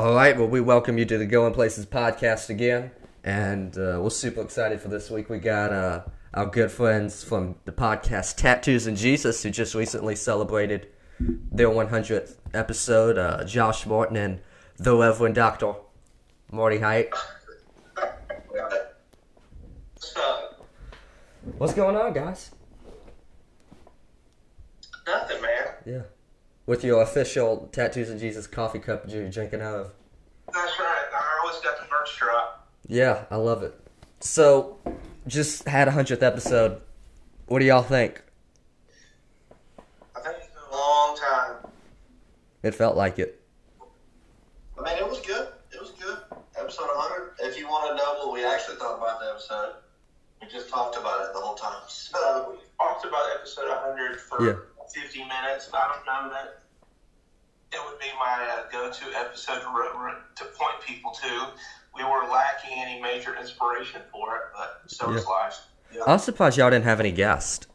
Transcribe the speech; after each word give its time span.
All 0.00 0.14
right, 0.14 0.34
well, 0.34 0.48
we 0.48 0.62
welcome 0.62 0.96
you 0.96 1.04
to 1.04 1.18
the 1.18 1.26
Going 1.26 1.52
Places 1.52 1.84
podcast 1.84 2.48
again, 2.48 2.90
and 3.22 3.76
uh, 3.76 4.00
we're 4.00 4.08
super 4.08 4.40
excited 4.40 4.80
for 4.80 4.88
this 4.88 5.10
week. 5.10 5.28
We 5.28 5.38
got 5.38 5.74
uh, 5.74 6.04
our 6.32 6.46
good 6.46 6.70
friends 6.70 7.22
from 7.22 7.56
the 7.66 7.72
podcast 7.72 8.36
Tattoos 8.36 8.86
and 8.86 8.96
Jesus, 8.96 9.42
who 9.42 9.50
just 9.50 9.74
recently 9.74 10.16
celebrated 10.16 10.88
their 11.18 11.68
100th 11.68 12.36
episode. 12.54 13.18
Uh, 13.18 13.44
Josh 13.44 13.84
Martin 13.84 14.16
and 14.16 14.40
the 14.78 14.96
Reverend 14.96 15.34
Doctor 15.34 15.74
Marty 16.50 16.78
Height. 16.78 17.10
What's 21.58 21.74
going 21.74 21.96
on, 21.96 22.14
guys? 22.14 22.52
Nothing, 25.06 25.42
man. 25.42 25.66
Yeah, 25.84 26.02
with 26.70 26.84
your 26.84 27.02
official 27.02 27.68
Tattoos 27.72 28.10
and 28.10 28.20
Jesus 28.20 28.46
coffee 28.46 28.78
cup 28.78 29.02
you're 29.08 29.28
drinking 29.28 29.60
out 29.60 29.74
of. 29.74 29.90
That's 30.54 30.78
right. 30.78 31.04
I 31.12 31.40
always 31.42 31.60
got 31.62 31.76
the 31.78 31.82
merch 31.90 32.16
drop. 32.16 32.68
Yeah, 32.86 33.24
I 33.28 33.34
love 33.38 33.64
it. 33.64 33.74
So, 34.20 34.78
just 35.26 35.66
had 35.66 35.88
a 35.88 35.90
hundredth 35.90 36.22
episode. 36.22 36.80
What 37.46 37.58
do 37.58 37.64
y'all 37.64 37.82
think? 37.82 38.22
I 40.14 40.20
think 40.20 40.36
it's 40.38 40.46
been 40.46 40.62
a 40.70 40.76
long 40.76 41.16
time. 41.16 41.56
It 42.62 42.72
felt 42.76 42.96
like 42.96 43.18
it. 43.18 43.42
I 44.78 44.84
mean, 44.84 44.96
it 44.96 45.08
was 45.08 45.18
good. 45.22 45.48
It 45.72 45.80
was 45.80 45.90
good. 46.00 46.18
Episode 46.56 46.84
100. 46.84 47.50
If 47.50 47.58
you 47.58 47.66
want 47.66 47.90
to 47.90 47.96
know 47.96 48.14
what 48.24 48.32
we 48.32 48.44
actually 48.44 48.76
thought 48.76 48.98
about 48.98 49.18
the 49.18 49.26
episode, 49.30 49.74
we 50.40 50.46
just 50.46 50.68
talked 50.68 50.96
about 50.96 51.22
it 51.26 51.32
the 51.34 51.40
whole 51.40 51.56
time. 51.56 51.82
So, 51.88 52.50
We 52.52 52.58
talked 52.78 53.04
about 53.04 53.24
episode 53.34 53.68
100 53.70 54.20
for 54.20 54.46
Yeah. 54.46 54.54
50 54.94 55.18
minutes, 55.20 55.66
and 55.66 55.74
I 55.76 55.92
don't 55.94 56.06
know 56.06 56.30
that 56.34 56.59
it 57.72 57.80
would 57.86 57.98
be 57.98 58.06
my 58.18 58.46
uh, 58.48 58.62
go-to 58.70 59.16
episode 59.16 59.60
to, 59.60 60.14
to 60.36 60.44
point 60.52 60.74
people 60.86 61.12
to. 61.22 61.48
We 61.94 62.04
were 62.04 62.26
lacking 62.30 62.76
any 62.76 63.00
major 63.00 63.36
inspiration 63.36 64.02
for 64.12 64.36
it, 64.36 64.42
but 64.56 64.82
so 64.90 65.12
is 65.12 65.24
Yeah. 65.24 65.30
life. 65.30 65.58
I 66.06 66.12
was 66.12 66.24
surprised 66.24 66.56
y'all 66.56 66.70
didn't 66.70 66.84
have 66.84 67.00
any 67.00 67.12
guests. 67.12 67.66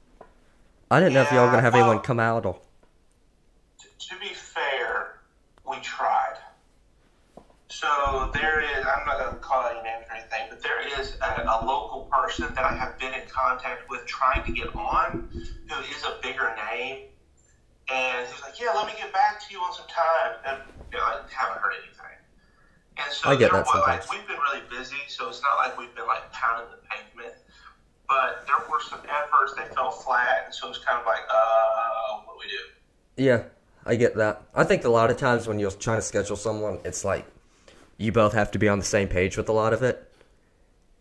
I 0.89 0.99
didn't 0.99 1.13
know 1.13 1.23
if 1.23 1.31
y'all 1.31 1.45
were 1.45 1.51
gonna 1.51 1.61
have 1.61 1.75
Yeah, 1.75 1.81
anyone 1.81 1.99
come 1.99 2.19
out 2.19 2.45
or. 2.45 2.59
T- 3.81 3.89
to 4.09 4.19
be 4.19 4.33
fair, 4.33 5.19
we 5.69 5.77
tried. 5.81 6.35
So 7.67 8.31
there 8.33 8.61
is, 8.61 8.85
I'm 8.85 9.05
not 9.05 9.19
going 9.19 9.33
to 9.33 9.39
call 9.41 9.65
any 9.67 9.81
names 9.81 10.05
or 10.09 10.15
anything, 10.15 10.47
but 10.49 10.61
there 10.63 10.87
is 10.99 11.17
a, 11.21 11.41
a 11.43 11.65
local 11.65 12.09
person 12.11 12.53
that 12.53 12.63
I 12.63 12.73
have 12.73 12.97
been 12.99 13.13
in 13.13 13.27
contact 13.27 13.89
with 13.89 14.05
trying 14.05 14.43
to 14.45 14.51
get 14.53 14.73
on 14.75 15.27
who 15.69 15.79
is 15.81 16.03
a 16.05 16.17
bigger 16.21 16.55
name. 16.71 17.07
And 17.91 18.27
he's 18.27 18.41
like, 18.41 18.59
yeah, 18.59 18.71
let 18.73 18.87
me 18.87 18.93
get 18.97 19.13
back 19.13 19.39
to 19.45 19.53
you 19.53 19.59
on 19.59 19.73
some 19.73 19.85
time. 19.87 20.33
And 20.45 20.57
you 20.91 20.97
know, 20.97 21.03
I 21.03 21.21
haven't 21.29 21.61
heard 21.61 21.73
anything. 21.83 22.17
And 22.97 23.11
so 23.11 23.29
I 23.29 23.35
get 23.35 23.51
there 23.51 23.61
that 23.61 23.67
was- 23.67 23.81
like, 23.87 24.01
sometimes. 24.03 24.09
we've 24.09 24.27
been 24.27 24.39
really 24.51 24.63
busy, 24.69 24.95
so 25.07 25.29
it's 25.29 25.41
not 25.41 25.55
like 25.57 25.77
we've 25.77 25.93
been 25.95 26.07
like 26.07 26.31
pounding 26.31 26.67
the 26.71 26.77
pavement. 26.89 27.35
But 28.07 28.45
there 28.47 28.57
were 28.69 28.79
some 28.81 28.99
efforts 29.09 29.53
that 29.57 29.73
fell 29.73 29.91
flat, 29.91 30.43
and 30.45 30.53
so 30.53 30.69
it's 30.69 30.77
kind 30.77 30.99
of 30.99 31.05
like, 31.05 31.21
uh, 31.29 32.21
what 32.25 32.33
do 32.35 32.39
we 32.39 32.51
do? 32.51 33.23
Yeah, 33.23 33.43
I 33.85 33.95
get 33.95 34.15
that. 34.17 34.43
I 34.53 34.63
think 34.63 34.83
a 34.85 34.89
lot 34.89 35.09
of 35.09 35.17
times 35.17 35.47
when 35.47 35.57
you're 35.59 35.71
trying 35.71 35.97
to 35.97 36.01
schedule 36.03 36.35
someone, 36.35 36.79
it's 36.85 37.03
like 37.03 37.25
you 37.97 38.11
both 38.11 38.33
have 38.33 38.51
to 38.51 38.59
be 38.59 38.67
on 38.69 38.77
the 38.79 38.85
same 38.85 39.07
page 39.07 39.37
with 39.37 39.49
a 39.49 39.53
lot 39.53 39.73
of 39.73 39.81
it. 39.83 40.11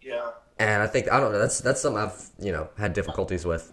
Yeah. 0.01 0.31
And 0.59 0.83
I 0.83 0.87
think 0.87 1.11
I 1.13 1.21
don't 1.21 1.33
know. 1.33 1.39
That's 1.39 1.61
that's 1.61 1.81
something 1.81 2.03
I've 2.03 2.31
you 2.39 2.53
know 2.53 2.69
had 2.79 2.93
difficulties 2.95 3.45
with. 3.45 3.73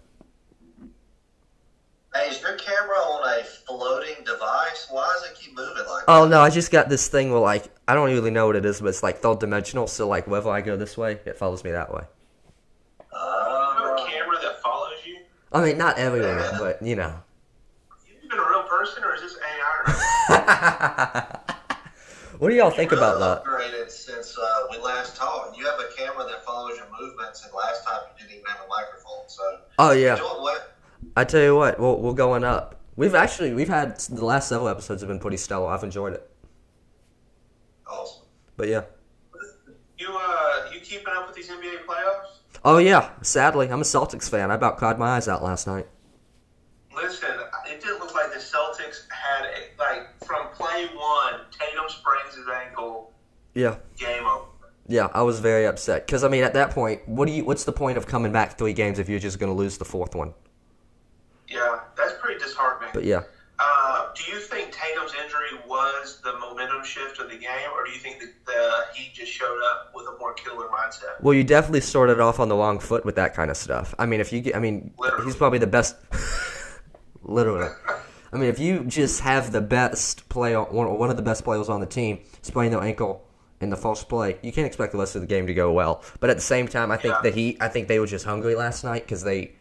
hey, 2.14 2.28
is 2.28 2.40
your 2.42 2.56
camera 2.56 2.96
on 2.96 3.40
a 3.40 3.44
floating 3.44 4.22
device? 4.24 4.88
Why 4.90 5.10
does 5.14 5.30
it 5.30 5.36
keep 5.38 5.56
moving 5.56 5.74
like 5.76 5.86
Oh 6.08 6.26
no, 6.26 6.40
I 6.40 6.50
just 6.50 6.70
got 6.70 6.88
this 6.88 7.08
thing 7.08 7.30
where 7.30 7.40
like 7.40 7.64
I 7.86 7.94
don't 7.94 8.10
really 8.10 8.30
know 8.30 8.46
what 8.46 8.56
it 8.56 8.64
is, 8.64 8.80
but 8.80 8.88
it's 8.88 9.02
like 9.02 9.18
third 9.18 9.40
dimensional. 9.40 9.86
So 9.86 10.08
like 10.08 10.26
wherever 10.26 10.50
I 10.50 10.60
go 10.60 10.76
this 10.76 10.96
way, 10.96 11.18
it 11.24 11.36
follows 11.36 11.64
me 11.64 11.70
that 11.72 11.92
way. 11.92 12.02
You 13.12 13.18
have 13.18 13.20
a 13.20 13.92
Uh, 13.92 14.06
camera 14.06 14.36
that 14.42 14.62
follows 14.62 14.94
you? 15.06 15.18
I 15.52 15.62
mean, 15.64 15.78
not 15.78 15.98
everywhere, 15.98 16.50
but 16.58 16.82
you 16.82 16.96
know. 16.96 17.14
You 18.06 18.14
even 18.24 18.38
a 18.38 18.48
real 18.48 18.62
person, 18.64 19.04
or 19.04 19.14
is 19.14 19.20
this 19.22 19.36
AI? 19.36 20.28
what 22.38 22.48
do 22.48 22.54
y'all 22.54 22.70
think 22.70 22.90
really 22.90 23.02
about 23.02 23.20
that? 23.20 23.44
upgraded 23.44 23.90
since 23.90 24.36
uh, 24.38 24.62
we 24.70 24.78
last 24.78 25.16
talked. 25.16 25.56
You 25.56 25.64
have 25.66 25.78
a 25.78 25.88
camera 25.96 26.24
that 26.24 26.44
follows 26.44 26.76
your 26.76 26.86
movements, 27.00 27.44
and 27.44 27.52
last 27.54 27.84
time 27.84 28.00
you 28.18 28.24
didn't 28.26 28.40
even 28.40 28.46
have 28.46 28.64
a 28.64 28.68
microphone. 28.68 29.28
So, 29.28 29.42
Oh 29.78 29.92
yeah. 29.92 30.18
I 31.16 31.24
tell 31.24 31.42
you 31.42 31.56
what, 31.56 31.78
we're, 31.78 31.94
we're 31.94 32.14
going 32.14 32.44
up. 32.44 32.76
We've 32.96 33.14
actually 33.14 33.54
we've 33.54 33.68
had 33.68 33.98
the 33.98 34.24
last 34.24 34.48
several 34.48 34.68
episodes 34.68 35.02
have 35.02 35.08
been 35.08 35.18
pretty 35.18 35.38
stellar. 35.38 35.68
I've 35.68 35.84
enjoyed 35.84 36.12
it. 36.12 36.30
Awesome. 37.86 38.22
But 38.56 38.68
yeah. 38.68 38.82
you 39.98 40.08
uh, 40.10 40.70
you 40.72 40.80
keeping 40.80 41.12
up 41.16 41.26
with 41.26 41.36
these 41.36 41.48
NBA 41.48 41.86
playoffs? 41.86 42.38
Oh 42.64 42.78
yeah. 42.78 43.10
Sadly, 43.22 43.68
I'm 43.70 43.80
a 43.80 43.84
Celtics 43.84 44.28
fan. 44.28 44.50
I 44.50 44.54
about 44.54 44.76
cried 44.76 44.98
my 44.98 45.16
eyes 45.16 45.26
out 45.26 45.42
last 45.42 45.66
night. 45.66 45.86
Listen, 46.94 47.30
it 47.66 47.80
didn't 47.80 48.00
look 48.00 48.14
like 48.14 48.32
the 48.32 48.38
Celtics 48.38 49.08
had 49.10 49.46
a, 49.46 49.82
like 49.82 50.08
from 50.24 50.48
play 50.48 50.86
one. 50.94 51.40
Tatum 51.50 51.86
sprains 51.88 52.34
his 52.36 52.46
ankle. 52.48 53.12
Yeah. 53.54 53.76
Game 53.96 54.26
over. 54.26 54.46
Yeah, 54.88 55.08
I 55.14 55.22
was 55.22 55.40
very 55.40 55.66
upset 55.66 56.06
because 56.06 56.24
I 56.24 56.28
mean, 56.28 56.44
at 56.44 56.52
that 56.54 56.72
point, 56.72 57.08
what 57.08 57.26
do 57.26 57.32
you? 57.32 57.44
What's 57.44 57.64
the 57.64 57.72
point 57.72 57.96
of 57.96 58.06
coming 58.06 58.32
back 58.32 58.58
three 58.58 58.74
games 58.74 58.98
if 58.98 59.08
you're 59.08 59.18
just 59.18 59.38
going 59.38 59.50
to 59.50 59.56
lose 59.56 59.78
the 59.78 59.84
fourth 59.84 60.14
one? 60.14 60.34
Yeah, 61.52 61.80
that's 61.96 62.14
pretty 62.20 62.38
disheartening. 62.40 62.90
But 62.94 63.04
yeah, 63.04 63.22
Uh, 63.58 64.08
do 64.14 64.24
you 64.32 64.38
think 64.40 64.72
Tatum's 64.72 65.12
injury 65.22 65.60
was 65.68 66.20
the 66.24 66.32
momentum 66.38 66.82
shift 66.84 67.20
of 67.20 67.30
the 67.30 67.36
game, 67.36 67.70
or 67.74 67.84
do 67.84 67.92
you 67.92 67.98
think 67.98 68.18
that 68.20 68.30
the 68.46 68.84
Heat 68.98 69.12
just 69.14 69.30
showed 69.30 69.60
up 69.70 69.92
with 69.94 70.06
a 70.06 70.18
more 70.18 70.32
killer 70.34 70.66
mindset? 70.68 71.20
well, 71.20 71.34
you 71.34 71.44
definitely 71.44 71.80
started 71.82 72.18
off 72.18 72.40
on 72.40 72.48
the 72.48 72.56
wrong 72.56 72.78
foot 72.80 73.04
with 73.04 73.14
that 73.16 73.34
kind 73.34 73.50
of 73.50 73.56
stuff. 73.56 73.94
I 73.98 74.06
mean, 74.06 74.20
if 74.20 74.32
you, 74.32 74.40
get, 74.40 74.56
I 74.56 74.58
mean, 74.58 74.92
Literally. 74.98 75.24
he's 75.26 75.36
probably 75.36 75.58
the 75.60 75.66
best. 75.68 75.94
literally, 77.22 77.68
I 78.32 78.36
mean, 78.36 78.48
if 78.48 78.58
you 78.58 78.84
just 78.84 79.20
have 79.20 79.52
the 79.52 79.60
best 79.60 80.28
player, 80.28 80.62
one 80.62 80.98
one 80.98 81.10
of 81.10 81.16
the 81.16 81.22
best 81.22 81.44
players 81.44 81.68
on 81.68 81.80
the 81.80 81.86
team, 81.86 82.20
sprain 82.42 82.70
their 82.70 82.82
ankle 82.82 83.24
in 83.60 83.70
the 83.70 83.76
first 83.76 84.08
play, 84.08 84.38
you 84.42 84.50
can't 84.52 84.66
expect 84.66 84.92
the 84.92 84.98
rest 84.98 85.14
of 85.14 85.20
the 85.20 85.26
game 85.28 85.46
to 85.46 85.54
go 85.54 85.70
well. 85.72 86.02
But 86.18 86.30
at 86.30 86.36
the 86.36 86.42
same 86.42 86.66
time, 86.66 86.90
I 86.90 86.96
think 86.96 87.14
Yeah. 87.14 87.20
the 87.22 87.30
Heat, 87.30 87.58
I 87.60 87.68
think 87.68 87.86
they 87.88 88.00
were 88.00 88.06
just 88.06 88.24
hungry 88.24 88.54
last 88.56 88.82
night 88.82 89.04
because 89.04 89.22
they, 89.22 89.52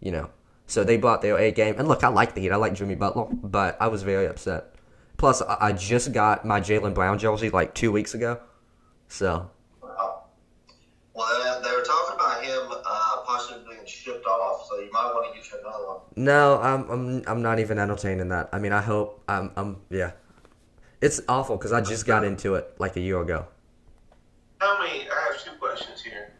you 0.00 0.12
know, 0.12 0.30
so 0.68 0.84
they 0.84 0.96
brought 0.96 1.22
their 1.22 1.36
A 1.36 1.50
game. 1.50 1.74
And 1.78 1.88
look, 1.88 2.04
I 2.04 2.08
like 2.08 2.34
the 2.34 2.42
Heat. 2.42 2.52
I 2.52 2.56
like 2.56 2.74
Jimmy 2.74 2.94
Butler, 2.94 3.26
but 3.32 3.76
I 3.80 3.88
was 3.88 4.04
very 4.04 4.26
upset. 4.26 4.74
Plus, 5.16 5.42
I 5.42 5.56
I 5.60 5.72
just 5.72 6.12
got 6.12 6.44
my 6.44 6.60
Jaylen 6.60 6.94
Brown 6.94 7.18
jersey 7.18 7.50
like 7.50 7.74
two 7.74 7.90
weeks 7.90 8.14
ago, 8.14 8.38
so 9.08 9.50
Wow. 9.82 10.24
Well, 11.14 11.60
they, 11.60 11.68
they 11.68 11.74
were 11.74 11.82
talking 11.82 12.14
about 12.14 12.44
him 12.44 12.70
uh, 12.70 13.16
possibly 13.26 13.64
being 13.74 13.84
shipped 13.86 14.24
off, 14.26 14.68
so 14.68 14.78
you 14.78 14.92
might 14.92 15.10
want 15.12 15.34
to 15.34 15.40
get 15.40 15.50
you 15.50 15.58
another 15.58 15.86
one. 15.86 15.96
No, 16.14 16.60
I'm 16.60 16.88
I'm 16.88 17.22
I'm 17.26 17.42
not 17.42 17.58
even 17.58 17.78
entertaining 17.80 18.28
that. 18.28 18.48
I 18.52 18.60
mean, 18.60 18.72
I 18.72 18.80
hope 18.80 19.24
I'm 19.26 19.50
I'm 19.56 19.78
yeah. 19.90 20.12
It's 21.00 21.20
awful 21.28 21.56
because 21.56 21.72
I 21.72 21.80
just 21.80 22.06
got 22.06 22.24
into 22.24 22.56
it 22.56 22.74
like 22.78 22.96
a 22.96 23.00
year 23.00 23.20
ago. 23.20 23.46
Tell 24.60 24.78
me, 24.80 25.06
I 25.08 25.32
have 25.32 25.42
two 25.42 25.52
questions 25.60 26.02
here. 26.02 26.32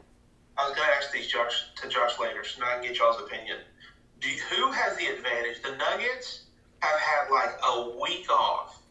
I 0.56 0.69
was 0.69 0.77
going 0.77 0.88
to 0.88 0.94
ask 0.97 1.12
these 1.12 1.28
Josh, 1.28 1.67
to 1.81 1.88
Josh 1.88 2.19
later, 2.19 2.43
so 2.43 2.61
now 2.61 2.71
I 2.71 2.75
can 2.75 2.83
get 2.83 2.99
y'all's 2.99 3.21
opinion. 3.22 3.59
Do 4.20 4.29
who 4.29 4.73
has 4.73 4.97
the 4.97 5.06
advantage? 5.06 5.62
The 5.62 5.76
Nuggets 5.76 6.44
have 6.81 6.99
had 7.00 7.31
like 7.31 7.56
a 7.62 7.91
week 8.00 8.31
off, 8.31 8.82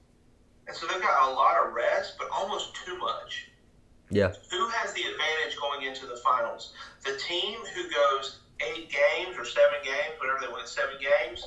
and 0.67 0.75
so 0.75 0.87
they've 0.87 1.01
got 1.01 1.29
a 1.29 1.33
lot 1.33 1.55
of 1.65 1.73
rest, 1.73 2.15
but 2.17 2.29
almost 2.31 2.75
too 2.85 2.97
much. 2.97 3.49
Yeah, 4.09 4.31
Who 4.51 4.69
has 4.69 4.93
the 4.93 5.01
advantage 5.01 5.59
going 5.59 5.85
into 5.85 6.05
the 6.05 6.15
finals? 6.17 6.73
The 7.03 7.17
team 7.17 7.59
who 7.75 7.83
goes 7.89 8.39
eight 8.61 8.89
games 8.89 9.37
or 9.37 9.43
seven 9.43 9.79
games, 9.83 10.15
whatever 10.17 10.39
they 10.39 10.47
win 10.47 10.65
seven 10.65 10.95
games, 10.95 11.45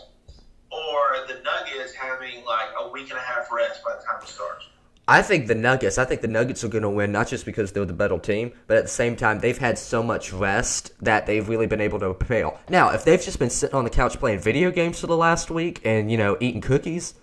or 0.71 1.27
the 1.27 1.41
Nuggets 1.43 1.95
having 1.95 2.45
like 2.45 2.69
a 2.79 2.91
week 2.91 3.09
and 3.09 3.19
a 3.19 3.23
half 3.23 3.51
rest 3.51 3.83
by 3.83 3.97
the 3.97 4.03
time 4.05 4.21
it 4.23 4.29
starts? 4.29 4.67
I 5.09 5.23
think 5.23 5.49
the 5.49 5.55
Nuggets. 5.57 5.99
I 5.99 6.05
think 6.05 6.21
the 6.21 6.29
Nuggets 6.29 6.63
are 6.63 6.69
going 6.69 6.83
to 6.83 6.91
win 6.91 7.11
not 7.11 7.27
just 7.29 7.45
because 7.45 7.73
they're 7.73 7.85
the 7.85 7.93
better 7.93 8.19
team, 8.19 8.53
but 8.69 8.77
at 8.77 8.85
the 8.85 8.89
same 8.89 9.17
time 9.17 9.41
they've 9.41 9.59
had 9.59 9.77
so 9.79 10.03
much 10.03 10.33
rest 10.33 10.93
that 11.03 11.27
they've 11.27 11.49
really 11.49 11.67
been 11.67 11.81
able 11.81 11.99
to 11.99 12.15
prevail. 12.15 12.61
Now, 12.69 12.91
if 12.91 13.05
they've 13.05 13.21
just 13.21 13.39
been 13.41 13.51
sitting 13.51 13.75
on 13.75 13.85
the 13.85 13.91
couch 13.91 14.19
playing 14.19 14.39
video 14.39 14.71
games 14.71 15.01
for 15.01 15.09
the 15.09 15.17
last 15.17 15.51
week 15.51 15.81
and 15.85 16.11
you 16.11 16.17
know 16.17 16.37
eating 16.41 16.61
cookies, 16.61 17.15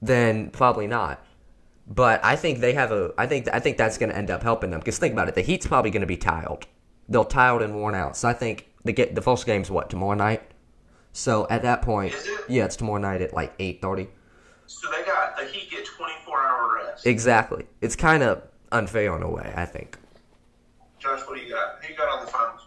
then 0.00 0.50
probably 0.50 0.86
not. 0.86 1.24
But 1.88 2.24
I 2.24 2.36
think 2.36 2.60
they 2.60 2.74
have 2.74 2.92
a. 2.92 3.12
I 3.18 3.26
think 3.26 3.48
I 3.52 3.58
think 3.58 3.76
that's 3.76 3.98
going 3.98 4.10
to 4.10 4.16
end 4.16 4.30
up 4.30 4.42
helping 4.44 4.70
them 4.70 4.78
because 4.78 4.98
think 4.98 5.12
about 5.12 5.28
it. 5.28 5.34
The 5.34 5.42
Heat's 5.42 5.66
probably 5.66 5.90
going 5.90 6.02
to 6.02 6.06
be 6.06 6.16
tired. 6.16 6.66
They're 7.08 7.24
tired 7.24 7.62
and 7.62 7.74
worn 7.74 7.96
out. 7.96 8.16
So 8.16 8.28
I 8.28 8.34
think 8.34 8.68
the 8.84 8.92
get 8.92 9.16
the 9.16 9.22
first 9.22 9.46
game's 9.46 9.68
what 9.70 9.90
tomorrow 9.90 10.14
night. 10.14 10.42
So 11.12 11.46
at 11.50 11.62
that 11.62 11.82
point, 11.82 12.14
Is 12.14 12.24
it? 12.26 12.40
yeah, 12.48 12.64
it's 12.66 12.76
tomorrow 12.76 13.00
night 13.00 13.20
at 13.20 13.34
like 13.34 13.52
eight 13.58 13.82
thirty. 13.82 14.08
So 14.66 14.88
they 14.90 15.04
got 15.04 15.36
the 15.36 15.44
Heat 15.46 15.70
get 15.70 15.84
24 15.84 16.01
hour 16.92 16.96
rest. 16.96 17.06
Exactly. 17.06 17.66
It's 17.80 17.96
kind 17.96 18.22
of 18.22 18.42
unfair 18.70 19.16
in 19.16 19.22
a 19.22 19.30
way. 19.30 19.52
I 19.56 19.64
think. 19.64 19.98
Josh, 20.98 21.20
what 21.26 21.36
do 21.36 21.42
you 21.44 21.50
got? 21.52 21.82
Who 21.82 21.92
you 21.92 21.98
got 21.98 22.08
on 22.18 22.24
the 22.24 22.30
finals? 22.30 22.60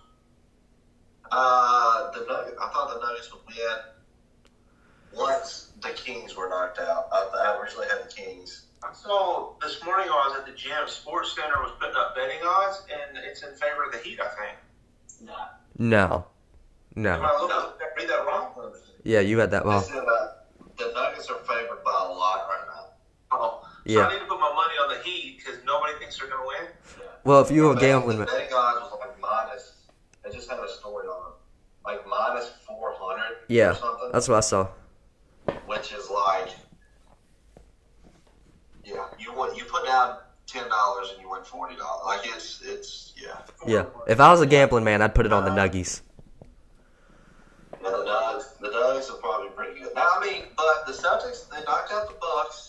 Uh, 1.32 2.12
the 2.12 2.20
Nuggets, 2.26 2.58
I 2.62 2.70
thought 2.70 2.94
the 3.00 3.06
Nuggets 3.06 3.32
would 3.32 3.42
win 3.48 3.78
once 5.14 5.72
the 5.82 5.90
Kings 5.90 6.36
were 6.36 6.50
knocked 6.50 6.80
out. 6.80 7.08
I, 7.12 7.54
I 7.56 7.60
originally 7.60 7.88
had 7.88 8.04
the 8.08 8.14
Kings. 8.14 8.66
I 8.84 8.94
saw 8.94 9.54
this 9.62 9.84
morning 9.84 10.08
I 10.10 10.28
was 10.30 10.38
at 10.40 10.46
the 10.46 10.52
gym, 10.54 10.88
Sports 10.88 11.34
Center 11.36 11.56
was 11.62 11.72
putting 11.80 11.96
up 11.96 12.16
betting 12.16 12.40
odds, 12.46 12.84
and 12.92 13.18
it's 13.18 13.42
in 13.42 13.50
favor 13.56 13.84
of 13.86 13.92
the 13.94 13.98
Heat. 14.00 14.20
I 14.20 14.28
think. 14.28 14.58
No, 15.78 16.26
Am 16.96 17.02
no. 17.04 17.22
I 17.22 17.42
looking 17.42 17.58
at 17.58 17.98
read 17.98 18.10
that 18.10 18.26
wrong? 18.26 18.52
Yeah, 19.04 19.22
you 19.22 19.40
had 19.40 19.52
that. 19.52 19.66
Well, 19.66 19.80
uh, 19.80 20.28
the 20.78 20.92
Nuggets 20.94 21.30
are 21.30 21.40
favored 21.40 21.84
by 21.84 21.92
a 21.92 22.12
lot 22.12 22.48
right 22.48 22.66
now. 22.68 22.86
Oh, 23.32 23.62
so 23.64 23.70
Yeah. 23.86 24.08
I 24.08 24.14
need 24.14 24.20
to 24.20 24.26
put 24.26 24.40
my 24.40 24.52
money 24.54 24.74
on 24.84 24.98
the 24.98 25.04
Heat 25.04 25.38
because 25.38 25.64
nobody 25.64 25.94
thinks 26.00 26.18
they're 26.18 26.28
going 26.28 26.42
to 26.42 26.48
win. 26.48 27.08
well, 27.24 27.42
if 27.42 27.52
you 27.52 27.64
were 27.64 27.76
gambling, 27.76 28.18
The 28.20 28.26
betting 28.26 28.54
odds 28.54 28.82
was 28.82 29.00
like 29.00 29.20
minus. 29.22 29.74
They 30.24 30.32
just 30.32 30.50
had 30.50 30.60
a 30.60 30.68
story 30.68 31.08
on 31.08 31.32
it, 31.32 31.36
like 31.86 32.08
minus 32.08 32.50
four 32.68 32.94
hundred. 32.98 33.38
Yeah, 33.48 33.72
or 33.72 33.76
something. 33.76 34.10
that's 34.12 34.28
what 34.28 34.38
I 34.38 34.40
saw. 34.40 34.68
which 35.68 35.94
is 35.94 36.10
like, 36.10 36.50
yeah, 38.84 39.06
you 39.20 39.34
win, 39.34 39.54
you 39.56 39.66
put 39.66 39.86
down 39.86 40.18
ten 40.48 40.68
dollars 40.70 41.12
and 41.14 41.22
you 41.22 41.30
win 41.30 41.44
forty 41.44 41.76
dollars. 41.76 42.02
Like 42.06 42.22
it's 42.36 42.62
it's 42.66 43.14
yeah. 43.16 43.38
Yeah, 43.68 43.86
if 44.08 44.20
I 44.20 44.32
was 44.32 44.42
a 44.42 44.48
gambling 44.48 44.84
man, 44.84 45.04
I'd 45.04 45.14
put 45.14 45.28
it 45.28 45.34
on 45.34 45.46
the 45.46 45.52
uh, 45.52 45.56
Nuggies. 45.56 46.02
Yeah, 47.84 47.90
the 47.92 47.98
Nugs, 47.98 48.58
the 48.60 48.70
Nugs 48.70 49.12
are 49.12 49.18
probably 49.18 49.50
pretty 49.50 49.80
good. 49.80 49.94
Now, 49.94 50.08
I 50.18 50.26
mean, 50.26 50.44
but 50.58 50.88
the 50.88 50.94
Celtics 50.94 51.48
they 51.52 51.64
knocked 51.66 51.92
out 51.92 52.08
the 52.08 52.16
Bucks. 52.20 52.65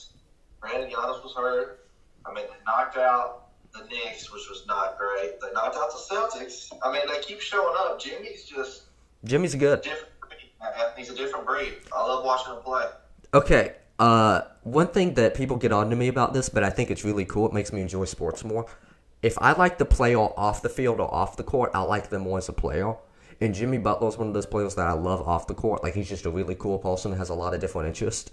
Granted, 0.67 0.93
Giannis 0.93 1.23
was 1.23 1.35
hurt. 1.37 1.87
I 2.25 2.35
mean, 2.35 2.45
they 2.47 2.65
knocked 2.67 2.97
out 2.97 3.49
the 3.73 3.85
Knicks, 3.85 4.33
which 4.33 4.49
was 4.49 4.65
not 4.67 4.99
great. 4.99 5.41
They 5.41 5.53
knocked 5.53 5.77
out 5.77 5.91
the 5.91 6.15
Celtics. 6.15 6.73
I 6.83 6.93
mean, 6.93 7.03
they 7.09 7.21
keep 7.21 7.41
showing 7.41 7.75
up. 7.79 8.01
Jimmy's 8.01 8.45
just 8.45 8.85
Jimmy's 9.25 9.55
good. 9.55 9.83
different. 9.83 10.09
He's 10.97 11.11
a 11.11 11.15
different 11.15 11.47
breed. 11.47 11.75
I 11.95 12.03
love 12.03 12.25
watching 12.25 12.55
him 12.55 12.63
play. 12.63 12.87
Okay. 13.35 13.75
Uh, 13.99 14.43
one 14.63 14.89
thing 14.89 15.15
that 15.15 15.35
people 15.35 15.57
get 15.57 15.73
on 15.73 15.91
to 15.91 15.97
me 15.97 16.09
about 16.09 16.35
this, 16.35 16.49
but 16.49 16.65
I 16.65 16.71
think 16.71 16.91
it's 16.91 17.05
really 17.05 17.25
cool. 17.25 17.47
It 17.47 17.53
makes 17.53 17.73
me 17.73 17.81
enjoy 17.81 18.05
sports 18.07 18.45
more. 18.45 18.67
If 19.23 19.39
I 19.41 19.53
like 19.53 19.79
the 19.79 19.85
player 19.85 20.19
off 20.19 20.63
the 20.63 20.69
field 20.69 21.01
or 21.01 21.13
off 21.13 21.37
the 21.37 21.45
court, 21.45 21.71
I 21.75 21.83
like 21.83 22.11
them 22.11 22.23
more 22.23 22.39
as 22.39 22.49
a 22.49 22.53
player. 22.53 22.95
And 23.41 23.55
Jimmy 23.55 23.79
Butler's 23.79 24.17
one 24.17 24.29
of 24.29 24.35
those 24.35 24.47
players 24.47 24.75
that 24.75 24.87
I 24.87 24.93
love 24.93 25.27
off 25.27 25.47
the 25.47 25.55
court. 25.55 25.83
Like 25.83 25.95
he's 25.95 26.09
just 26.09 26.27
a 26.27 26.31
really 26.31 26.55
cool 26.55 26.79
person 26.79 27.13
has 27.13 27.29
a 27.29 27.35
lot 27.35 27.55
of 27.55 27.61
different 27.61 27.89
interests. 27.89 28.33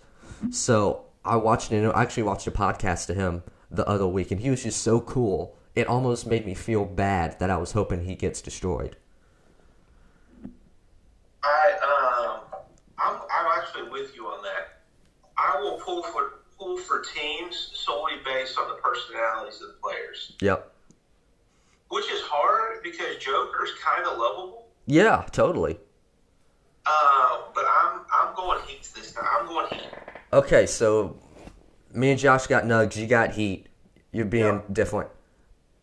So 0.51 1.05
I 1.25 1.35
watched 1.37 1.71
it. 1.71 1.85
I 1.85 2.01
actually 2.01 2.23
watched 2.23 2.47
a 2.47 2.51
podcast 2.51 3.07
to 3.07 3.13
him 3.13 3.43
the 3.71 3.87
other 3.87 4.07
week, 4.07 4.31
and 4.31 4.41
he 4.41 4.49
was 4.49 4.63
just 4.63 4.81
so 4.81 4.99
cool. 5.01 5.55
It 5.75 5.87
almost 5.87 6.27
made 6.27 6.45
me 6.45 6.53
feel 6.53 6.85
bad 6.85 7.39
that 7.39 7.49
I 7.49 7.57
was 7.57 7.71
hoping 7.71 8.05
he 8.05 8.15
gets 8.15 8.41
destroyed. 8.41 8.95
I 11.43 12.39
um, 12.53 12.61
I'm 12.99 13.15
I'm 13.15 13.59
actually 13.59 13.89
with 13.89 14.15
you 14.15 14.25
on 14.27 14.41
that. 14.43 14.81
I 15.37 15.59
will 15.59 15.79
pull 15.79 16.03
for 16.03 16.41
pull 16.57 16.77
for 16.77 17.01
teams 17.15 17.71
solely 17.73 18.13
based 18.23 18.57
on 18.57 18.67
the 18.69 18.75
personalities 18.75 19.61
of 19.61 19.69
the 19.69 19.75
players, 19.81 20.33
Yep. 20.41 20.71
which 21.89 22.05
is 22.11 22.21
hard 22.21 22.83
because 22.83 23.17
Joker's 23.17 23.71
kind 23.83 24.05
of 24.05 24.17
lovable. 24.17 24.67
Yeah, 24.85 25.25
totally. 25.31 25.79
Uh, 26.85 27.41
but 27.55 27.65
I'm 27.65 28.01
I'm 28.13 28.35
going 28.35 28.59
Heat 28.67 28.89
this 28.95 29.13
time. 29.13 29.25
I'm 29.39 29.47
going 29.47 29.67
Heat. 29.69 29.87
Okay, 30.33 30.65
so 30.65 31.15
me 31.93 32.09
and 32.11 32.19
Josh 32.19 32.47
got 32.47 32.63
Nugs. 32.63 32.95
You 32.97 33.05
got 33.07 33.31
Heat. 33.31 33.67
You're 34.11 34.25
being 34.25 34.45
Yeah. 34.45 34.61
different. 34.71 35.09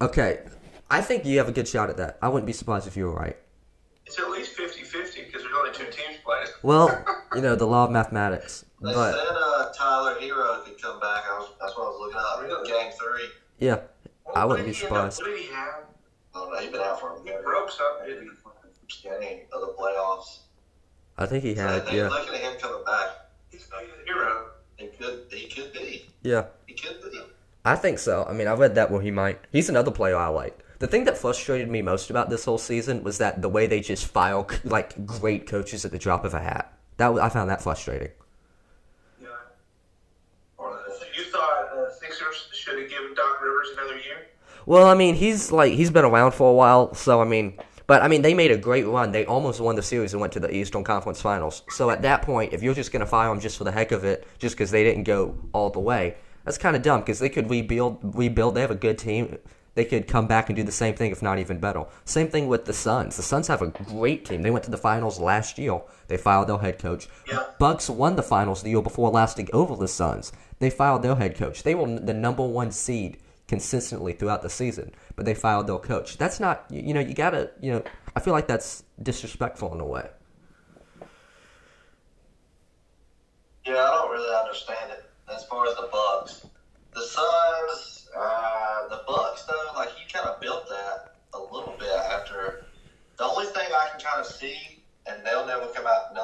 Okay, 0.01 0.41
I 0.91 1.01
think 1.03 1.25
you 1.25 1.39
have 1.39 1.49
a 1.49 1.53
good 1.53 1.69
shot 1.69 1.89
at 1.91 1.97
that. 1.99 2.19
I 2.21 2.29
wouldn't 2.29 2.47
be 2.47 2.53
surprised 2.53 2.87
if 2.89 2.97
you 2.97 3.05
were 3.07 3.15
right. 3.15 3.37
It's 4.07 4.19
at 4.19 4.29
least 4.31 4.57
50-50 4.57 5.25
because 5.27 5.43
there's 5.43 5.55
only 5.57 5.71
two 5.73 5.85
teams 5.85 6.19
playing. 6.25 6.49
Well, 6.63 7.05
you 7.35 7.41
know 7.43 7.55
the 7.55 7.67
law 7.67 7.85
of 7.85 7.91
mathematics, 7.93 8.65
They 8.83 8.93
but 8.93 9.13
said 9.13 9.27
uh, 9.31 9.73
Tyler 9.73 10.17
Herro 10.21 10.65
could 10.65 10.81
come 10.83 10.99
back. 10.99 11.23
I 11.31 11.39
was, 11.39 11.51
that's 11.61 11.77
what 11.77 11.85
I 11.85 11.89
was 11.91 12.01
looking 12.01 12.19
up. 12.19 12.43
Really? 12.43 12.69
Game 12.69 12.93
three. 12.99 13.29
yeah, 13.59 13.81
I 14.35 14.45
wouldn't 14.45 14.67
be 14.67 14.73
he 14.73 14.77
up- 14.79 14.89
surprised. 14.89 15.21
What 15.23 15.29
did 15.31 15.39
he 15.39 15.47
have? 15.55 15.85
I 16.35 16.39
don't 16.39 16.53
know. 16.53 16.59
He's 16.59 16.71
been 16.71 16.81
out 16.81 16.99
for 17.01 17.15
a 17.15 17.19
He 17.19 17.25
minute. 17.25 17.45
broke 17.45 17.71
something, 17.71 18.07
didn't 18.09 18.31
he? 18.89 19.03
Game 19.09 19.41
of 19.53 19.61
the 19.61 19.75
playoffs. 19.79 20.41
I 21.17 21.27
think 21.27 21.45
he 21.45 21.55
So 21.55 21.63
had. 21.63 21.87
they're 21.87 21.95
Yeah, 21.95 22.09
looking 22.09 22.35
at 22.35 22.41
him 22.41 22.59
coming 22.61 22.85
back. 22.85 23.09
He's 23.79 23.89
hero. 24.07 24.47
He 24.77 24.87
could. 24.89 25.21
He 25.31 25.49
could 25.49 25.73
be. 25.73 26.07
yeah. 26.23 26.47
He 26.67 26.75
could 26.75 27.01
be. 27.11 27.21
I 27.65 27.77
think 27.77 27.99
so. 27.99 28.25
I 28.29 28.33
mean, 28.33 28.47
I 28.49 28.55
read 28.55 28.75
that 28.77 28.91
where 28.91 29.03
he 29.03 29.11
might. 29.11 29.39
He's 29.53 29.69
another 29.69 29.91
player 29.91 30.17
I 30.17 30.29
like. 30.29 30.59
The 30.79 30.87
thing 30.87 31.05
that 31.05 31.19
frustrated 31.19 31.69
me 31.69 31.83
most 31.83 32.09
about 32.09 32.31
this 32.31 32.47
whole 32.47 32.57
season 32.57 33.03
was 33.05 33.19
that 33.19 33.43
the 33.43 33.51
way 33.51 33.67
they 33.67 33.81
just 33.81 34.07
file 34.07 34.49
like 34.65 35.05
great 35.07 35.47
coaches 35.47 35.85
at 35.85 35.91
the 35.93 35.99
drop 35.99 36.25
of 36.25 36.33
a 36.33 36.41
hat. 36.41 36.73
That 36.97 37.09
was- 37.13 37.21
I 37.23 37.29
found 37.29 37.51
that 37.51 37.63
frustrating. 37.63 38.13
Yeah. 39.21 39.29
Or 40.57 40.79
So 40.99 41.05
you 41.17 41.25
thought 41.25 41.69
uh, 41.77 41.91
Sixers 41.93 42.49
should 42.53 42.79
have 42.81 42.89
given 42.91 43.15
Doc 43.15 43.43
Rivers 43.43 43.69
another 43.77 43.97
year? 43.99 44.27
Well, 44.67 44.87
I 44.87 44.95
mean, 44.95 45.15
he's 45.15 45.53
like 45.53 45.73
he's 45.75 45.91
been 45.91 46.05
around 46.05 46.33
for 46.33 46.51
a 46.51 46.55
while, 46.55 46.95
so 46.95 47.21
I 47.21 47.25
mean, 47.25 47.59
but 47.91 48.03
I 48.03 48.07
mean, 48.07 48.23
they 48.23 48.35
made 48.35 48.53
a 48.53 48.57
great 48.57 48.87
run. 48.87 49.11
They 49.11 49.27
almost 49.27 49.59
won 49.59 49.75
the 49.75 49.83
series 49.83 50.13
and 50.13 50.21
went 50.21 50.33
to 50.35 50.39
the 50.39 50.55
Eastern 50.55 50.85
Conference 50.85 51.21
Finals. 51.21 51.65
So 51.71 51.91
at 51.91 52.03
that 52.03 52.23
point, 52.23 52.53
if 52.53 52.63
you're 52.63 52.73
just 52.73 52.93
gonna 52.93 53.05
fire 53.05 53.29
them 53.29 53.41
just 53.41 53.59
for 53.59 53.65
the 53.65 53.73
heck 53.73 53.91
of 53.91 54.05
it, 54.05 54.29
just 54.39 54.55
because 54.55 54.71
they 54.71 54.85
didn't 54.85 55.03
go 55.03 55.35
all 55.53 55.71
the 55.71 55.81
way, 55.81 56.15
that's 56.45 56.57
kind 56.57 56.77
of 56.77 56.83
dumb. 56.83 57.01
Because 57.01 57.19
they 57.19 57.29
could 57.29 57.51
rebuild, 57.51 57.99
rebuild. 58.17 58.55
They 58.55 58.61
have 58.61 58.71
a 58.71 58.77
good 58.77 58.97
team. 58.97 59.39
They 59.75 59.85
could 59.85 60.07
come 60.07 60.29
back 60.29 60.49
and 60.49 60.55
do 60.55 60.63
the 60.63 60.71
same 60.71 60.95
thing, 60.95 61.11
if 61.11 61.21
not 61.21 61.41
even 61.41 61.59
better. 61.59 61.85
Same 62.05 62.29
thing 62.29 62.47
with 62.47 62.65
the 62.65 62.73
Suns. 62.73 63.17
The 63.17 63.25
Suns 63.25 63.49
have 63.49 63.61
a 63.61 63.67
great 63.67 64.25
team. 64.25 64.43
They 64.43 64.53
went 64.53 64.65
to 64.67 64.71
the 64.71 64.77
finals 64.77 65.19
last 65.19 65.59
year. 65.59 65.81
They 66.07 66.17
fired 66.17 66.47
their 66.47 66.59
head 66.59 66.79
coach. 66.79 67.09
Yeah. 67.27 67.43
Bucks 67.59 67.91
won 67.91 68.15
the 68.15 68.23
finals 68.23 68.63
the 68.63 68.71
year 68.71 68.83
before, 68.83 69.11
lasting 69.11 69.49
over 69.53 69.75
the 69.75 69.89
Suns. 69.89 70.31
They 70.61 70.71
fired 70.71 71.03
their 71.03 71.17
head 71.17 71.37
coach. 71.37 71.65
They 71.65 71.75
were 71.75 71.89
the 71.89 72.15
number 72.15 72.47
one 72.47 72.71
seed 72.71 73.19
consistently 73.51 74.13
throughout 74.13 74.43
the 74.43 74.49
season, 74.49 74.93
but 75.17 75.27
they 75.27 75.35
fired 75.35 75.67
their 75.67 75.79
coach. 75.79 76.17
That's 76.17 76.39
not, 76.39 76.65
you 76.71 76.95
know, 76.95 77.01
you 77.01 77.15
gotta, 77.15 77.51
you 77.61 77.73
know, 77.73 77.83
I 78.15 78.21
feel 78.21 78.33
like 78.33 78.47
that's 78.47 78.85
disrespectful 79.03 79.75
in 79.75 79.81
a 79.81 79.85
way. 79.85 80.09
Yeah, 83.67 83.75
I 83.75 83.91
don't 83.91 84.11
really 84.13 84.33
understand 84.37 84.93
it 84.93 85.05
as 85.35 85.45
far 85.47 85.67
as 85.67 85.75
the 85.75 85.89
Bucks. 85.91 86.47
The 86.95 87.03
Suns, 87.03 88.09
uh, 88.17 88.89
the 88.89 89.03
Bucks 89.09 89.43
though, 89.43 89.73
like 89.75 89.91
he 89.97 90.09
kind 90.13 90.29
of 90.29 90.41
built 90.41 90.69
that 90.69 91.17
a 91.35 91.39
little 91.41 91.75
bit 91.77 91.91
after. 91.91 92.67
The 93.19 93.25
only 93.25 93.47
thing 93.47 93.67
I 93.67 93.89
can 93.91 94.01
kind 94.01 94.21
of 94.21 94.27
see, 94.27 94.81
and 95.09 95.27
they'll 95.27 95.47
never 95.47 95.67
come 95.75 95.89
out, 95.89 96.15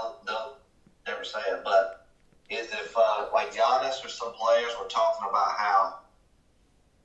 never 1.09 1.25
say 1.25 1.41
it, 1.49 1.63
but 1.65 2.07
is 2.51 2.71
if 2.71 2.95
uh, 2.97 3.27
like 3.35 3.53
Giannis 3.53 4.05
or 4.05 4.09
some 4.09 4.33
players 4.35 4.73
were 4.81 4.89
talking 4.89 5.27
about 5.29 5.51
how 5.59 5.99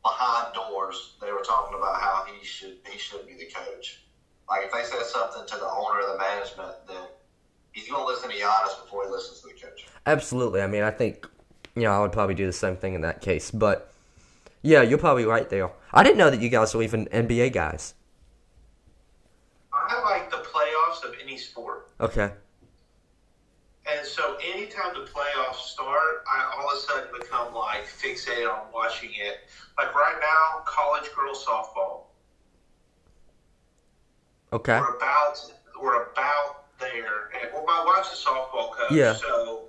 behind 0.03 0.53
doors 0.53 1.13
they 1.21 1.31
were 1.31 1.43
talking 1.45 1.77
about 1.77 2.01
how 2.01 2.25
he 2.25 2.40
should 2.51 2.77
he 2.89 2.97
should 2.99 3.25
be 3.25 3.33
the 3.33 3.49
coach. 3.51 4.03
Like 4.49 4.65
if 4.65 4.71
they 4.71 4.83
said 4.83 5.05
something 5.05 5.47
to 5.47 5.55
the 5.55 5.69
owner 5.69 6.01
of 6.01 6.13
the 6.13 6.17
management, 6.17 6.75
then 6.87 7.07
he's 7.71 7.89
going 7.89 8.01
to 8.01 8.07
listen 8.07 8.29
to 8.29 8.35
Giannis 8.35 8.83
before 8.83 9.05
he 9.05 9.11
listens 9.11 9.39
to 9.41 9.47
the 9.47 9.53
coach. 9.53 9.87
Absolutely. 10.05 10.61
I 10.61 10.67
mean, 10.67 10.83
I 10.83 10.91
think, 10.91 11.25
you 11.75 11.83
know, 11.83 11.91
I 11.91 11.99
would 12.01 12.11
probably 12.11 12.35
do 12.35 12.45
the 12.45 12.53
same 12.53 12.75
thing 12.75 12.93
in 12.93 13.01
that 13.01 13.21
case. 13.21 13.49
But, 13.49 13.93
yeah, 14.61 14.81
you're 14.81 14.97
probably 14.97 15.25
right 15.25 15.49
there. 15.49 15.69
I 15.93 16.03
didn't 16.03 16.17
know 16.17 16.29
that 16.29 16.41
you 16.41 16.49
guys 16.49 16.75
were 16.75 16.83
even 16.83 17.05
NBA 17.07 17.53
guys. 17.53 17.93
I 19.73 20.01
like 20.03 20.29
the 20.29 20.37
playoffs 20.37 21.07
of 21.07 21.15
any 21.23 21.37
sport. 21.37 21.89
Okay. 22.01 22.31
And 23.89 24.05
so 24.05 24.37
anytime 24.53 24.93
the 24.93 25.09
playoffs 25.09 25.55
start, 25.55 26.23
I 26.31 26.55
all 26.57 26.69
of 26.69 26.77
a 26.77 26.79
sudden 26.79 27.09
become 27.19 27.53
like 27.53 27.85
fixated 27.85 28.49
on 28.49 28.71
watching 28.73 29.09
it. 29.15 29.49
Like 29.77 29.93
right 29.95 30.17
now, 30.21 30.63
college 30.65 31.09
girls 31.15 31.43
softball. 31.45 32.03
Okay. 34.53 34.79
We're 34.79 34.95
about 34.97 35.53
we're 35.81 36.03
about 36.03 36.77
there. 36.79 37.29
And 37.41 37.51
well, 37.53 37.63
my 37.65 37.83
wife's 37.85 38.11
a 38.13 38.27
softball 38.29 38.71
coach, 38.73 38.91
Yeah. 38.91 39.13
so 39.13 39.65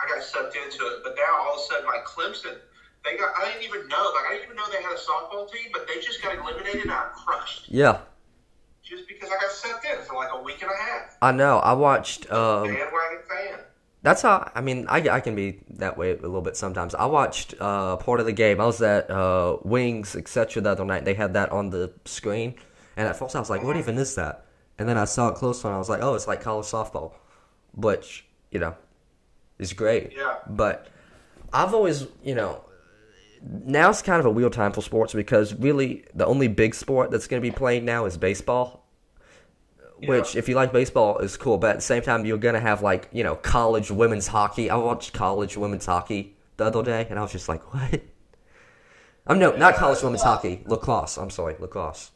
I 0.00 0.08
got 0.08 0.22
sucked 0.22 0.56
into 0.56 0.84
it. 0.86 1.00
But 1.04 1.14
now 1.16 1.38
all 1.42 1.54
of 1.54 1.60
a 1.60 1.62
sudden, 1.62 1.86
like 1.86 2.04
Clemson, 2.04 2.56
they 3.04 3.16
got 3.16 3.32
I 3.38 3.46
didn't 3.50 3.62
even 3.62 3.86
know. 3.88 4.12
Like 4.14 4.24
I 4.30 4.34
didn't 4.34 4.44
even 4.46 4.56
know 4.56 4.64
they 4.72 4.82
had 4.82 4.92
a 4.92 4.96
softball 4.98 5.50
team, 5.50 5.70
but 5.72 5.86
they 5.86 6.00
just 6.00 6.22
got 6.22 6.36
eliminated 6.36 6.82
and 6.82 6.92
I'm 6.92 7.10
crushed. 7.10 7.66
Yeah. 7.68 7.98
Just 8.82 9.08
because 9.08 9.30
I 9.30 9.40
got 9.40 9.50
sucked 9.50 9.86
in 9.86 10.04
for 10.04 10.14
like 10.14 10.28
a 10.32 10.42
week 10.42 10.60
and 10.62 10.70
a 10.70 10.76
half. 10.76 11.16
I 11.22 11.32
know. 11.32 11.58
I 11.58 11.72
watched. 11.72 12.30
Um, 12.30 12.64
Bandwagon 12.64 13.20
fan. 13.28 13.58
That's 14.02 14.20
how 14.20 14.50
I 14.54 14.60
mean 14.60 14.84
I, 14.90 14.98
I 15.08 15.20
can 15.20 15.34
be 15.34 15.60
that 15.70 15.96
way 15.96 16.10
a 16.10 16.16
little 16.16 16.42
bit 16.42 16.56
sometimes. 16.58 16.94
I 16.94 17.06
watched 17.06 17.54
uh, 17.60 17.96
part 17.96 18.20
of 18.20 18.26
the 18.26 18.32
game. 18.32 18.60
I 18.60 18.66
was 18.66 18.82
at 18.82 19.10
uh, 19.10 19.56
Wings 19.62 20.14
etc. 20.16 20.60
the 20.60 20.70
other 20.70 20.84
night. 20.84 21.04
They 21.06 21.14
had 21.14 21.32
that 21.34 21.50
on 21.52 21.70
the 21.70 21.90
screen, 22.04 22.56
and 22.96 23.08
at 23.08 23.16
first 23.16 23.36
I 23.36 23.40
was 23.40 23.50
like, 23.50 23.62
"What 23.62 23.76
even 23.76 23.98
is 23.98 24.14
that?" 24.14 24.44
And 24.78 24.88
then 24.88 24.98
I 24.98 25.04
saw 25.04 25.28
it 25.28 25.36
close 25.36 25.64
and 25.64 25.74
I 25.74 25.78
was 25.78 25.88
like, 25.88 26.02
"Oh, 26.02 26.14
it's 26.14 26.26
like 26.26 26.40
college 26.40 26.66
softball," 26.66 27.12
which 27.74 28.26
you 28.50 28.60
know 28.60 28.74
is 29.58 29.72
great. 29.72 30.12
Yeah. 30.16 30.36
But 30.48 30.88
I've 31.52 31.74
always 31.74 32.06
you 32.22 32.34
know 32.34 32.64
now 33.42 33.90
it's 33.90 34.02
kind 34.02 34.20
of 34.20 34.26
a 34.26 34.30
weird 34.30 34.52
time 34.52 34.72
for 34.72 34.80
sports 34.80 35.12
because 35.12 35.54
really 35.54 36.04
the 36.14 36.26
only 36.26 36.48
big 36.48 36.74
sport 36.74 37.10
that's 37.10 37.26
going 37.26 37.42
to 37.42 37.46
be 37.46 37.54
played 37.54 37.84
now 37.84 38.06
is 38.06 38.16
baseball 38.16 38.80
which 40.06 40.34
if 40.34 40.48
you 40.48 40.54
like 40.54 40.72
baseball 40.72 41.18
is 41.18 41.36
cool 41.36 41.56
but 41.56 41.70
at 41.70 41.76
the 41.76 41.82
same 41.82 42.02
time 42.02 42.24
you're 42.26 42.36
gonna 42.36 42.60
have 42.60 42.82
like 42.82 43.08
you 43.12 43.22
know 43.22 43.36
college 43.36 43.90
women's 43.90 44.26
hockey 44.26 44.68
i 44.68 44.76
watched 44.76 45.12
college 45.12 45.56
women's 45.56 45.86
hockey 45.86 46.36
the 46.56 46.64
other 46.64 46.82
day 46.82 47.06
and 47.08 47.18
i 47.18 47.22
was 47.22 47.32
just 47.32 47.48
like 47.48 47.72
what 47.72 48.02
I'm 49.26 49.38
no, 49.38 49.56
not 49.56 49.76
college 49.76 50.02
women's 50.02 50.22
hockey. 50.22 50.62
Lacrosse. 50.66 51.16
I'm 51.16 51.30
sorry, 51.30 51.56
lacrosse. 51.58 52.10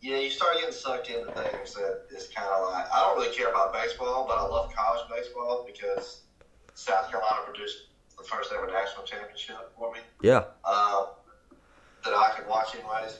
Yeah, 0.00 0.18
you 0.18 0.30
start 0.30 0.54
getting 0.54 0.72
sucked 0.72 1.08
into 1.10 1.26
things 1.32 1.74
that 1.74 2.04
is 2.14 2.28
kind 2.28 2.46
of 2.48 2.70
like 2.70 2.86
I 2.92 3.00
don't 3.00 3.18
really 3.18 3.34
care 3.34 3.50
about 3.50 3.72
baseball, 3.72 4.26
but 4.28 4.38
I 4.38 4.42
love 4.42 4.72
college 4.74 5.02
baseball 5.10 5.66
because 5.66 6.22
South 6.74 7.10
Carolina 7.10 7.42
produced 7.44 7.88
the 8.16 8.22
first 8.22 8.52
ever 8.52 8.66
national 8.68 9.04
championship 9.04 9.72
for 9.76 9.92
me 9.92 10.00
Yeah. 10.22 10.44
uh, 10.64 11.06
that 12.04 12.14
I 12.14 12.32
could 12.36 12.48
watch 12.48 12.74
anyways. 12.76 13.18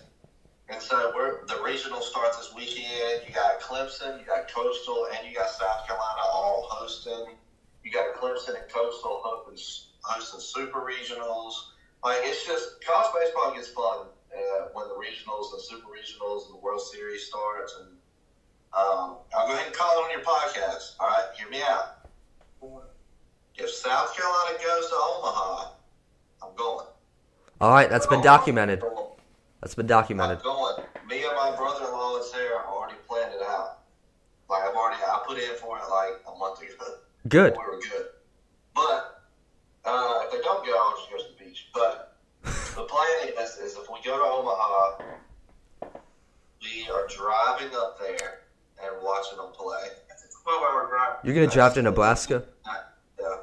And 0.69 0.81
so 0.81 1.13
we're 1.17 1.47
the 1.47 1.61
regional 1.65 2.01
starts 2.01 2.37
this 2.37 2.55
weekend. 2.55 3.23
You 3.27 3.35
got 3.35 3.61
Clemson, 3.61 4.21
you 4.21 4.27
got 4.27 4.53
Coastal, 4.53 5.09
and 5.17 5.27
you 5.29 5.35
got 5.35 5.49
South 5.51 5.87
Carolina 5.87 6.21
all 6.33 6.67
hosting. 6.71 7.35
You 7.83 7.91
got 7.91 8.15
Clemson 8.15 8.51
and 8.61 8.69
Coastal 8.73 9.21
hosting, 9.25 9.89
hosting 10.03 10.41
super 10.41 10.81
regionals. 10.81 11.55
Like 12.05 12.19
it's 12.23 12.47
just 12.47 12.85
college 12.87 13.11
baseball 13.19 13.55
gets 13.55 13.69
fun 13.69 14.07
uh, 14.39 14.69
when 14.73 14.89
the 14.89 14.95
regionals 14.95 15.53
and 15.53 15.61
super 15.63 15.89
regionals 15.89 16.47
and 16.47 16.55
the 16.55 16.61
World 16.63 16.81
Series 16.81 17.27
starts. 17.27 17.75
And 17.81 17.89
um, 18.73 19.19
I'll 19.37 19.47
go 19.47 19.55
ahead 19.55 19.67
and 19.67 19.75
call 19.75 19.99
it 19.99 20.05
on 20.05 20.11
your 20.11 20.21
podcast. 20.21 20.95
All 21.01 21.09
right, 21.09 21.27
hear 21.37 21.49
me 21.49 21.61
out. 21.63 22.09
If 23.57 23.71
South 23.71 24.17
Carolina 24.17 24.59
goes 24.65 24.89
to 24.89 24.95
Omaha, 24.95 25.73
I'm 26.43 26.55
going. 26.55 26.87
All 27.61 27.73
right, 27.73 27.91
that's 27.91 28.07
been 28.07 28.23
documented. 28.23 28.83
That's 29.61 29.75
been 29.75 29.87
I'm 29.87 29.89
documented. 29.89 30.43
going. 30.43 30.85
Me 31.09 31.25
and 31.25 31.35
my 31.35 31.55
brother-in-law 31.57 32.17
and 32.17 32.25
Sarah 32.25 32.63
already 32.69 32.95
planned 33.09 33.35
it 33.35 33.43
out. 33.43 33.81
Like 34.49 34.63
I've 34.63 34.75
already, 34.75 35.03
I 35.03 35.23
put 35.27 35.39
in 35.39 35.57
for 35.57 35.77
it 35.79 35.83
like 35.91 36.23
a 36.33 36.39
month 36.39 36.63
ago. 36.63 36.95
Good. 37.29 37.57
We 37.59 37.65
were 37.65 37.81
good. 37.81 38.07
But 38.75 39.25
uh, 39.85 40.21
if 40.25 40.33
they 40.33 40.39
don't 40.39 40.65
go, 40.65 40.73
I'll 40.79 40.97
just 40.97 41.11
go 41.11 41.17
to 41.17 41.25
the 41.37 41.45
beach. 41.45 41.69
But 41.75 42.08
the 42.75 42.85
plan 42.85 43.33
is, 43.41 43.57
is 43.57 43.77
if 43.77 43.89
we 43.91 43.99
go 44.05 44.17
to 44.17 44.25
Omaha, 44.25 45.03
we 46.63 46.89
are 46.91 47.07
driving 47.09 47.75
up 47.77 47.99
there 47.99 48.41
and 48.83 48.95
watching 49.03 49.39
them 49.39 49.53
play. 49.53 49.89
It's 50.11 50.25
a 50.25 50.43
12 50.43 50.63
hour 50.63 50.89
drive. 50.89 51.17
You're 51.25 51.35
gonna 51.35 51.47
drive 51.47 51.75
to 51.75 51.83
Nebraska? 51.83 52.45
Yeah. 53.21 53.37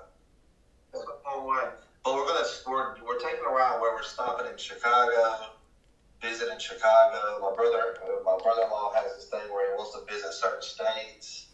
It's 0.93 1.03
a 1.03 1.29
long 1.29 1.47
way. 1.47 1.69
But 2.03 2.15
we're 2.15 2.27
gonna 2.27 2.45
we're, 2.67 2.95
we're 3.05 3.19
taking 3.19 3.43
a 3.47 3.51
ride 3.51 3.79
where 3.81 3.93
we're 3.93 4.03
stopping 4.03 4.51
in 4.51 4.57
Chicago, 4.57 5.47
visiting 6.21 6.59
Chicago. 6.59 7.39
My 7.41 7.55
brother 7.55 7.97
uh, 8.03 8.23
my 8.23 8.37
brother 8.41 8.63
in 8.63 8.69
law 8.69 8.93
has 8.93 9.15
this 9.15 9.25
thing 9.25 9.51
where 9.51 9.71
he 9.71 9.77
wants 9.77 9.97
to 9.97 10.11
visit 10.11 10.33
certain 10.33 10.61
states 10.61 11.44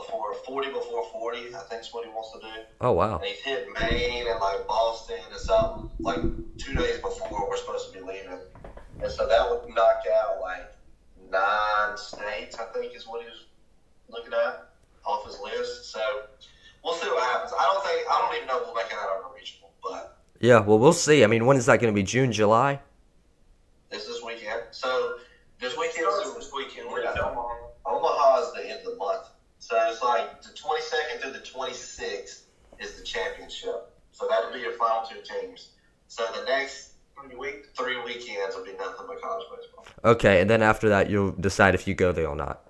before 0.00 0.34
forty 0.46 0.68
before 0.68 1.04
forty. 1.12 1.54
I 1.54 1.60
think 1.68 1.82
is 1.82 1.92
what 1.92 2.04
he 2.04 2.10
wants 2.10 2.32
to 2.32 2.40
do. 2.40 2.64
Oh 2.80 2.92
wow. 2.92 3.16
And 3.16 3.24
he's 3.24 3.38
hit 3.40 3.66
Maine 3.80 4.26
and 4.28 4.40
like 4.40 4.66
Boston 4.66 5.18
and 5.30 5.40
something 5.40 5.90
like 6.00 6.20
two 6.58 6.74
days 6.74 6.98
before 7.00 7.48
we're 7.48 7.56
supposed 7.56 7.92
to 7.92 7.98
be 7.98 8.04
leaving. 8.04 8.38
And 9.02 9.10
so 9.10 9.26
that 9.26 9.50
would 9.50 9.68
knock 9.74 10.02
out 10.22 10.40
like 10.40 10.72
nine 11.30 11.96
states, 11.96 12.56
I 12.58 12.64
think 12.72 12.94
is 12.96 13.06
what 13.06 13.22
he 13.22 13.28
was 13.28 13.44
looking 14.08 14.32
at 14.32 14.68
off 15.04 15.26
his 15.26 15.38
list. 15.40 15.92
So 15.92 16.00
we'll 16.84 16.94
see 16.94 17.08
what 17.08 17.22
happens. 17.24 17.52
I 17.58 17.64
don't 17.64 17.84
think 17.84 18.06
I 18.10 18.20
don't 18.20 18.36
even 18.36 18.48
know 18.48 18.60
if 18.60 18.66
we'll 18.66 18.74
make 18.74 18.86
it 18.86 18.92
out 18.94 19.34
regional, 19.34 19.70
but 19.82 20.18
Yeah. 20.40 20.60
Well, 20.60 20.78
we'll 20.78 20.92
see. 20.92 21.24
I 21.24 21.26
mean, 21.26 21.46
when 21.46 21.56
is 21.56 21.66
that 21.66 21.80
gonna 21.80 21.92
be? 21.92 22.02
June, 22.02 22.32
July? 22.32 22.80
So 34.16 34.26
that'll 34.26 34.50
be 34.50 34.60
your 34.60 34.72
final 34.72 35.02
two 35.06 35.20
teams. 35.22 35.72
So 36.08 36.24
the 36.38 36.44
next 36.46 36.92
Three 37.22 37.36
weeks. 37.36 37.68
three 37.76 37.96
weekends 38.02 38.56
will 38.56 38.64
be 38.64 38.72
nothing 38.72 39.06
but 39.06 39.20
college 39.20 39.44
baseball. 39.54 39.86
Okay, 40.04 40.40
and 40.40 40.48
then 40.48 40.62
after 40.62 40.88
that, 40.88 41.10
you'll 41.10 41.32
decide 41.32 41.74
if 41.74 41.86
you 41.86 41.94
go 41.94 42.12
there 42.12 42.28
or 42.28 42.36
not. 42.36 42.62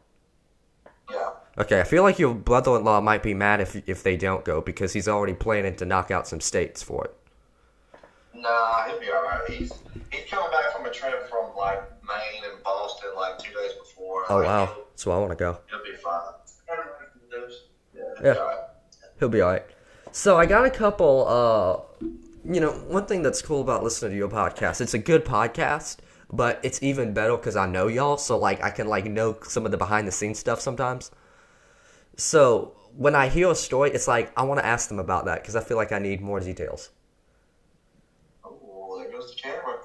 Yeah. 1.10 1.30
Okay, 1.58 1.80
I 1.80 1.84
feel 1.84 2.02
like 2.02 2.18
your 2.18 2.34
brother-in-law 2.34 3.00
might 3.00 3.22
be 3.22 3.32
mad 3.34 3.60
if 3.60 3.76
if 3.88 4.02
they 4.02 4.16
don't 4.16 4.44
go 4.44 4.60
because 4.60 4.92
he's 4.92 5.06
already 5.08 5.34
planning 5.34 5.76
to 5.76 5.84
knock 5.84 6.10
out 6.10 6.26
some 6.26 6.40
states 6.40 6.82
for 6.82 7.04
it. 7.04 7.14
Nah, 8.34 8.84
he'll 8.88 8.98
be 9.00 9.10
all 9.10 9.22
right. 9.22 9.40
He's 9.48 9.72
he's 10.10 10.28
coming 10.30 10.50
back 10.50 10.72
from 10.74 10.84
a 10.86 10.90
trip 10.90 11.28
from 11.28 11.54
like 11.56 11.80
Maine 12.02 12.42
and 12.52 12.62
Boston 12.64 13.10
like 13.16 13.38
two 13.38 13.52
days 13.52 13.72
before. 13.80 14.24
Oh 14.28 14.38
Like, 14.38 14.46
wow, 14.46 14.66
He'll, 14.66 14.84
so 14.96 15.10
I 15.12 15.18
want 15.18 15.30
to 15.30 15.36
go. 15.36 15.58
he'll 15.70 15.82
be 15.82 15.96
fine. 15.96 16.22
Yeah. 17.94 18.02
he'll 18.18 18.26
Yeah. 18.26 18.34
Be. 18.34 19.08
He'll 19.18 19.28
be 19.28 19.42
alright. 19.42 19.64
So 20.16 20.38
I 20.38 20.46
got 20.46 20.64
a 20.64 20.70
couple. 20.70 21.28
uh 21.28 22.06
You 22.42 22.60
know, 22.62 22.72
one 22.88 23.04
thing 23.04 23.20
that's 23.20 23.42
cool 23.42 23.60
about 23.60 23.84
listening 23.84 24.12
to 24.12 24.16
your 24.16 24.30
podcast, 24.30 24.80
it's 24.80 24.94
a 24.94 24.98
good 24.98 25.26
podcast, 25.26 25.98
but 26.32 26.58
it's 26.62 26.82
even 26.82 27.12
better 27.12 27.36
because 27.36 27.54
I 27.54 27.66
know 27.66 27.86
y'all. 27.86 28.16
So 28.16 28.38
like, 28.38 28.64
I 28.64 28.70
can 28.70 28.86
like 28.88 29.04
know 29.04 29.36
some 29.42 29.66
of 29.66 29.72
the 29.72 29.76
behind 29.76 30.08
the 30.08 30.12
scenes 30.12 30.38
stuff 30.38 30.58
sometimes. 30.58 31.10
So 32.16 32.72
when 32.96 33.14
I 33.14 33.28
hear 33.28 33.50
a 33.50 33.54
story, 33.54 33.90
it's 33.90 34.08
like 34.08 34.32
I 34.38 34.42
want 34.44 34.58
to 34.58 34.64
ask 34.64 34.88
them 34.88 34.98
about 34.98 35.26
that 35.26 35.42
because 35.42 35.54
I 35.54 35.60
feel 35.60 35.76
like 35.76 35.92
I 35.92 35.98
need 35.98 36.22
more 36.22 36.40
details. 36.40 36.88
Oh, 38.42 38.98
there 38.98 39.12
goes 39.12 39.34
the 39.34 39.42
camera. 39.42 39.76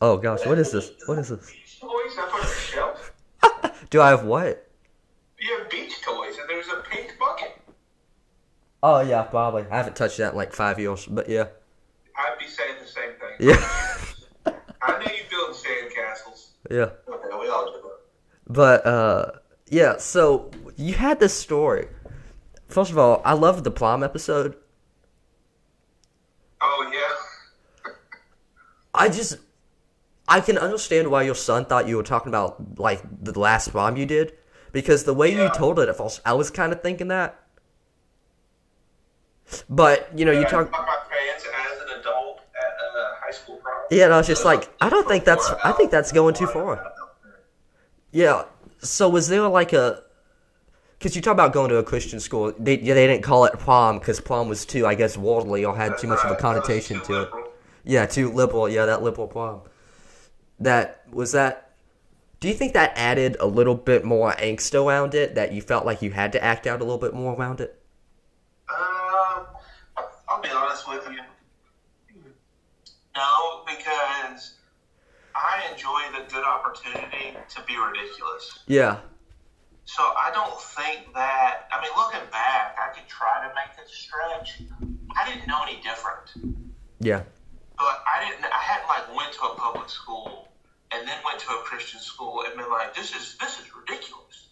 Oh 0.00 0.16
gosh, 0.16 0.46
what 0.46 0.58
is 0.58 0.70
this? 0.70 0.92
What 1.06 1.18
is 1.18 1.30
this? 1.30 1.50
beach 1.50 1.80
toys 1.80 2.18
up 2.20 2.32
on 2.32 2.40
the 2.40 2.46
shelf? 2.46 3.12
Do 3.90 4.00
I 4.00 4.10
have 4.10 4.22
what? 4.22 4.68
You 5.40 5.58
have 5.58 5.68
beach 5.68 6.00
toys, 6.02 6.36
and 6.38 6.48
there's 6.48 6.68
a 6.68 6.84
pink 6.88 7.16
bucket. 7.18 7.58
Oh 8.82 9.00
yeah, 9.00 9.22
probably. 9.22 9.64
I 9.70 9.76
haven't 9.76 9.96
touched 9.96 10.18
that 10.18 10.32
in 10.32 10.36
like 10.36 10.52
five 10.52 10.78
years, 10.78 11.06
but 11.06 11.28
yeah, 11.28 11.46
I'd 12.16 12.38
be 12.38 12.46
saying 12.46 12.74
the 12.80 12.86
same 12.86 13.10
thing. 13.18 13.48
yeah, 13.48 14.54
I 14.82 14.92
know 14.92 15.12
you 15.12 15.22
build 15.30 15.56
sandcastles. 15.56 16.50
yeah. 16.70 16.90
Okay, 17.12 17.36
we 17.40 17.48
all 17.48 17.66
do. 17.66 17.90
But 18.46 18.86
uh, 18.86 19.32
yeah. 19.68 19.96
So 19.98 20.50
you 20.76 20.94
had 20.94 21.20
this 21.20 21.34
story. 21.34 21.88
First 22.68 22.90
of 22.90 22.98
all, 22.98 23.22
I 23.24 23.32
loved 23.32 23.64
the 23.64 23.70
prom 23.70 24.02
episode. 24.02 24.56
Oh 26.60 26.90
yeah. 26.92 27.92
I 28.94 29.08
just, 29.08 29.38
I 30.26 30.40
can 30.40 30.58
understand 30.58 31.08
why 31.08 31.22
your 31.22 31.34
son 31.34 31.64
thought 31.66 31.86
you 31.86 31.96
were 31.96 32.02
talking 32.02 32.30
about 32.30 32.78
like 32.78 33.02
the 33.22 33.38
last 33.38 33.70
prom 33.70 33.96
you 33.96 34.06
did, 34.06 34.32
because 34.72 35.04
the 35.04 35.14
way 35.14 35.32
you 35.32 35.48
told 35.54 35.78
it 35.78 35.88
at 35.88 35.96
first, 35.96 36.20
I 36.24 36.32
was 36.34 36.50
kind 36.50 36.72
of 36.72 36.82
thinking 36.82 37.08
that. 37.08 37.40
But 39.68 40.10
you 40.16 40.24
know, 40.24 40.32
you 40.32 40.44
talk. 40.44 40.70
my 40.70 40.78
pants 40.78 41.44
as 41.44 41.80
an 41.80 42.00
adult 42.00 42.40
at 42.54 42.62
uh, 42.62 43.14
high 43.20 43.30
school 43.30 43.56
prom. 43.56 43.74
Yeah, 43.90 44.04
and 44.04 44.14
I 44.14 44.18
was 44.18 44.26
just 44.26 44.44
like, 44.44 44.68
I 44.80 44.88
don't 44.88 45.06
think 45.08 45.24
that's. 45.24 45.50
I 45.64 45.72
think 45.72 45.90
that's 45.90 46.12
going 46.12 46.34
too 46.34 46.46
far. 46.46 46.92
Yeah. 48.12 48.44
So 48.80 49.08
was 49.08 49.28
there 49.28 49.46
like 49.48 49.72
a? 49.72 50.02
Because 50.98 51.14
you 51.14 51.22
talk 51.22 51.32
about 51.32 51.52
going 51.52 51.68
to 51.70 51.76
a 51.76 51.84
Christian 51.84 52.20
school, 52.20 52.52
they 52.58 52.76
they 52.76 53.06
didn't 53.06 53.22
call 53.22 53.44
it 53.44 53.58
prom 53.58 53.98
because 53.98 54.20
prom 54.20 54.48
was 54.48 54.66
too, 54.66 54.86
I 54.86 54.94
guess, 54.94 55.16
worldly 55.16 55.64
or 55.64 55.76
had 55.76 55.96
too 55.98 56.08
much 56.08 56.24
of 56.24 56.30
a 56.32 56.36
connotation 56.36 57.00
to 57.04 57.22
it. 57.22 57.28
Yeah, 57.84 58.06
too 58.06 58.32
liberal. 58.32 58.68
Yeah, 58.68 58.86
that 58.86 59.02
liberal 59.02 59.28
prom. 59.28 59.62
That 60.60 61.02
was 61.10 61.32
that. 61.32 61.70
Do 62.40 62.48
you 62.48 62.54
think 62.54 62.72
that 62.74 62.92
added 62.96 63.36
a 63.40 63.46
little 63.46 63.74
bit 63.74 64.04
more 64.04 64.32
angst 64.32 64.74
around 64.74 65.14
it? 65.14 65.34
That 65.34 65.52
you 65.52 65.62
felt 65.62 65.86
like 65.86 66.02
you 66.02 66.10
had 66.10 66.32
to 66.32 66.42
act 66.42 66.66
out 66.66 66.80
a 66.80 66.84
little 66.84 66.98
bit 66.98 67.14
more 67.14 67.34
around 67.34 67.60
it? 67.60 67.80
Um, 68.68 69.46
I'll 70.28 70.42
be 70.42 70.50
honest 70.50 70.77
with 70.88 71.06
you. 71.10 71.20
No, 73.16 73.64
because 73.66 74.54
I 75.34 75.62
enjoy 75.72 76.00
the 76.16 76.32
good 76.32 76.44
opportunity 76.44 77.36
to 77.54 77.62
be 77.66 77.76
ridiculous. 77.76 78.60
Yeah. 78.66 78.98
So 79.84 80.02
I 80.02 80.30
don't 80.32 80.60
think 80.60 81.14
that. 81.14 81.68
I 81.72 81.80
mean, 81.80 81.90
looking 81.96 82.20
back, 82.30 82.76
I 82.78 82.94
could 82.94 83.08
try 83.08 83.40
to 83.46 83.48
make 83.54 83.78
it 83.82 83.90
stretch. 83.90 84.62
I 85.16 85.28
didn't 85.28 85.48
know 85.48 85.62
any 85.66 85.80
different, 85.82 86.30
Yeah. 87.00 87.22
but 87.78 88.04
I 88.06 88.24
didn't. 88.28 88.44
I 88.44 88.58
hadn't 88.58 88.86
like 88.88 89.16
went 89.16 89.32
to 89.34 89.40
a 89.46 89.54
public 89.56 89.88
school 89.88 90.48
and 90.92 91.08
then 91.08 91.16
went 91.24 91.40
to 91.40 91.48
a 91.50 91.62
Christian 91.64 92.00
school 92.00 92.44
and 92.46 92.56
been 92.56 92.70
like, 92.70 92.94
this 92.94 93.14
is 93.16 93.36
this 93.40 93.58
is 93.58 93.66
ridiculous. 93.74 94.48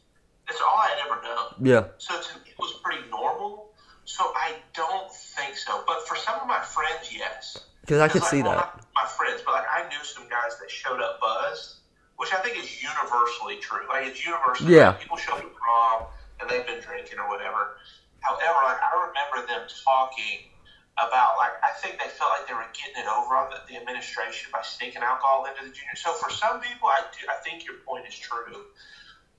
That's 0.49 0.61
all 0.61 0.77
I 0.79 0.89
had 0.89 1.07
ever 1.07 1.21
done. 1.23 1.67
Yeah. 1.67 1.85
So 1.99 2.15
to 2.21 2.39
me, 2.41 2.51
it 2.51 2.59
was 2.59 2.81
pretty 2.83 3.09
normal. 3.11 3.66
So 4.07 4.23
I 4.35 4.55
don't 4.73 5.13
think 5.13 5.57
so. 5.57 5.83
But 5.87 6.07
for 6.07 6.17
some 6.17 6.39
of 6.41 6.47
my 6.47 6.63
friends, 6.63 7.11
yes. 7.13 7.59
Because 7.81 8.01
I 8.01 8.09
could 8.09 8.23
Like, 8.23 8.31
see 8.31 8.43
well, 8.43 8.55
that. 8.55 8.81
my 8.95 9.05
friends, 9.07 9.43
but 9.45 9.55
like 9.55 9.67
I 9.69 9.89
knew 9.89 10.03
some 10.03 10.29
guys 10.29 10.59
that 10.59 10.71
showed 10.71 11.01
up 11.01 11.21
buzzed, 11.21 11.83
which 12.17 12.33
I 12.33 12.39
think 12.39 12.57
is 12.57 12.83
universally 12.83 13.59
true. 13.59 13.83
Like 13.89 14.07
it's 14.07 14.25
universally. 14.25 14.75
Yeah. 14.75 14.95
Like, 14.95 15.01
people 15.01 15.17
show 15.19 15.35
up 15.35 15.43
to 15.43 15.51
prom 15.51 16.07
and 16.41 16.49
they've 16.49 16.67
been 16.67 16.81
drinking 16.81 17.19
or 17.19 17.29
whatever. 17.29 17.79
However, 18.21 18.59
like 18.65 18.79
I 18.79 19.11
remember 19.11 19.47
them 19.47 19.67
talking 19.85 20.51
about 20.99 21.37
like 21.37 21.53
I 21.63 21.75
think 21.83 21.99
they 21.99 22.09
felt 22.09 22.31
like 22.31 22.47
they 22.47 22.55
were 22.55 22.67
getting 22.79 23.03
it 23.03 23.11
over 23.11 23.35
on 23.35 23.51
the, 23.51 23.59
the 23.67 23.77
administration 23.79 24.51
by 24.55 24.63
sneaking 24.63 25.03
alcohol 25.03 25.47
into 25.51 25.67
the 25.67 25.75
junior. 25.75 25.99
So 25.99 26.15
for 26.15 26.31
some 26.31 26.61
people, 26.63 26.89
I 26.89 27.03
do, 27.11 27.27
I 27.27 27.43
think 27.43 27.67
your 27.67 27.83
point 27.83 28.07
is 28.07 28.15
true. 28.17 28.71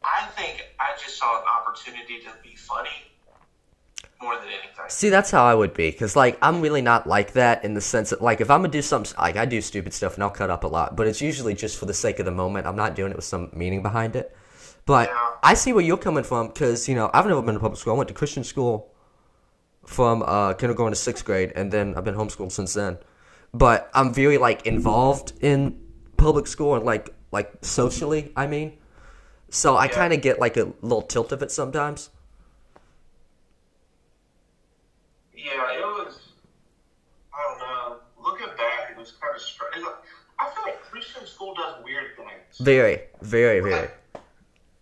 I 0.04 0.28
think 0.36 0.64
I 0.80 0.92
just 1.00 1.18
saw 1.18 1.40
an 1.40 1.48
opportunity 1.48 2.20
to 2.28 2.32
be 2.44 2.56
funny 2.56 3.16
more 4.22 4.36
than 4.36 4.48
anything. 4.48 4.64
See, 4.90 5.10
that's 5.10 5.32
how 5.32 5.44
I 5.46 5.54
would 5.54 5.74
be, 5.74 5.92
cause 5.92 6.16
like 6.16 6.38
I'm 6.42 6.62
really 6.62 6.82
not 6.82 7.08
like 7.08 7.34
that 7.34 7.64
in 7.66 7.74
the 7.74 7.82
sense 7.82 8.10
that 8.12 8.22
like 8.22 8.42
if 8.42 8.50
I'm 8.50 8.60
gonna 8.62 8.72
do 8.72 8.82
something, 8.82 9.16
like 9.18 9.36
I 9.36 9.46
do 9.46 9.62
stupid 9.62 9.94
stuff 9.94 10.16
and 10.16 10.24
I'll 10.24 10.30
cut 10.30 10.50
up 10.50 10.64
a 10.64 10.68
lot, 10.68 10.96
but 10.96 11.08
it's 11.08 11.22
usually 11.22 11.54
just 11.54 11.78
for 11.78 11.86
the 11.86 11.94
sake 11.94 12.20
of 12.20 12.26
the 12.26 12.32
moment. 12.32 12.66
I'm 12.68 12.76
not 12.76 12.96
doing 12.96 13.12
it 13.12 13.16
with 13.16 13.26
some 13.26 13.50
meaning 13.54 13.82
behind 13.82 14.16
it. 14.16 14.36
But 14.86 15.10
Yeah. 15.10 15.18
I 15.44 15.54
see 15.54 15.74
where 15.74 15.84
you're 15.84 15.98
coming 15.98 16.24
from, 16.24 16.50
cause 16.52 16.88
you 16.88 16.96
know 16.96 17.10
I've 17.14 17.28
never 17.28 17.42
been 17.42 17.56
to 17.56 17.60
public 17.60 17.80
school. 17.80 17.94
I 17.94 17.98
went 17.98 18.08
to 18.08 18.14
Christian 18.14 18.44
school 18.44 18.94
from 19.86 20.24
uh, 20.26 20.54
kindergarten 20.54 20.94
to 20.94 21.00
sixth 21.00 21.24
grade, 21.26 21.52
and 21.56 21.72
then 21.72 21.94
I've 21.96 22.04
been 22.04 22.16
homeschooled 22.16 22.52
since 22.52 22.74
then. 22.74 22.98
But 23.54 23.90
I'm 23.94 24.14
very 24.14 24.38
like 24.38 24.66
involved 24.66 25.34
in 25.42 25.80
public 26.18 26.48
school 26.48 26.76
and 26.76 26.86
like 26.86 27.14
like 27.32 27.52
socially. 27.62 28.32
I 28.36 28.48
mean, 28.48 28.78
so 29.50 29.76
I 29.76 29.86
Yeah. 29.86 29.92
kind 29.92 30.14
of 30.14 30.22
get 30.22 30.40
like 30.40 30.58
a 30.58 30.72
little 30.82 31.02
tilt 31.02 31.32
of 31.32 31.42
it 31.42 31.52
sometimes. 31.52 32.10
Yeah, 35.48 35.78
it 35.78 35.82
was. 35.82 36.20
I 37.34 37.44
don't 37.48 37.60
know. 37.60 37.98
Looking 38.22 38.48
back, 38.58 38.92
it 38.92 38.98
was 38.98 39.14
kind 39.22 39.36
of 39.36 39.42
strange. 39.42 39.86
I 40.40 40.50
feel 40.52 40.64
like 40.64 40.82
Christian 40.82 41.26
school 41.26 41.54
does 41.56 41.84
weird 41.84 42.16
things. 42.16 42.60
Very, 42.60 43.02
very, 43.22 43.60
very. 43.60 43.90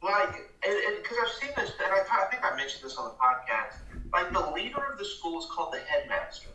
Like, 0.01 0.51
because 0.61 1.17
I've 1.23 1.31
seen 1.41 1.49
this, 1.55 1.71
and 1.83 1.93
I, 1.93 2.23
I 2.23 2.25
think 2.29 2.43
I 2.43 2.55
mentioned 2.55 2.83
this 2.83 2.97
on 2.97 3.05
the 3.05 3.15
podcast. 3.15 3.77
Like, 4.11 4.31
the 4.33 4.51
leader 4.51 4.83
of 4.91 4.97
the 4.97 5.05
school 5.05 5.39
is 5.39 5.47
called 5.51 5.73
the 5.73 5.79
headmaster. 5.79 6.49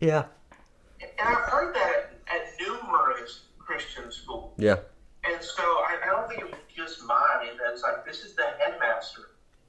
Yeah. 0.00 0.24
And 1.00 1.10
I've 1.20 1.48
heard 1.50 1.74
that 1.74 2.12
at, 2.28 2.42
numerous 2.60 3.44
Christian 3.58 4.10
schools. 4.10 4.52
Yeah. 4.58 4.76
And 5.24 5.42
so 5.42 5.62
I, 5.62 5.98
I 6.04 6.06
don't 6.06 6.28
think 6.28 6.40
it 6.40 6.50
was 6.50 6.60
just 6.74 7.04
mine. 7.04 7.48
It's 7.72 7.82
like, 7.82 8.04
this 8.04 8.24
is 8.24 8.34
the 8.34 8.46
headmaster. 8.58 9.22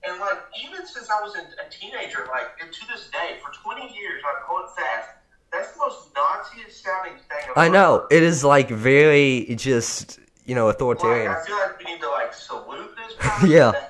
And 0.03 0.19
like, 0.19 0.39
even 0.63 0.85
since 0.85 1.09
I 1.09 1.21
was 1.21 1.35
a 1.35 1.69
teenager, 1.69 2.27
like, 2.29 2.51
and 2.61 2.71
to 2.71 2.87
this 2.87 3.09
day, 3.09 3.37
for 3.43 3.51
20 3.51 3.93
years, 3.93 4.21
I'm 4.25 4.47
going 4.47 4.67
fast. 4.77 5.09
That's 5.51 5.71
the 5.73 5.79
most 5.79 6.09
Nazi 6.15 6.69
sounding 6.69 7.13
thing 7.13 7.51
I've 7.55 7.57
I 7.57 7.69
know. 7.69 8.07
It 8.11 8.23
is 8.23 8.43
like 8.43 8.69
very 8.69 9.55
just, 9.55 10.19
you 10.45 10.55
know, 10.55 10.67
Like, 10.67 10.75
authoritarian. 10.75 11.31
I 11.31 11.43
feel 11.45 11.57
like 11.57 11.79
we 11.79 11.85
need 11.85 12.01
to 12.01 12.09
like 12.09 12.33
salute 12.33 12.95
this. 12.95 13.15
Yeah. 13.49 13.71
The. 13.71 13.87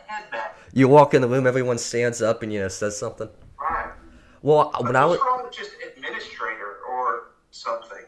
You 0.74 0.88
walk 0.88 1.14
in 1.14 1.22
the 1.22 1.28
room, 1.28 1.48
everyone 1.48 1.78
stands 1.78 2.22
up 2.22 2.44
and, 2.44 2.54
you 2.54 2.60
know, 2.60 2.68
says 2.68 2.98
something. 2.98 3.30
Right. 3.60 3.92
Well, 4.42 4.72
when 4.82 4.96
I 4.96 5.06
was. 5.06 5.20
Wrong 5.20 5.44
with 5.44 5.54
just 5.54 5.72
administrator 5.92 6.78
or 6.90 7.32
something? 7.52 8.06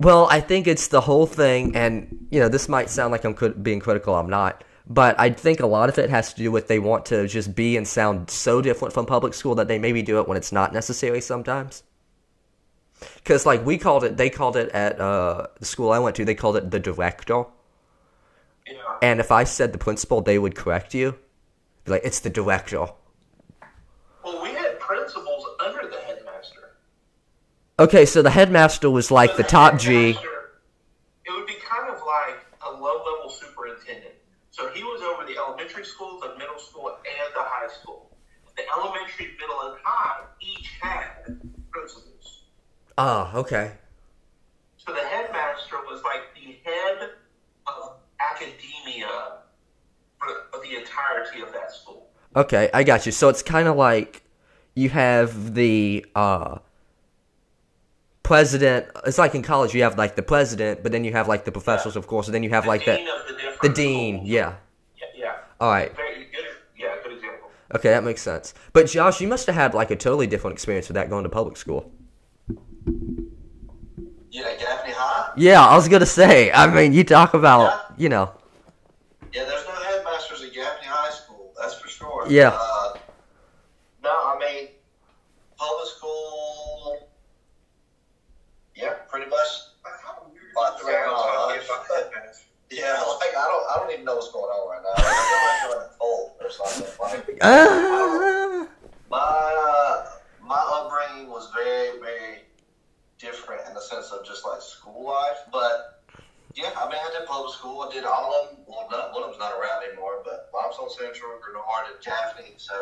Well, 0.00 0.28
I 0.30 0.40
think 0.40 0.66
it's 0.66 0.88
the 0.88 1.00
whole 1.00 1.26
thing, 1.26 1.74
and, 1.76 2.26
you 2.30 2.40
know, 2.40 2.48
this 2.48 2.68
might 2.68 2.90
sound 2.90 3.12
like 3.12 3.24
I'm 3.24 3.34
being 3.62 3.80
critical, 3.80 4.14
I'm 4.14 4.28
not. 4.28 4.64
But 4.86 5.18
I 5.18 5.30
think 5.30 5.60
a 5.60 5.66
lot 5.66 5.88
of 5.88 5.98
it 5.98 6.10
has 6.10 6.34
to 6.34 6.42
do 6.42 6.52
with 6.52 6.68
they 6.68 6.78
want 6.78 7.06
to 7.06 7.26
just 7.26 7.54
be 7.54 7.76
and 7.76 7.88
sound 7.88 8.30
so 8.30 8.60
different 8.60 8.92
from 8.92 9.06
public 9.06 9.32
school 9.32 9.54
that 9.54 9.66
they 9.66 9.78
maybe 9.78 10.02
do 10.02 10.20
it 10.20 10.28
when 10.28 10.36
it's 10.36 10.52
not 10.52 10.72
necessary 10.74 11.20
sometimes. 11.20 11.82
Because, 13.16 13.46
like, 13.46 13.64
we 13.64 13.78
called 13.78 14.04
it, 14.04 14.16
they 14.16 14.30
called 14.30 14.56
it 14.56 14.70
at 14.70 15.00
uh, 15.00 15.46
the 15.58 15.64
school 15.64 15.90
I 15.92 15.98
went 15.98 16.16
to, 16.16 16.24
they 16.24 16.34
called 16.34 16.56
it 16.56 16.70
the 16.70 16.80
director. 16.80 17.44
Yeah. 18.66 18.74
And 19.02 19.20
if 19.20 19.30
I 19.30 19.44
said 19.44 19.72
the 19.72 19.78
principal, 19.78 20.20
they 20.20 20.38
would 20.38 20.54
correct 20.54 20.94
you. 20.94 21.18
Be 21.84 21.92
like, 21.92 22.02
it's 22.04 22.20
the 22.20 22.30
director. 22.30 22.86
Well, 24.24 24.42
we 24.42 24.50
had 24.50 24.78
principals 24.80 25.44
under 25.64 25.88
the 25.88 25.96
headmaster. 25.96 26.76
Okay, 27.78 28.06
so 28.06 28.22
the 28.22 28.30
headmaster 28.30 28.90
was 28.90 29.10
like 29.10 29.30
So 29.32 29.36
the 29.38 29.42
top 29.42 29.78
G. 29.78 30.12
headmaster, 30.12 30.28
It 31.26 31.32
would 31.32 31.46
be 31.46 31.56
kind 31.68 31.90
of 31.90 32.00
like 32.00 32.38
a 32.66 32.70
low-level 32.70 33.30
superintendent. 33.30 34.14
So 34.50 34.68
he 34.68 34.82
was 34.82 35.02
over 35.02 35.26
the 35.26 35.36
elementary 35.36 35.84
school, 35.84 36.20
the 36.20 36.38
middle 36.38 36.58
school, 36.58 36.88
and 36.88 37.34
the 37.34 37.42
high 37.42 37.68
school. 37.68 38.16
The 38.56 38.62
elementary, 38.78 39.36
middle, 39.38 39.60
and 39.62 39.76
high 39.82 40.22
each 40.40 40.70
had 40.80 41.40
Ah, 42.96 43.34
okay. 43.34 43.72
So 44.76 44.92
the 44.92 45.00
headmaster 45.00 45.76
was 45.86 46.02
like 46.02 46.34
the 46.34 46.56
head 46.68 47.10
of 47.66 47.96
academia 48.20 49.08
for 50.18 50.60
the 50.62 50.76
entirety 50.76 51.42
of 51.42 51.52
that 51.52 51.72
school. 51.72 52.08
Okay, 52.36 52.70
I 52.72 52.84
got 52.84 53.06
you. 53.06 53.12
So 53.12 53.28
it's 53.28 53.42
kind 53.42 53.68
of 53.68 53.76
like 53.76 54.22
you 54.74 54.88
have 54.90 55.54
the 55.54 56.06
uh 56.14 56.58
president. 58.22 58.86
It's 59.06 59.18
like 59.18 59.34
in 59.34 59.42
college, 59.42 59.74
you 59.74 59.82
have 59.82 59.96
like 59.96 60.16
the 60.16 60.22
president, 60.22 60.82
but 60.82 60.92
then 60.92 61.04
you 61.04 61.12
have 61.12 61.28
like 61.28 61.44
the 61.44 61.52
professors, 61.52 61.96
of 61.96 62.06
course, 62.06 62.26
and 62.26 62.34
then 62.34 62.42
you 62.42 62.50
have 62.50 62.64
The 62.64 62.68
like 62.68 62.84
dean 62.84 63.04
the 63.04 63.12
of 63.12 63.26
the 63.26 63.32
different 63.34 63.62
the 63.62 63.68
dean. 63.70 64.20
Yeah. 64.24 64.54
Yeah, 64.96 65.04
yeah. 65.16 65.36
All 65.60 65.70
right. 65.70 65.94
Very 65.96 66.24
good. 66.24 66.44
Yeah, 66.76 66.96
good 67.02 67.12
example. 67.12 67.50
Okay, 67.74 67.90
that 67.90 68.04
makes 68.04 68.22
sense. 68.22 68.54
But 68.72 68.86
Josh, 68.88 69.20
you 69.20 69.28
must 69.28 69.46
have 69.46 69.54
had 69.54 69.74
like 69.74 69.90
a 69.90 69.96
totally 69.96 70.26
different 70.26 70.54
experience 70.54 70.88
with 70.88 70.96
that 70.96 71.08
going 71.08 71.24
to 71.24 71.30
public 71.30 71.56
school. 71.56 71.92
Yeah, 72.86 74.56
Gaffney 74.58 74.92
High. 74.92 75.32
Yeah, 75.36 75.64
I 75.64 75.76
was 75.76 75.88
gonna 75.88 76.06
say. 76.06 76.50
I 76.52 76.66
mean, 76.66 76.92
you 76.92 77.04
talk 77.04 77.34
about, 77.34 77.94
you 77.96 78.08
know. 78.08 78.32
Yeah, 79.32 79.44
there's 79.44 79.66
no 79.66 79.74
headmasters 79.74 80.42
at 80.42 80.52
Gaffney 80.52 80.86
High 80.86 81.10
School. 81.10 81.52
That's 81.58 81.74
for 81.74 81.88
sure. 81.88 82.26
Yeah. 82.28 82.48
Uh, 82.48 82.94
no, 84.02 84.10
I 84.10 84.36
mean 84.38 84.68
public 85.56 85.86
school. 85.96 87.08
Yeah, 88.74 88.94
pretty 89.08 89.30
much. 89.30 89.38
Like 90.56 90.80
three 90.80 90.92
Sounds 90.92 91.10
miles. 91.10 91.46
like 91.48 91.64
about 91.64 91.88
the 91.88 91.94
headmaster. 91.94 92.40
Yeah, 92.70 92.90
like 92.90 93.36
I 93.36 93.46
don't, 93.46 93.64
I 93.70 93.78
don't 93.78 93.92
even 93.92 94.04
know 94.04 94.16
what's 94.16 94.32
going 94.32 94.46
on 94.46 94.68
right 94.68 94.82
now. 94.82 94.90
Like, 94.98 95.06
I 95.06 95.22
feel 95.30 95.76
like 95.76 95.78
I'm 95.78 95.84
in 95.84 95.94
a 95.94 96.44
or 96.44 96.50
something. 96.50 96.90
Like 96.98 97.38
uh, 97.40 98.66
my 99.08 99.18
sense 103.84 104.10
of 104.12 104.24
just 104.24 104.44
like 104.44 104.60
school 104.62 105.04
life. 105.12 105.38
But 105.52 106.02
yeah, 106.54 106.70
I 106.76 106.86
mean, 106.88 106.98
I 106.98 107.10
did 107.18 107.26
public 107.26 107.52
school. 107.54 107.82
I 107.82 107.92
did 107.92 108.04
all 108.04 108.32
of 108.34 108.56
them. 108.56 108.64
Well, 108.66 108.86
not, 108.90 109.12
one 109.12 109.22
of 109.24 109.30
them's 109.30 109.38
not 109.40 109.52
around 109.58 109.82
anymore, 109.84 110.22
but 110.24 110.50
Limestone 110.54 110.90
Central, 110.90 111.38
Granard, 111.42 111.94
and 111.94 111.98
Gaffney. 112.04 112.54
So 112.56 112.74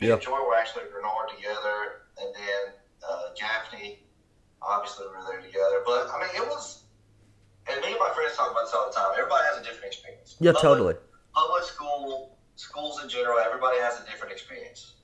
me 0.00 0.08
Yeah. 0.08 0.14
and 0.14 0.22
Joy 0.22 0.38
were 0.46 0.54
actually 0.54 0.84
at 0.84 0.92
Granard 0.92 1.28
together, 1.34 2.06
and 2.20 2.30
then 2.34 2.62
uh, 3.02 3.34
Gaffney, 3.38 3.98
obviously, 4.62 5.06
we 5.10 5.16
were 5.16 5.26
there 5.30 5.42
together. 5.42 5.82
But 5.84 6.08
I 6.10 6.20
mean, 6.20 6.30
it 6.42 6.46
was. 6.48 6.84
And 7.70 7.80
me 7.82 7.90
and 7.90 8.00
my 8.00 8.08
friends 8.14 8.34
talk 8.34 8.50
about 8.50 8.64
this 8.64 8.72
all 8.72 8.88
the 8.88 8.94
time. 8.96 9.12
Everybody 9.12 9.44
has 9.52 9.60
a 9.60 9.64
different 9.64 9.92
experience. 9.92 10.36
Yeah, 10.40 10.52
Public- 10.52 10.62
totally. 10.62 10.94
public 11.34 11.64
school, 11.64 12.38
schools 12.56 13.02
in 13.02 13.10
general, 13.10 13.38
everybody 13.38 13.78
has 13.80 14.00
a 14.00 14.04
different 14.06 14.32
experience. 14.32 14.94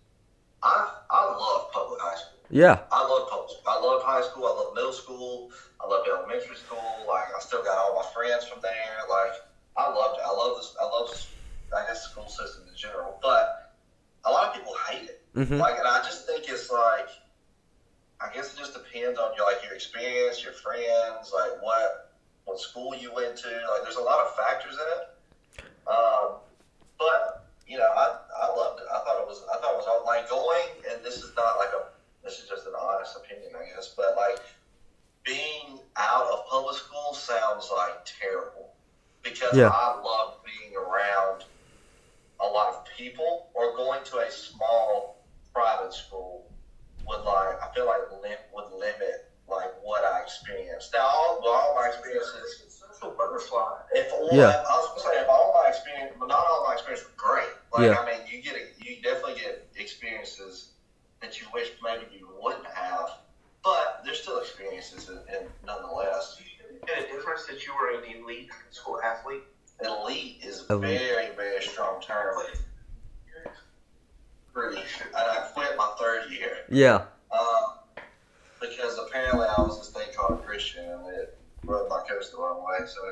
I 0.62 0.88
I 1.10 1.24
love 1.36 1.70
public 1.72 2.00
high 2.00 2.16
school. 2.16 2.40
Yeah. 2.54 2.86
I 2.92 3.02
love 3.02 3.26
school. 3.26 3.50
I 3.66 3.80
love 3.80 4.02
high 4.04 4.22
school. 4.22 4.46
I 4.46 4.54
love 4.54 4.74
middle 4.74 4.92
school. 4.92 5.50
I 5.82 5.88
love 5.88 6.06
elementary 6.06 6.54
school. 6.54 6.78
Like 7.08 7.34
I 7.34 7.40
still 7.40 7.64
got 7.64 7.76
all 7.76 7.98
my 7.98 8.06
friends 8.14 8.46
from 8.46 8.62
there. 8.62 9.02
Like 9.10 9.34
I 9.76 9.90
loved 9.90 10.18
it. 10.18 10.24
I 10.24 10.30
love 10.30 10.56
this. 10.56 10.76
I 10.80 10.84
love 10.84 11.10
I 11.76 11.86
guess 11.90 12.04
the 12.04 12.10
school 12.10 12.28
system 12.28 12.62
in 12.70 12.76
general. 12.76 13.18
But 13.20 13.74
a 14.24 14.30
lot 14.30 14.48
of 14.48 14.54
people 14.54 14.72
hate 14.88 15.10
it. 15.10 15.20
Mhm. 15.34 15.58
Like, 15.58 15.78
and 15.78 15.88
I 15.88 15.98
just 15.98 16.26
think 16.26 16.48
it's 16.48 16.70
like. 16.70 17.08
I 18.20 18.32
guess 18.32 18.54
it 18.54 18.58
just 18.58 18.72
depends 18.72 19.18
on 19.18 19.34
your 19.36 19.44
like 19.44 19.62
your 19.64 19.74
experience, 19.74 20.42
your 20.42 20.54
friends, 20.54 21.32
like 21.34 21.60
what 21.60 22.14
what 22.44 22.60
school 22.60 22.94
you 22.94 23.12
went 23.12 23.36
to. 23.36 23.48
Like, 23.50 23.82
there's 23.82 23.96
a 23.96 24.00
lot 24.00 24.24
of 24.24 24.34
factors 24.36 24.78
in 24.78 24.88
it. 24.96 25.66
Um, 25.90 26.38
but 26.96 27.50
you 27.66 27.76
know, 27.76 27.84
I 27.84 28.16
I 28.38 28.46
loved 28.54 28.80
it. 28.80 28.86
I 28.88 28.98
thought 29.04 29.18
it 29.20 29.26
was 29.26 29.42
I 29.52 29.58
thought 29.60 29.74
it 29.74 29.76
was 29.76 29.86
all 29.90 30.06
like 30.06 30.30
going, 30.30 30.68
and 30.88 31.04
this 31.04 31.18
is 31.18 31.34
not 31.36 31.58
like 31.58 31.74
a 31.74 31.93
this 32.24 32.38
is 32.40 32.48
just 32.48 32.66
an 32.66 32.72
honest 32.78 33.16
opinion, 33.16 33.52
I 33.54 33.74
guess. 33.74 33.94
But 33.96 34.16
like 34.16 34.40
being 35.24 35.78
out 35.96 36.26
of 36.32 36.46
public 36.48 36.76
school 36.76 37.14
sounds 37.14 37.70
like 37.74 38.04
terrible 38.04 38.74
because 39.22 39.56
Yeah. 39.56 39.68
I 39.68 40.00
love 40.02 40.38
being 40.44 40.76
around 40.76 41.44
a 42.40 42.46
lot 42.46 42.74
of 42.74 42.84
people 42.96 43.50
or 43.54 43.76
going 43.76 44.02
to 44.04 44.18
a 44.18 44.30
small 44.30 45.22
private 45.52 45.92
school 45.94 46.50
would 47.06 47.20
like 47.22 47.62
I 47.62 47.72
feel 47.74 47.86
like 47.86 48.10
lim- 48.22 48.38
would 48.52 48.70
limit 48.72 49.30
like 49.46 49.72
what 49.82 50.02
I 50.04 50.22
experienced. 50.22 50.92
Now 50.94 51.02
all, 51.06 51.40
well, 51.42 51.52
all 51.52 51.74
my 51.74 51.88
experiences 51.88 52.70
Social 53.00 53.14
butterfly. 53.16 53.78
if 53.92 54.12
all, 54.12 54.28
Yeah. 54.32 54.62
I 54.68 54.76
was 54.78 54.88
gonna 54.88 55.14
say 55.14 55.20
if 55.20 55.28
all 55.28 55.52
my 55.62 55.68
experience, 55.68 56.14
but 56.18 56.28
not 56.28 56.46
all 56.46 56.64
my 56.66 56.72
experience 56.74 57.04
were 57.04 57.10
great. 57.16 57.48
Like 57.72 57.82
Yeah. 57.90 57.98
I 57.98 58.06
mean, 58.06 58.26
you 58.26 58.40
get 58.42 58.56
a, 58.56 58.66
you 58.78 59.00
definitely 59.02 59.40
get 59.40 59.66
experiences 59.76 60.70
that 61.24 61.40
you 61.40 61.46
wish 61.54 61.70
maybe 61.82 62.04
you 62.18 62.28
wouldn't 62.40 62.66
have, 62.66 63.08
but 63.62 64.02
there's 64.04 64.20
still 64.20 64.38
experiences, 64.38 65.08
and, 65.08 65.18
and 65.34 65.48
nonetheless, 65.66 66.40
And 66.96 67.04
a 67.04 67.08
difference 67.10 67.46
that 67.46 67.64
you 67.66 67.72
were 67.74 67.98
an 67.98 68.04
elite 68.22 68.50
school 68.70 69.00
athlete. 69.02 69.42
elite 69.82 70.40
is 70.44 70.64
a 70.68 70.78
very 70.78 71.30
very 71.34 71.62
strong 71.62 72.00
term. 72.02 72.36
Pretty, 74.52 74.76
and 74.76 75.16
I 75.16 75.48
quit 75.52 75.76
my 75.76 75.90
third 75.98 76.30
year 76.30 76.58
Yeah. 76.68 77.06
um, 77.36 77.72
because 78.60 78.98
apparently 78.98 79.46
I 79.48 79.60
was 79.60 79.78
this 79.78 79.90
thing 79.90 80.14
called 80.14 80.38
a 80.38 80.42
Christian, 80.44 80.84
and 80.88 81.06
it 81.08 81.38
rubbed 81.64 81.88
my 81.90 82.02
coach 82.08 82.30
the 82.30 82.36
wrong 82.38 82.64
way. 82.64 82.86
So, 82.86 83.02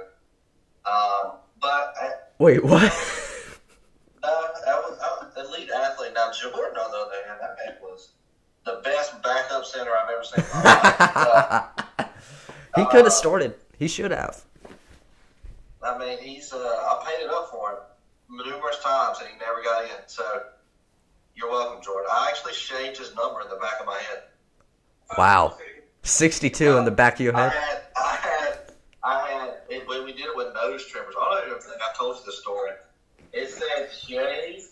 um, 0.89 1.39
but 1.61 1.95
I, 2.01 2.11
Wait, 2.39 2.63
what? 2.65 2.93
Uh, 4.25 4.29
I 4.29 4.75
was, 4.79 4.97
I 5.03 5.09
was 5.09 5.12
elite 5.37 5.71
athlete 5.71 6.13
now 6.15 6.31
Jordan, 6.33 6.77
on 6.79 6.91
the 6.91 6.97
other 6.97 7.13
hand, 7.27 7.39
that 7.41 7.57
man 7.65 7.77
was 7.83 8.11
the 8.65 8.81
best 8.85 9.21
backup 9.23 9.65
center 9.65 9.91
I've 9.91 10.11
ever 10.11 10.25
seen. 10.25 10.45
in 10.45 10.51
my 10.53 10.63
life. 10.65 11.87
But, 11.97 12.13
he 12.77 12.85
could 12.87 13.01
Uh, 13.01 13.05
have 13.05 13.13
started. 13.13 13.55
He 13.79 13.89
should 13.89 14.11
have. 14.11 14.43
I 15.83 15.99
mean, 15.99 16.19
he's 16.19 16.53
uh, 16.53 16.57
I 16.59 17.03
paid 17.05 17.25
it 17.25 17.31
up 17.31 17.51
for 17.51 17.71
him 17.73 17.79
numerous 18.47 18.79
times, 18.85 19.19
and 19.21 19.29
he 19.29 19.37
never 19.39 19.63
got 19.63 19.85
in. 19.85 19.91
So 20.07 20.23
you're 21.35 21.51
welcome, 21.51 21.83
Jordan. 21.83 22.09
I 22.13 22.29
actually 22.29 22.53
shaved 22.55 22.99
his 22.99 23.15
number 23.17 23.41
in 23.41 23.49
the 23.49 23.57
back 23.57 23.81
of 23.81 23.87
my 23.87 23.99
head. 23.99 24.23
Wow. 25.19 25.57
62 26.05 26.77
in 26.79 26.85
the 26.85 26.91
back 26.91 27.15
of 27.15 27.21
your 27.21 27.37
I 27.37 27.49
head. 27.49 27.53
had, 27.53 27.83
I 27.97 28.17
had, 28.17 28.59
I 29.05 29.29
had. 29.29 29.55
It, 29.69 29.87
when 29.89 30.05
we 30.05 30.13
did 30.13 30.27
it 30.27 30.37
with 30.37 30.49
nose 30.55 30.87
trimmers, 30.87 31.15
I 31.21 31.41
don't 31.41 31.51
even 31.51 31.61
think 31.63 31.81
I 31.81 31.97
told 31.97 32.17
you 32.17 32.23
the 32.27 32.33
story. 32.33 32.71
It 33.33 33.51
said 33.51 33.89
shave 33.93 34.65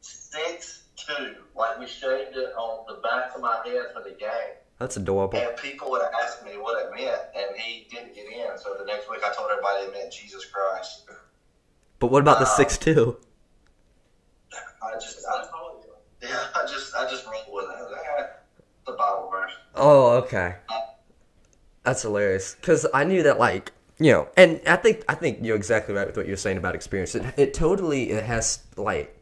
six 0.00 0.84
two, 0.96 1.34
like 1.54 1.78
we 1.78 1.86
shaved 1.86 2.36
it 2.36 2.52
on 2.56 2.84
the 2.88 3.00
back 3.02 3.34
of 3.34 3.40
my 3.40 3.58
head 3.64 3.86
for 3.94 4.02
the 4.02 4.14
game. 4.16 4.54
That's 4.78 4.96
adorable. 4.96 5.38
And 5.38 5.56
people 5.56 5.90
would 5.90 6.02
ask 6.22 6.44
me 6.44 6.52
what 6.52 6.82
it 6.84 6.90
meant, 6.94 7.20
and 7.34 7.56
he 7.56 7.86
didn't 7.90 8.14
get 8.14 8.26
in. 8.26 8.58
So 8.58 8.74
the 8.78 8.84
next 8.84 9.08
week, 9.10 9.20
I 9.24 9.32
told 9.34 9.50
everybody 9.50 9.84
it 9.86 9.92
meant 9.92 10.12
Jesus 10.12 10.44
Christ. 10.44 11.08
But 11.98 12.08
what 12.08 12.20
about 12.20 12.38
the 12.40 12.44
six 12.44 12.76
two? 12.76 13.16
I 14.82 14.92
just, 15.00 15.24
I, 15.26 15.44
yeah, 16.22 16.44
I 16.54 16.66
just, 16.66 16.94
I 16.94 17.08
just 17.08 17.24
rolled 17.24 17.46
with 17.50 17.64
it. 17.64 17.70
I 17.74 17.82
was 17.82 17.92
like, 17.92 18.02
"Ah, 18.18 18.26
The 18.86 18.92
Bible 18.92 19.30
verse. 19.30 19.52
Oh, 19.74 20.10
okay. 20.18 20.56
That's 21.84 22.02
hilarious. 22.02 22.54
Because 22.54 22.86
I 22.92 23.04
knew 23.04 23.22
that, 23.22 23.38
like, 23.38 23.72
you 23.98 24.12
know, 24.12 24.28
and 24.36 24.60
I 24.66 24.76
think 24.76 25.04
I 25.08 25.14
think 25.14 25.38
you're 25.42 25.56
exactly 25.56 25.94
right 25.94 26.06
with 26.06 26.16
what 26.16 26.26
you're 26.26 26.36
saying 26.36 26.58
about 26.58 26.74
experience. 26.74 27.14
It, 27.14 27.24
it 27.36 27.54
totally 27.54 28.10
it 28.10 28.24
has 28.24 28.60
like 28.76 29.16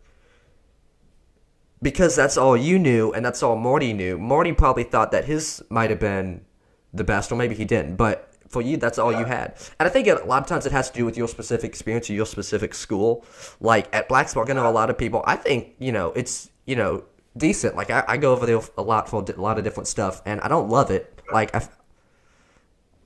because 1.81 2.17
that's 2.17 2.37
all 2.37 2.57
you 2.57 2.79
knew 2.79 3.13
and 3.13 3.25
that's 3.25 3.43
all 3.43 3.57
Marty 3.57 3.93
knew. 3.93 4.19
Marty 4.19 4.53
probably 4.53 4.85
thought 4.85 5.13
that 5.13 5.27
his 5.27 5.63
might 5.69 5.91
have 5.91 6.01
been 6.01 6.45
the 6.93 7.05
best, 7.05 7.31
or 7.31 7.37
maybe 7.37 7.55
he 7.55 7.65
didn't. 7.65 7.97
But 7.97 8.33
for 8.49 8.63
you, 8.63 8.77
that's 8.77 8.99
all 8.99 9.13
you 9.13 9.25
had. 9.25 9.57
And 9.79 9.87
I 9.87 9.91
think 9.91 10.07
a 10.07 10.15
lot 10.25 10.43
of 10.43 10.49
times 10.49 10.65
it 10.65 10.73
has 10.73 10.91
to 10.91 10.97
do 10.97 11.05
with 11.05 11.17
your 11.17 11.29
specific 11.29 11.69
experience 11.69 12.09
or 12.09 12.15
your 12.15 12.27
specific 12.27 12.75
school. 12.75 13.25
Like 13.61 13.95
at 13.95 14.09
Blacksburg, 14.09 14.49
I 14.51 14.55
know 14.55 14.69
a 14.69 14.73
lot 14.73 14.91
of 14.91 14.99
people. 14.99 15.23
I 15.27 15.37
think 15.37 15.75
you 15.79 15.93
know 15.93 16.13
it's 16.13 16.51
you 16.65 16.75
know 16.75 17.05
decent. 17.37 17.77
Like 17.77 17.91
I, 17.91 18.05
I 18.09 18.17
go 18.17 18.33
over 18.33 18.47
there 18.47 18.61
a 18.79 18.83
lot 18.83 19.09
for 19.09 19.23
a 19.23 19.41
lot 19.41 19.59
of 19.59 19.65
different 19.65 19.89
stuff, 19.89 20.23
and 20.25 20.41
I 20.41 20.49
don't 20.49 20.69
love 20.69 20.91
it. 20.91 21.21
Like 21.33 21.55
I, 21.55 21.69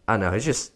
I 0.07 0.16
know 0.16 0.33
it's 0.33 0.44
just. 0.44 0.72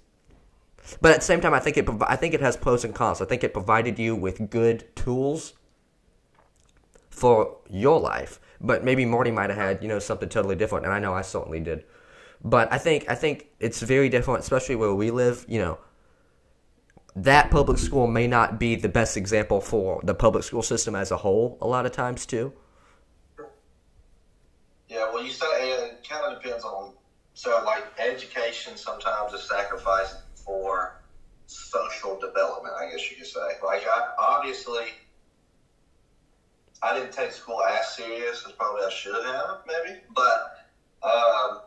But 1.00 1.12
at 1.12 1.20
the 1.20 1.24
same 1.24 1.40
time, 1.40 1.54
I 1.54 1.60
think 1.60 1.76
it 1.76 1.88
I 2.02 2.16
think 2.16 2.34
it 2.34 2.40
has 2.40 2.56
pros 2.56 2.84
and 2.84 2.94
cons. 2.94 3.20
I 3.20 3.24
think 3.24 3.44
it 3.44 3.52
provided 3.52 3.98
you 3.98 4.16
with 4.16 4.50
good 4.50 4.94
tools 4.96 5.54
for 7.10 7.58
your 7.68 8.00
life. 8.00 8.40
But 8.60 8.84
maybe 8.84 9.04
Marty 9.04 9.30
might 9.30 9.50
have 9.50 9.58
had 9.58 9.82
you 9.82 9.88
know 9.88 9.98
something 9.98 10.28
totally 10.28 10.56
different, 10.56 10.84
and 10.84 10.94
I 10.94 10.98
know 10.98 11.14
I 11.14 11.22
certainly 11.22 11.60
did. 11.60 11.84
But 12.44 12.72
I 12.72 12.78
think 12.78 13.06
I 13.08 13.14
think 13.14 13.48
it's 13.60 13.80
very 13.80 14.08
different, 14.08 14.40
especially 14.40 14.76
where 14.76 14.94
we 14.94 15.10
live. 15.10 15.44
You 15.48 15.60
know, 15.60 15.78
that 17.14 17.50
public 17.50 17.78
school 17.78 18.06
may 18.06 18.26
not 18.26 18.58
be 18.58 18.74
the 18.74 18.88
best 18.88 19.16
example 19.16 19.60
for 19.60 20.00
the 20.02 20.14
public 20.14 20.44
school 20.44 20.62
system 20.62 20.94
as 20.96 21.10
a 21.10 21.16
whole. 21.18 21.58
A 21.60 21.66
lot 21.66 21.86
of 21.86 21.92
times 21.92 22.26
too. 22.26 22.52
Yeah, 24.88 25.10
well, 25.12 25.24
you 25.24 25.30
say 25.30 25.46
it 25.46 26.06
kind 26.08 26.24
of 26.24 26.42
depends 26.42 26.64
on. 26.64 26.92
So, 27.34 27.62
like, 27.64 27.84
education 27.98 28.76
sometimes 28.76 29.32
is 29.32 29.48
sacrificed 29.48 30.16
for 30.44 30.94
social 31.46 32.18
development. 32.18 32.74
I 32.80 32.90
guess 32.90 33.10
you 33.10 33.16
could 33.16 33.26
say. 33.26 33.40
Like, 33.62 33.82
I 33.86 34.08
obviously, 34.18 34.84
I 36.82 36.94
didn't 36.94 37.12
take 37.12 37.32
school 37.32 37.62
as 37.62 37.94
serious 37.94 38.44
as 38.46 38.52
probably 38.52 38.82
I 38.84 38.88
should 38.90 39.24
have, 39.24 39.58
maybe. 39.66 39.98
But, 40.14 40.56
um, 41.02 41.60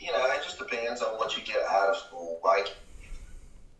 you 0.00 0.12
know, 0.12 0.24
it 0.32 0.42
just 0.42 0.58
depends 0.58 1.00
on 1.02 1.16
what 1.16 1.36
you 1.36 1.42
get 1.42 1.62
out 1.68 1.88
of 1.88 1.96
school. 1.96 2.40
Like, 2.44 2.68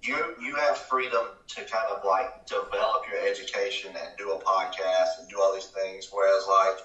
you 0.02 0.14
you 0.40 0.54
have 0.54 0.76
freedom 0.76 1.24
to 1.48 1.64
kind 1.64 1.86
of 1.90 2.04
like 2.04 2.46
develop 2.46 3.02
your 3.08 3.18
education 3.28 3.90
and 3.96 4.16
do 4.16 4.30
a 4.30 4.38
podcast 4.38 5.18
and 5.18 5.28
do 5.28 5.40
all 5.40 5.52
these 5.52 5.66
things. 5.66 6.08
Whereas, 6.10 6.46
like, 6.46 6.78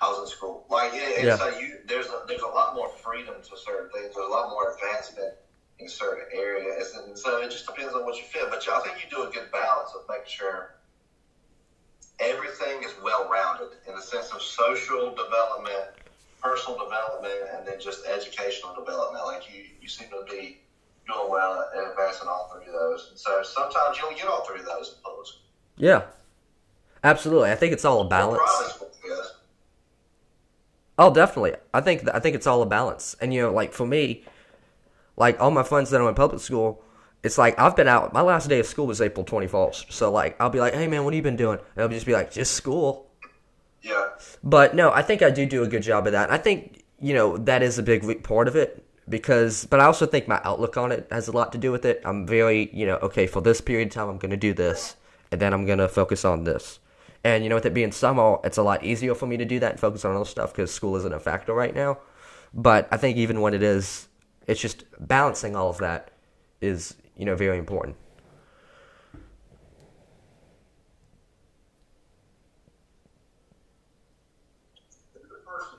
I 0.00 0.08
was 0.08 0.18
in 0.20 0.26
school. 0.26 0.64
Like 0.68 0.92
yeah, 0.94 1.00
it's 1.08 1.24
Yeah. 1.24 1.34
like 1.46 1.60
you 1.60 1.69
in 5.80 5.88
certain 5.88 6.26
areas, 6.32 6.94
and 6.94 7.16
so 7.16 7.40
it 7.40 7.50
just 7.50 7.66
depends 7.66 7.94
on 7.94 8.04
what 8.04 8.16
you 8.16 8.24
feel. 8.24 8.46
But 8.48 8.66
I 8.68 8.80
think 8.80 8.96
you 9.02 9.10
do 9.10 9.22
a 9.28 9.30
good 9.30 9.50
balance 9.50 9.90
of 9.94 10.02
making 10.08 10.28
sure 10.28 10.74
everything 12.20 12.82
is 12.84 12.92
well 13.02 13.28
rounded 13.30 13.76
in 13.88 13.94
the 13.94 14.02
sense 14.02 14.30
of 14.32 14.42
social 14.42 15.10
development, 15.14 15.96
personal 16.42 16.78
development, 16.78 17.34
and 17.54 17.66
then 17.66 17.80
just 17.80 18.06
educational 18.06 18.74
development. 18.74 19.24
Like 19.24 19.42
you 19.52 19.64
you 19.80 19.88
seem 19.88 20.08
to 20.10 20.24
be 20.30 20.58
doing 21.06 21.30
well 21.30 21.68
at 21.74 21.90
advancing 21.90 22.28
all 22.28 22.50
three 22.54 22.66
of 22.66 22.72
those. 22.72 23.08
And 23.10 23.18
so 23.18 23.42
sometimes 23.42 23.96
you 23.96 24.02
don't 24.02 24.16
get 24.16 24.26
all 24.26 24.44
three 24.44 24.60
of 24.60 24.66
those 24.66 24.94
in 24.96 25.02
public. 25.02 25.26
Yeah, 25.76 26.02
absolutely. 27.02 27.50
I 27.50 27.54
think 27.54 27.72
it's 27.72 27.84
all 27.84 28.02
a 28.02 28.08
balance. 28.08 28.40
private 28.42 28.74
school, 28.74 28.90
yes. 29.04 29.34
Oh, 30.98 31.12
definitely. 31.12 31.54
I 31.72 31.80
think 31.80 32.08
I 32.12 32.20
think 32.20 32.36
it's 32.36 32.46
all 32.46 32.62
a 32.62 32.66
balance. 32.66 33.16
And 33.20 33.32
you 33.32 33.42
know, 33.42 33.52
like 33.52 33.72
for 33.72 33.86
me, 33.86 34.24
like 35.16 35.40
all 35.40 35.50
my 35.50 35.62
friends 35.62 35.90
that 35.90 36.00
are 36.00 36.08
in 36.08 36.14
public 36.14 36.40
school, 36.40 36.82
it's 37.22 37.38
like 37.38 37.58
I've 37.58 37.76
been 37.76 37.88
out. 37.88 38.12
My 38.12 38.22
last 38.22 38.48
day 38.48 38.60
of 38.60 38.66
school 38.66 38.86
was 38.86 39.00
April 39.00 39.24
twenty 39.24 39.46
first. 39.46 39.92
So 39.92 40.10
like 40.10 40.40
I'll 40.40 40.50
be 40.50 40.60
like, 40.60 40.74
hey 40.74 40.88
man, 40.88 41.04
what 41.04 41.12
have 41.12 41.16
you 41.16 41.22
been 41.22 41.36
doing? 41.36 41.58
And 41.74 41.82
I'll 41.82 41.88
just 41.88 42.06
be 42.06 42.12
like, 42.12 42.32
just 42.32 42.54
school. 42.54 43.10
Yeah. 43.82 44.08
But 44.42 44.74
no, 44.74 44.90
I 44.90 45.02
think 45.02 45.22
I 45.22 45.30
do 45.30 45.46
do 45.46 45.62
a 45.62 45.68
good 45.68 45.82
job 45.82 46.06
of 46.06 46.12
that. 46.12 46.30
I 46.30 46.38
think 46.38 46.84
you 46.98 47.14
know 47.14 47.36
that 47.38 47.62
is 47.62 47.78
a 47.78 47.82
big 47.82 48.22
part 48.22 48.48
of 48.48 48.56
it 48.56 48.84
because. 49.08 49.66
But 49.66 49.80
I 49.80 49.84
also 49.84 50.06
think 50.06 50.28
my 50.28 50.40
outlook 50.44 50.76
on 50.76 50.92
it 50.92 51.06
has 51.10 51.28
a 51.28 51.32
lot 51.32 51.52
to 51.52 51.58
do 51.58 51.72
with 51.72 51.84
it. 51.84 52.00
I'm 52.04 52.26
very 52.26 52.70
you 52.72 52.86
know 52.86 52.96
okay 52.96 53.26
for 53.26 53.40
this 53.40 53.60
period 53.60 53.88
of 53.88 53.94
time 53.94 54.08
I'm 54.08 54.18
going 54.18 54.30
to 54.30 54.36
do 54.36 54.54
this, 54.54 54.96
and 55.30 55.40
then 55.40 55.52
I'm 55.52 55.66
going 55.66 55.78
to 55.78 55.88
focus 55.88 56.24
on 56.24 56.44
this. 56.44 56.78
And 57.22 57.44
you 57.44 57.50
know, 57.50 57.56
with 57.56 57.66
it 57.66 57.74
being 57.74 57.92
summer, 57.92 58.38
it's 58.44 58.56
a 58.56 58.62
lot 58.62 58.82
easier 58.84 59.14
for 59.14 59.26
me 59.26 59.36
to 59.36 59.44
do 59.44 59.58
that 59.60 59.72
and 59.72 59.80
focus 59.80 60.04
on 60.04 60.16
other 60.16 60.24
stuff 60.24 60.52
because 60.52 60.72
school 60.72 60.96
isn't 60.96 61.12
a 61.12 61.20
factor 61.20 61.52
right 61.52 61.74
now. 61.74 61.98
But 62.54 62.88
I 62.90 62.96
think 62.96 63.16
even 63.18 63.40
when 63.40 63.54
it 63.54 63.62
is, 63.62 64.08
it's 64.50 64.60
just 64.60 64.82
balancing 64.98 65.54
all 65.54 65.70
of 65.70 65.78
that 65.78 66.10
is 66.60 66.96
you 67.16 67.24
know 67.24 67.36
very 67.36 67.56
important. 67.56 67.96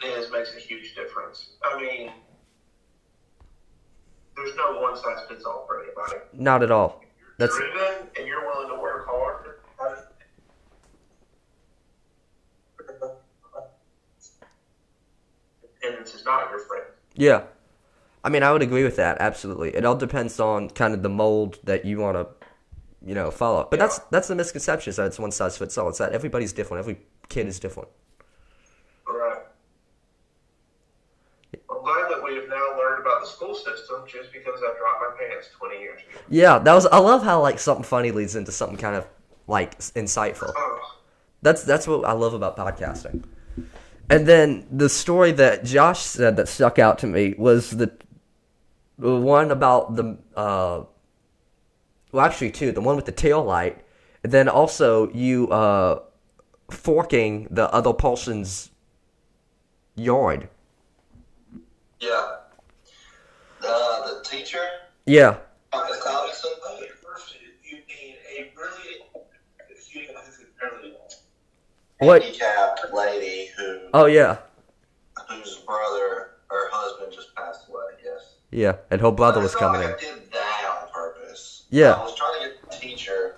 is 0.03 0.31
makes 0.31 0.55
a 0.55 0.60
huge 0.60 0.95
difference. 0.95 1.51
I 1.63 1.79
mean, 1.79 2.12
there's 4.36 4.55
no 4.55 4.79
one 4.79 4.95
size 4.95 5.19
fits 5.27 5.45
all 5.45 5.65
for 5.67 5.84
anybody. 5.84 6.25
Not 6.34 6.63
at 6.63 6.71
all. 6.71 7.03
That's 7.38 7.55
driven 7.55 8.07
and 8.17 8.25
you're 8.25 8.45
willing 8.47 8.69
to 8.69 8.81
work 8.81 9.05
hard. 9.07 9.60
Attendance 15.81 16.15
is 16.15 16.25
not 16.25 16.49
your 16.49 16.60
friend. 16.60 16.86
Yeah. 17.13 17.43
I 18.23 18.29
mean, 18.29 18.43
I 18.43 18.51
would 18.51 18.62
agree 18.62 18.84
with 18.84 18.97
that. 18.97 19.17
Absolutely. 19.19 19.75
It 19.75 19.86
all 19.86 19.95
depends 19.95 20.39
on 20.39 20.69
kind 20.69 20.93
of 20.93 21.01
the 21.01 21.10
mold 21.10 21.57
that 21.63 21.86
you 21.86 21.97
want 21.99 22.17
to, 22.17 22.27
you 23.05 23.15
know, 23.15 23.31
follow. 23.31 23.67
But 23.69 23.79
that's 23.79 23.99
that's 24.12 24.27
the 24.27 24.36
misconception 24.36 24.91
is 24.91 24.97
that 24.97 25.07
it's 25.07 25.19
one 25.19 25.31
size 25.31 25.57
fits 25.57 25.77
all. 25.77 25.89
It's 25.89 25.97
that 25.97 26.13
everybody's 26.13 26.53
different. 26.53 26.79
Every 26.79 26.99
kid 27.29 27.47
is 27.47 27.60
different. 27.60 27.89
Right. 29.07 29.39
I'm 31.69 31.81
glad 31.81 32.12
that 32.12 32.23
we 32.23 32.36
have 32.36 32.47
now 32.47 32.77
learned 32.77 33.01
about 33.01 33.21
the 33.21 33.27
school 33.27 33.55
system 33.55 34.03
just 34.07 34.31
because 34.31 34.60
I 34.62 34.77
dropped 34.77 35.01
my 35.01 35.27
pants 35.27 35.49
20 35.57 35.79
years 35.79 36.01
ago. 36.01 36.19
Yeah, 36.29 36.60
that 36.60 36.73
was. 36.73 36.86
I 36.86 36.99
love 36.99 37.23
how 37.23 37.41
like 37.41 37.57
something 37.57 37.84
funny 37.84 38.12
leads 38.12 38.36
into 38.36 38.51
something 38.51 38.77
kind 38.77 38.95
of 38.95 39.07
like 39.47 39.79
insightful. 39.79 40.51
Oh, 40.55 40.95
That's 41.41 41.63
that's 41.63 41.88
what 41.88 42.05
I 42.05 42.12
love 42.12 42.36
about 42.36 42.55
podcasting. 42.55 43.23
And 44.12 44.27
then 44.27 44.67
the 44.69 44.89
story 44.89 45.31
that 45.34 45.63
Josh 45.63 46.01
said 46.01 46.36
that 46.36 46.49
stuck 46.49 46.77
out 46.79 46.99
to 46.99 47.07
me 47.07 47.34
was 47.38 47.71
the, 47.71 47.91
the 48.97 49.15
one 49.15 49.51
about 49.51 49.95
the 49.95 50.17
uh, 50.36 50.84
well 52.12 52.25
actually 52.25 52.51
two, 52.51 52.71
the 52.71 52.82
one 52.82 52.95
with 52.95 53.06
the 53.06 53.12
tail 53.12 53.43
light, 53.43 53.77
and 54.23 54.32
then 54.32 54.47
also 54.49 55.10
you 55.12 55.47
uh, 55.49 56.01
forking 56.69 57.47
the 57.49 57.71
other 57.73 57.93
person's 57.93 58.69
yard. 59.95 60.49
Yeah. 61.99 62.38
Uh, 63.63 64.08
the 64.08 64.23
teacher, 64.23 64.63
Yeah, 65.06 65.38
Thomas 65.71 66.01
Robinson. 66.04 66.49
first, 67.04 67.36
you 67.63 67.77
need 67.77 68.17
a 68.38 68.51
really, 68.58 69.06
you 69.93 70.01
really 70.62 70.95
What? 71.99 72.23
handicapped 72.23 72.91
lady 72.91 73.49
who 73.56 73.82
oh 73.93 74.06
yeah, 74.08 74.38
whose 75.30 75.58
brother 75.58 76.32
or 76.49 76.69
husband 76.71 77.13
just 77.13 77.31
passed 77.31 77.31
away. 77.31 77.31
Yes. 77.31 77.31
Yeah, 78.52 78.76
and 78.90 79.02
her 79.02 79.12
brother 79.12 79.42
was 79.42 79.56
coming 79.56 79.82
in. 79.82 79.88
I 79.88 79.98
did 79.98 80.32
that 80.32 80.82
on 80.84 80.92
purpose. 80.92 81.64
Yeah. 81.70 81.94
I 81.94 82.04
was 82.04 82.16
trying 82.16 82.40
to 82.42 82.48
get 82.50 82.76
a 82.76 82.80
teacher, 82.80 83.36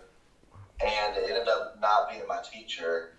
and 0.84 1.16
it 1.18 1.30
ended 1.30 1.48
up 1.48 1.78
not 1.80 2.10
being 2.10 2.24
my 2.28 2.42
teacher. 2.52 3.12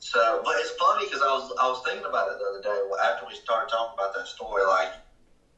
So, 0.00 0.40
but 0.44 0.54
it's 0.58 0.70
funny 0.72 1.06
because 1.06 1.22
I 1.22 1.26
was 1.26 1.52
I 1.60 1.66
was 1.68 1.82
thinking 1.84 2.04
about 2.06 2.28
it 2.30 2.38
the 2.38 2.44
other 2.46 2.62
day 2.62 2.82
after 3.04 3.26
we 3.26 3.34
started 3.34 3.68
talking 3.70 3.94
about 3.98 4.14
that 4.14 4.26
story. 4.28 4.62
Like, 4.64 4.88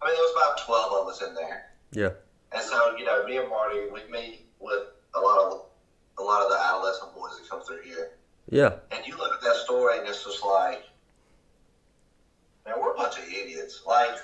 I 0.01 0.07
mean, 0.07 0.15
there 0.15 0.23
was 0.25 0.35
about 0.37 0.67
twelve 0.67 0.93
of 1.03 1.09
us 1.09 1.21
in 1.23 1.35
there, 1.35 1.67
Yeah. 1.93 2.11
and 2.53 2.63
so 2.63 2.97
you 2.97 3.05
know, 3.05 3.25
me 3.27 3.37
and 3.37 3.49
Marty, 3.49 3.81
we 3.93 4.01
meet 4.11 4.47
with 4.59 4.87
a 5.15 5.21
lot 5.21 5.39
of 5.53 5.67
a 6.19 6.23
lot 6.23 6.43
of 6.43 6.51
the 6.51 6.59
adolescent 6.59 7.15
boys 7.15 7.33
that 7.39 7.49
come 7.51 7.63
through 7.63 7.83
here, 7.83 8.13
Yeah. 8.49 8.77
and 8.93 9.07
you 9.07 9.17
look 9.19 9.35
at 9.35 9.43
that 9.43 9.57
story 9.57 9.99
and 9.99 10.09
it's 10.09 10.25
just 10.25 10.45
like, 10.45 10.83
man, 12.65 12.75
we're 12.81 12.93
a 12.95 12.97
bunch 12.97 13.19
of 13.19 13.25
idiots. 13.25 13.83
Like, 13.87 14.17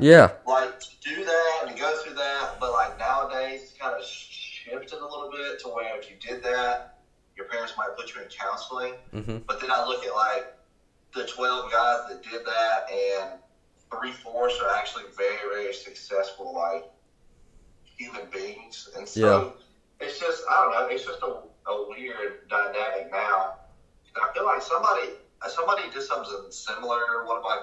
Yeah. 0.00 0.32
like 0.46 0.80
to 0.80 0.88
do 1.02 1.24
that 1.24 1.64
and 1.66 1.78
go 1.78 1.96
through 1.98 2.14
that, 2.14 2.56
but 2.60 2.72
like 2.72 2.98
nowadays 2.98 3.62
it's 3.62 3.72
kind 3.72 3.94
of 3.96 4.04
shifted 4.04 4.98
a 4.98 5.04
little 5.04 5.30
bit 5.30 5.60
to 5.60 5.68
where 5.68 5.98
if 5.98 6.10
you 6.10 6.16
did 6.20 6.42
that, 6.44 6.98
your 7.36 7.46
parents 7.46 7.74
might 7.76 7.96
put 7.96 8.14
you 8.14 8.22
in 8.22 8.28
counseling. 8.28 8.94
Mm-hmm. 9.14 9.38
But 9.46 9.60
then 9.60 9.70
I 9.70 9.84
look 9.86 10.04
at 10.04 10.14
like 10.14 10.54
the 11.14 11.26
twelve 11.26 11.70
guys 11.70 12.00
that 12.08 12.22
did 12.22 12.44
that, 12.44 12.90
and 12.90 13.40
three 13.90 14.12
fourths 14.12 14.58
are 14.60 14.74
actually 14.74 15.04
very 15.16 15.36
very 15.52 15.72
successful 15.72 16.54
like 16.54 16.84
human 17.84 18.22
beings, 18.32 18.88
and 18.96 19.06
so 19.08 19.54
it's 20.00 20.18
just 20.18 20.42
I 20.50 20.62
don't 20.62 20.72
know, 20.72 20.94
it's 20.94 21.04
just 21.04 21.20
a, 21.22 21.70
a 21.70 21.88
weird 21.88 22.48
dynamic 22.48 23.10
now. 23.10 23.54
I 24.16 24.32
feel 24.34 24.44
like 24.44 24.62
somebody 24.62 25.12
somebody 25.48 25.82
did 25.92 26.02
something 26.02 26.50
similar. 26.50 27.24
One 27.24 27.38
of 27.38 27.42
my 27.42 27.62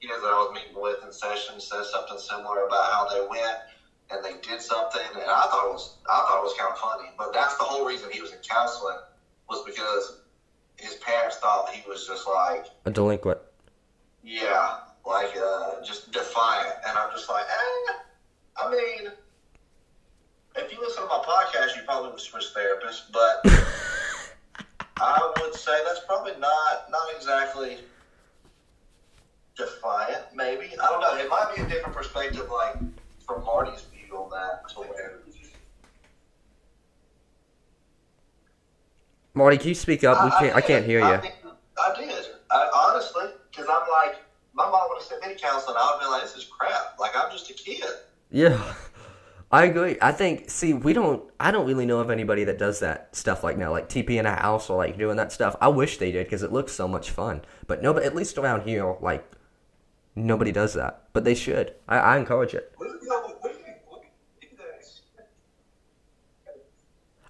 kids 0.00 0.20
that 0.22 0.28
I 0.32 0.38
was 0.38 0.52
meeting 0.54 0.80
with 0.80 1.02
in 1.04 1.12
session 1.12 1.60
said 1.60 1.84
something 1.84 2.18
similar 2.18 2.66
about 2.66 2.92
how 2.92 3.08
they 3.08 3.26
went 3.28 3.58
and 4.10 4.24
they 4.24 4.34
did 4.40 4.60
something, 4.60 5.02
and 5.14 5.22
I 5.24 5.42
thought 5.50 5.66
it 5.66 5.72
was 5.72 5.96
I 6.08 6.16
thought 6.28 6.38
it 6.38 6.44
was 6.44 6.54
kind 6.58 6.70
of 6.72 6.78
funny. 6.78 7.08
But 7.18 7.32
that's 7.32 7.56
the 7.58 7.64
whole 7.64 7.84
reason 7.84 8.10
he 8.12 8.20
was 8.20 8.32
in 8.32 8.38
counseling 8.38 8.98
was 9.48 9.64
because 9.64 10.20
his 10.76 10.94
parents 10.96 11.36
thought 11.38 11.70
he 11.70 11.82
was 11.88 12.06
just 12.06 12.26
like 12.28 12.66
A 12.84 12.90
delinquent. 12.90 13.38
yeah, 14.22 14.78
like 15.04 15.34
uh, 15.36 15.82
just 15.84 16.12
defiant, 16.12 16.74
and 16.86 16.96
I'm 16.96 17.10
just 17.10 17.28
like, 17.28 17.44
eh. 17.44 17.92
I 18.58 18.70
mean, 18.70 19.10
if 20.56 20.72
you 20.72 20.80
listen 20.80 21.02
to 21.02 21.08
my 21.08 21.22
podcast, 21.26 21.76
you 21.76 21.82
probably 21.82 22.10
would 22.10 22.20
switch 22.20 22.46
therapists, 22.56 23.10
but 23.12 23.40
I 24.98 25.32
would 25.40 25.54
say 25.54 25.72
that's 25.84 26.00
probably 26.06 26.32
not 26.38 26.90
not 26.90 27.06
exactly 27.16 27.78
defiant. 29.56 30.22
Maybe 30.34 30.70
I 30.80 30.90
don't 30.90 31.00
know. 31.00 31.16
It 31.16 31.28
might 31.28 31.52
be 31.54 31.62
a 31.62 31.66
different 31.66 31.96
perspective, 31.96 32.48
like 32.50 32.76
from 33.26 33.44
Marty's 33.44 33.82
view 33.82 34.16
on 34.16 34.30
that. 34.30 34.68
To 34.70 34.80
where 34.80 35.20
Marty, 39.36 39.58
can 39.58 39.68
you 39.68 39.74
speak 39.74 40.02
up? 40.02 40.24
We 40.24 40.30
can't. 40.30 40.56
I 40.56 40.60
can't 40.62 40.86
hear 40.86 41.02
I, 41.02 41.16
you. 41.16 41.22
did. 41.22 41.32
I 41.78 42.00
did. 42.00 42.24
I, 42.50 42.70
honestly, 42.74 43.26
because 43.50 43.66
I'm 43.68 43.86
like, 43.90 44.16
my 44.54 44.64
mom 44.64 44.88
would 44.88 44.96
have 44.96 45.02
sent 45.02 45.26
me 45.26 45.34
to 45.34 45.38
counseling. 45.38 45.76
I 45.78 45.84
would 45.84 45.92
have 45.92 46.00
been 46.00 46.10
like, 46.10 46.22
this 46.22 46.36
is 46.36 46.44
crap. 46.44 46.98
Like 46.98 47.12
I'm 47.14 47.30
just 47.30 47.50
a 47.50 47.52
kid. 47.52 47.84
Yeah. 48.30 48.74
I 49.52 49.64
agree. 49.64 49.96
I 50.00 50.10
think. 50.10 50.50
See, 50.50 50.72
we 50.72 50.94
don't. 50.94 51.22
I 51.38 51.50
don't 51.50 51.66
really 51.66 51.84
know 51.84 52.00
of 52.00 52.10
anybody 52.10 52.44
that 52.44 52.58
does 52.58 52.80
that 52.80 53.14
stuff 53.14 53.44
like 53.44 53.58
now, 53.58 53.70
like 53.70 53.88
TP 53.88 54.18
in 54.18 54.26
a 54.26 54.34
house 54.34 54.70
or 54.70 54.78
like 54.78 54.98
doing 54.98 55.16
that 55.18 55.32
stuff. 55.32 55.54
I 55.60 55.68
wish 55.68 55.98
they 55.98 56.10
did 56.10 56.26
because 56.26 56.42
it 56.42 56.50
looks 56.50 56.72
so 56.72 56.88
much 56.88 57.10
fun. 57.10 57.42
But 57.66 57.82
no, 57.82 57.92
but 57.92 58.04
at 58.04 58.14
least 58.14 58.38
around 58.38 58.62
here, 58.62 58.96
like 59.00 59.24
nobody 60.16 60.50
does 60.50 60.74
that. 60.74 61.04
But 61.12 61.24
they 61.24 61.34
should. 61.34 61.74
I, 61.88 61.98
I 61.98 62.18
encourage 62.18 62.54
it. 62.54 62.74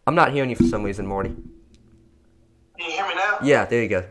I'm 0.06 0.14
not 0.14 0.32
hearing 0.32 0.50
you 0.50 0.56
for 0.56 0.64
some 0.64 0.84
reason, 0.84 1.06
Marty. 1.06 1.30
Can 1.30 2.90
you 2.90 2.92
hear 2.92 3.08
me 3.08 3.14
now? 3.16 3.38
Yeah, 3.42 3.64
there 3.64 3.82
you 3.82 3.88
go. 3.88 3.98
Um, 3.98 4.04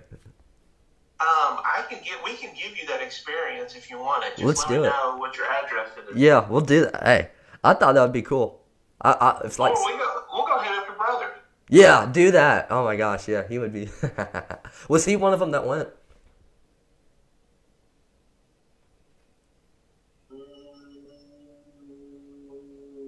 I 1.64 1.86
can 1.90 2.00
get. 2.04 2.22
We 2.24 2.36
can 2.36 2.54
give 2.54 2.78
you 2.78 2.86
that 2.88 3.02
experience 3.02 3.76
if 3.76 3.90
you 3.90 3.98
want 3.98 4.26
it. 4.26 4.32
Just 4.32 4.44
Let's 4.44 4.62
let 4.64 4.70
do 4.70 4.82
me 4.82 4.88
it. 4.88 4.90
know 4.90 5.16
what 5.18 5.38
your 5.38 5.48
address 5.48 5.90
is. 6.12 6.18
Yeah, 6.18 6.46
we'll 6.50 6.62
do 6.62 6.82
that. 6.82 7.04
Hey, 7.04 7.30
I 7.64 7.74
thought 7.74 7.96
that 7.96 8.02
would 8.02 8.12
be 8.12 8.22
cool. 8.22 8.62
I, 9.02 9.12
I 9.12 9.42
it's 9.46 9.58
like. 9.58 9.74
oh, 9.76 9.86
we 9.86 9.98
go, 9.98 10.24
we'll 10.34 10.46
go 10.46 10.60
hit 10.60 10.78
up 10.78 10.86
your 10.88 10.98
brother. 10.98 11.32
Yeah, 11.70 12.10
do 12.12 12.32
that. 12.32 12.68
Oh 12.70 12.84
my 12.84 12.98
gosh, 12.98 13.30
yeah, 13.30 13.48
he 13.48 13.58
would 13.58 13.72
be. 13.72 13.90
Was 14.90 15.06
he 15.06 15.16
one 15.16 15.34
of 15.34 15.40
them 15.40 15.52
that 15.52 15.66
went? 15.66 15.88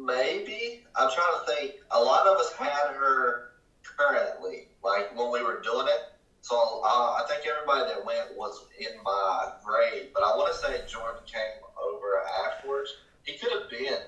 Maybe. 0.08 0.86
I'm 0.96 1.12
trying 1.12 1.34
to 1.39 1.52
think. 1.54 1.76
A 1.91 2.00
lot 2.00 2.26
of 2.28 2.38
us 2.38 2.54
had 2.54 2.96
her 2.96 3.52
currently, 3.84 4.70
like 4.84 5.15
when 5.17 5.32
we 5.32 5.43
were 5.43 5.62
doing 5.62 5.88
it. 5.88 6.13
So 6.41 6.56
uh, 6.86 7.20
I 7.20 7.26
think 7.28 7.43
everybody 7.46 7.89
that 7.93 8.06
went 8.06 8.36
was 8.38 8.67
in 8.80 9.04
my 9.04 9.52
grade, 9.65 10.12
but 10.13 10.24
I 10.24 10.38
want 10.38 10.54
to 10.54 10.60
say 10.60 10.80
Jordan 10.88 11.22
came 11.26 11.60
over 11.78 12.24
afterwards. 12.48 12.89
He 13.24 13.38
could 13.38 13.52
have 13.52 13.70
been. 13.70 14.00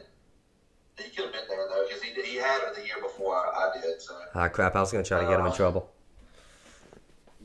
He 0.98 1.10
could 1.10 1.26
have 1.26 1.34
been 1.34 1.48
there 1.50 1.66
though, 1.70 1.86
because 1.88 2.02
he 2.02 2.14
did, 2.14 2.26
he 2.26 2.38
had 2.38 2.62
her 2.62 2.74
the 2.74 2.86
year 2.86 3.02
before 3.02 3.36
I 3.36 3.72
did. 3.82 4.02
So 4.02 4.18
Ah, 4.36 4.48
crap! 4.48 4.76
I 4.78 4.80
was 4.82 4.92
gonna 4.92 5.04
try 5.04 5.20
to 5.22 5.28
get 5.28 5.40
him 5.40 5.46
in 5.48 5.52
trouble. 5.54 5.90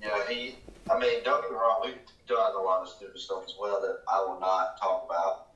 yeah, 0.01 0.11
he. 0.29 0.57
I 0.91 0.99
mean, 0.99 1.25
don't 1.25 1.41
get 1.43 1.51
me 1.51 1.57
wrong. 1.57 1.81
We've 1.85 1.99
done 2.29 2.53
a 2.55 2.61
lot 2.63 2.83
of 2.83 2.89
stupid 2.89 3.19
stuff 3.19 3.43
as 3.47 3.55
well 3.61 3.81
that 3.81 4.01
I 4.13 4.21
will 4.21 4.39
not 4.39 4.79
talk 4.81 5.07
about 5.09 5.47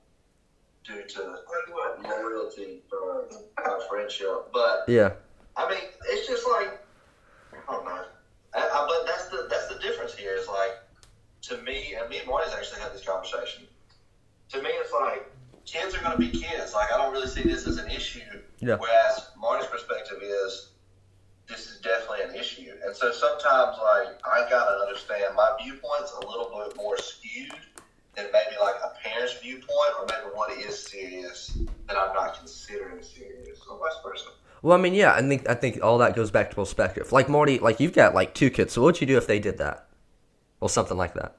due 0.89 1.07
to 1.07 1.39
loyalty 2.03 2.83
or 2.93 3.29
our 3.65 3.81
friendship. 3.89 4.51
But 4.53 4.85
Yeah, 4.89 5.13
I 5.57 5.69
mean, 5.69 5.81
it's 6.09 6.27
just 6.27 6.47
like 6.49 6.81
I 7.53 7.73
don't 7.73 7.85
know. 7.85 8.05
I, 8.55 8.61
I, 8.61 8.87
but 8.89 9.07
that's 9.07 9.29
the 9.29 9.47
that's 9.51 9.69
the 9.69 9.79
difference 9.81 10.15
here. 10.15 10.35
Is 10.35 10.49
like 10.49 10.79
to 11.43 11.59
me, 11.63 11.95
and 12.01 12.09
me 12.09 12.19
and 12.19 12.27
Marty's 12.27 12.55
actually 12.55 12.81
had 12.81 12.93
this 12.93 13.05
conversation. 13.05 13.65
To 14.51 14.63
me, 14.63 14.71
it's 14.71 14.93
like 14.93 15.31
kids 15.67 15.95
are 15.95 16.01
going 16.01 16.13
to 16.13 16.19
be 16.19 16.31
kids. 16.31 16.73
Like 16.73 16.93
I 16.93 16.97
don't 16.97 17.13
really 17.13 17.29
see 17.29 17.43
this 17.43 17.67
as 17.67 17.77
an 17.77 17.91
issue. 17.91 18.21
Yeah. 18.61 18.77
Whereas 18.77 19.31
Marty's 19.39 19.69
perspective 19.69 20.19
is 20.23 20.71
this 21.49 21.67
is 21.67 21.79
definitely 21.81 22.25
an 22.29 22.35
issue, 22.35 22.73
and 22.85 22.95
so 22.95 23.13
sometimes 23.13 23.77
like 23.83 24.21
I 24.27 24.49
gotta 24.51 24.83
understand 24.83 25.35
my 25.35 25.51
viewpoint's 25.63 26.13
a 26.13 26.27
little 26.27 26.51
bit 26.65 26.77
more 26.77 26.97
skewed 26.99 27.53
than 28.19 28.27
maybe 28.33 28.57
like 28.61 28.75
a 28.85 28.91
parent's 28.99 29.39
viewpoint, 29.39 29.93
or 29.99 30.07
maybe 30.07 30.35
what 30.35 30.51
is 30.59 30.87
serious 30.87 31.57
that 31.87 31.97
I'm 31.97 32.13
not 32.13 32.37
considering 32.37 33.01
serious, 33.01 33.61
or 33.71 33.79
vice 33.79 33.95
versa. 34.05 34.31
Well, 34.61 34.77
I 34.77 34.81
mean, 34.81 34.95
yeah, 34.95 35.15
I 35.15 35.23
think 35.23 35.49
I 35.49 35.55
think 35.55 35.83
all 35.83 35.99
that 35.99 36.17
goes 36.17 36.31
back 36.33 36.51
to 36.51 36.57
perspective. 36.57 37.13
Like 37.13 37.29
Marty, 37.29 37.61
like 37.61 37.79
you've 37.79 37.93
got 37.95 38.15
like 38.15 38.35
two 38.35 38.51
kids, 38.51 38.73
so 38.73 38.83
what'd 38.83 39.01
you 39.01 39.07
do 39.07 39.17
if 39.17 39.29
they 39.29 39.39
did 39.39 39.59
that, 39.59 39.87
or 40.61 40.69
something 40.69 40.97
like 40.97 41.15
that? 41.15 41.37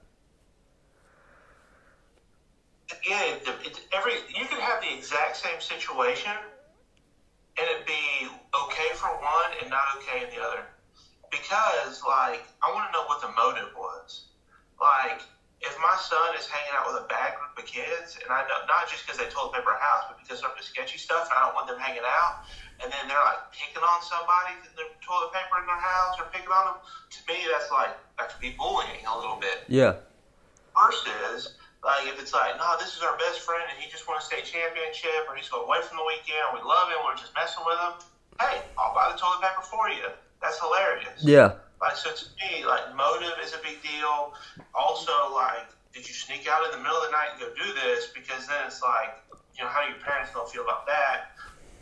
Again, 2.92 3.36
it, 3.46 3.68
it, 3.68 3.82
every 3.94 4.14
you 4.14 4.46
could 4.48 4.60
have 4.60 4.82
the 4.82 4.96
exact 4.98 5.36
same 5.36 5.60
situation, 5.60 6.32
and 7.58 7.68
it 7.68 7.86
be 7.86 8.28
okay 8.56 8.90
for 8.96 9.10
one 9.10 9.52
and 9.62 9.70
not 9.70 9.84
okay 9.98 10.24
in 10.24 10.30
the 10.36 10.42
other. 10.42 10.64
Because, 11.30 12.02
like, 12.08 12.42
I 12.64 12.74
want 12.74 12.90
to 12.90 12.92
know 12.92 13.06
what 13.06 13.22
the 13.22 13.30
motive 13.38 13.76
was. 13.78 14.30
Like, 14.82 15.22
if 15.60 15.76
my 15.84 15.96
son 16.00 16.36
is 16.40 16.48
hanging 16.48 16.72
out 16.80 16.88
with 16.88 17.04
a 17.04 17.08
bad 17.12 17.36
group 17.36 17.52
of 17.60 17.68
kids, 17.68 18.16
and 18.24 18.32
I 18.32 18.48
know 18.48 18.64
not 18.72 18.88
just 18.88 19.04
because 19.04 19.20
they 19.20 19.28
toilet 19.28 19.60
paper 19.60 19.76
a 19.76 19.80
house, 19.80 20.08
but 20.08 20.16
because 20.20 20.40
they're 20.40 20.52
to 20.52 20.64
sketchy 20.64 20.96
stuff, 20.96 21.28
and 21.28 21.36
I 21.36 21.48
don't 21.48 21.56
want 21.56 21.68
them 21.68 21.80
hanging 21.80 22.08
out, 22.08 22.48
and 22.80 22.88
then 22.88 23.12
they're 23.12 23.26
like 23.28 23.52
picking 23.52 23.84
on 23.84 24.00
somebody 24.00 24.56
in 24.56 24.72
their 24.80 24.88
toilet 25.04 25.36
paper 25.36 25.60
in 25.60 25.68
their 25.68 25.84
house 25.84 26.16
or 26.16 26.32
picking 26.32 26.52
on 26.52 26.76
them. 26.76 26.78
To 26.80 27.20
me, 27.28 27.44
that's 27.52 27.68
like 27.72 27.92
that 28.16 28.32
could 28.32 28.40
be 28.40 28.56
bullying 28.56 29.04
a 29.04 29.16
little 29.16 29.36
bit 29.36 29.68
Yeah, 29.68 30.00
versus 30.72 31.60
like 31.84 32.08
if 32.08 32.20
it's 32.20 32.34
like, 32.34 32.56
no, 32.56 32.76
this 32.80 32.96
is 32.96 33.04
our 33.04 33.16
best 33.18 33.44
friend 33.44 33.64
and 33.72 33.80
he 33.80 33.90
just 33.92 34.08
won 34.08 34.20
a 34.20 34.24
state 34.24 34.44
championship 34.44 35.28
or 35.28 35.36
he's 35.36 35.48
going 35.48 35.64
away 35.64 35.80
from 35.84 35.98
the 35.98 36.08
weekend, 36.08 36.56
we 36.56 36.60
love 36.60 36.92
him, 36.92 37.00
we're 37.04 37.16
just 37.16 37.32
messing 37.36 37.64
with 37.64 37.80
him. 37.80 37.94
Hey, 38.40 38.64
I'll 38.78 38.96
buy 38.96 39.12
the 39.12 39.20
toilet 39.20 39.44
paper 39.44 39.64
for 39.64 39.90
you. 39.90 40.08
That's 40.42 40.60
hilarious. 40.60 41.24
yeah, 41.24 41.60
Like 41.82 41.96
so 41.96 42.12
to 42.12 42.26
me, 42.44 42.66
like 42.66 42.96
motive 42.96 43.40
is 43.44 43.54
a 43.54 43.62
big 43.64 43.82
deal. 43.82 44.34
Also, 44.76 45.12
like, 45.34 45.72
did 45.94 46.08
you 46.08 46.14
sneak 46.14 46.48
out 46.48 46.66
in 46.66 46.72
the 46.72 46.84
middle 46.84 46.98
of 46.98 47.08
the 47.08 47.12
night 47.12 47.34
and 47.34 47.40
go 47.40 47.50
do 47.56 47.74
this? 47.74 48.12
Because 48.14 48.48
then 48.48 48.60
it's 48.68 48.84
like, 48.84 49.24
you 49.56 49.64
know, 49.64 49.70
how 49.70 49.84
do 49.84 49.90
your 49.90 50.04
parents 50.04 50.32
gonna 50.32 50.48
feel 50.48 50.64
about 50.64 50.86
that? 50.88 51.36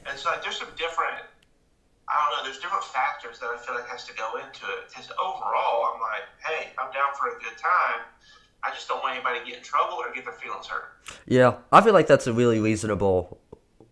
And 0.05 0.17
so 0.17 0.29
like 0.29 0.43
there's 0.43 0.57
some 0.57 0.69
different 0.77 1.25
I 2.07 2.15
don't 2.23 2.39
know, 2.39 2.43
there's 2.47 2.61
different 2.63 2.85
factors 2.85 3.39
that 3.39 3.49
I 3.51 3.57
feel 3.57 3.75
like 3.75 3.87
has 3.87 4.05
to 4.05 4.13
go 4.13 4.37
into 4.37 4.63
it. 4.79 4.87
Because 4.87 5.09
overall 5.19 5.91
I'm 5.91 5.99
like, 5.99 6.23
hey, 6.45 6.71
I'm 6.77 6.93
down 6.93 7.11
for 7.19 7.35
a 7.35 7.39
good 7.39 7.57
time. 7.57 8.05
I 8.63 8.71
just 8.71 8.87
don't 8.87 9.01
want 9.03 9.15
anybody 9.15 9.39
to 9.39 9.45
get 9.45 9.57
in 9.57 9.63
trouble 9.63 9.95
or 9.95 10.13
get 10.13 10.23
their 10.23 10.33
feelings 10.33 10.67
hurt. 10.67 10.93
yeah. 11.27 11.57
I 11.71 11.81
feel 11.81 11.93
like 11.93 12.07
that's 12.07 12.27
a 12.27 12.33
really 12.33 12.59
reasonable 12.59 13.39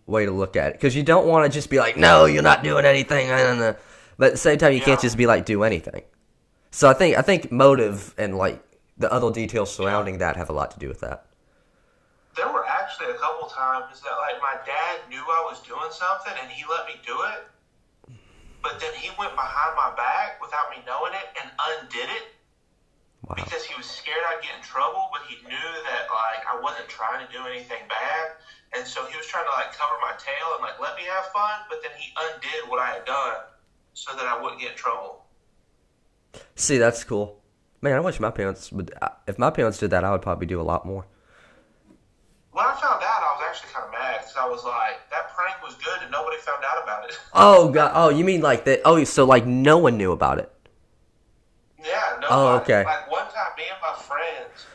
way 0.08 0.26
to 0.26 0.32
look 0.32 0.56
at 0.56 0.70
it 0.70 0.74
because 0.74 0.96
you 0.96 1.04
don't 1.04 1.28
want 1.28 1.52
to 1.52 1.56
just 1.56 1.70
be 1.70 1.80
like, 1.80 1.98
no, 1.98 2.26
you're 2.26 2.44
not 2.44 2.64
doing 2.64 2.86
anything, 2.86 3.30
but 4.18 4.28
at 4.28 4.32
the 4.34 4.38
same 4.38 4.58
time, 4.58 4.74
you 4.74 4.82
can't 4.82 5.02
just 5.02 5.18
be 5.18 5.28
like, 5.28 5.46
do 5.46 5.64
anything. 5.64 6.04
So 6.72 6.90
I 6.90 6.94
think 6.94 7.18
I 7.18 7.22
think 7.22 7.52
motive 7.52 8.14
and 8.18 8.36
like 8.38 8.62
the 8.98 9.12
other 9.12 9.32
details 9.32 9.74
surrounding 9.74 10.20
that 10.20 10.36
have 10.36 10.50
a 10.50 10.54
lot 10.54 10.72
to 10.72 10.80
do 10.80 10.88
with 10.88 11.00
that. 11.02 11.26
There 12.36 12.52
were 12.52 12.66
actually 12.68 13.12
a 13.12 13.18
couple 13.20 13.48
times 13.48 14.00
that 14.04 14.16
like 14.28 14.42
my 14.42 14.60
dad 14.66 15.08
knew 15.10 15.24
I 15.24 15.48
was 15.48 15.62
doing 15.64 15.92
something 15.92 16.34
and 16.42 16.52
he 16.52 16.64
let 16.68 16.86
me 16.88 17.00
do 17.06 17.16
it, 17.32 17.48
but 18.62 18.80
then 18.80 18.92
he 18.96 19.08
went 19.18 19.36
behind 19.36 19.72
my 19.80 19.96
back 19.96 20.42
without 20.44 20.68
me 20.72 20.84
knowing 20.86 21.14
it 21.16 21.28
and 21.42 21.50
undid 21.80 22.10
it 22.12 22.36
Wow. 23.26 23.34
because 23.42 23.64
he 23.66 23.74
was 23.74 23.88
scared 23.90 24.22
I'd 24.30 24.44
get 24.44 24.54
in 24.54 24.62
trouble, 24.62 25.10
but 25.10 25.24
he 25.26 25.40
knew 25.48 25.72
that 25.90 26.06
like 26.14 26.44
I 26.46 26.60
wasn't 26.62 26.86
trying 26.92 27.26
to 27.26 27.30
do 27.32 27.42
anything 27.48 27.82
bad, 27.90 28.38
and 28.78 28.86
so 28.86 29.02
he 29.08 29.18
was 29.18 29.26
trying 29.26 29.48
to 29.50 29.56
like 29.58 29.74
cover 29.74 29.96
my 30.04 30.14
tail 30.20 30.60
and 30.60 30.62
like 30.62 30.78
let 30.78 30.94
me 31.00 31.08
have 31.10 31.32
fun, 31.34 31.66
but 31.72 31.80
then 31.82 31.96
he 31.98 32.14
undid 32.14 32.68
what 32.70 32.78
I 32.84 33.00
had 33.00 33.06
done 33.08 33.55
so 33.96 34.16
that 34.16 34.26
I 34.28 34.40
wouldn't 34.42 34.62
get 34.62 34.72
in 34.72 34.78
trouble. 34.78 35.24
See, 36.56 36.78
that's 36.78 37.04
cool. 37.04 37.42
Man, 37.82 37.94
I 37.94 38.00
wish 38.02 38.20
my 38.20 38.30
parents 38.30 38.72
would. 38.72 38.92
If 39.26 39.40
my 39.40 39.50
parents 39.50 39.78
did 39.80 39.90
that, 39.92 40.04
I 40.04 40.12
would 40.12 40.22
probably 40.22 40.46
do 40.48 40.60
a 40.62 40.64
lot 40.64 40.86
more. 40.86 41.06
When 42.52 42.66
I 42.66 42.72
found 42.74 43.02
out, 43.04 43.22
I 43.24 43.36
was 43.38 43.44
actually 43.50 43.74
kind 43.74 43.86
of 43.86 43.92
mad 43.92 44.20
because 44.20 44.36
I 44.38 44.48
was 44.48 44.64
like, 44.64 45.10
that 45.12 45.34
prank 45.36 45.62
was 45.64 45.76
good 45.76 46.02
and 46.04 46.12
nobody 46.12 46.38
found 46.38 46.64
out 46.70 46.84
about 46.84 47.10
it. 47.10 47.20
Oh 47.34 47.70
god. 47.70 47.92
Oh, 47.96 48.10
you 48.10 48.24
mean 48.24 48.42
like 48.42 48.66
that? 48.66 48.82
Oh, 48.86 49.02
so 49.04 49.26
like 49.26 49.46
no 49.46 49.78
one 49.78 49.98
knew 49.98 50.12
about 50.12 50.40
it. 50.40 50.52
yeah, 51.84 52.18
no. 52.22 52.28
Oh, 52.30 52.48
okay. 52.58 52.84
Like 52.84 53.10
one 53.12 53.26
time, 53.26 53.52
me 53.58 53.64
and 53.72 53.82
my 53.82 53.96
friends 54.02 54.66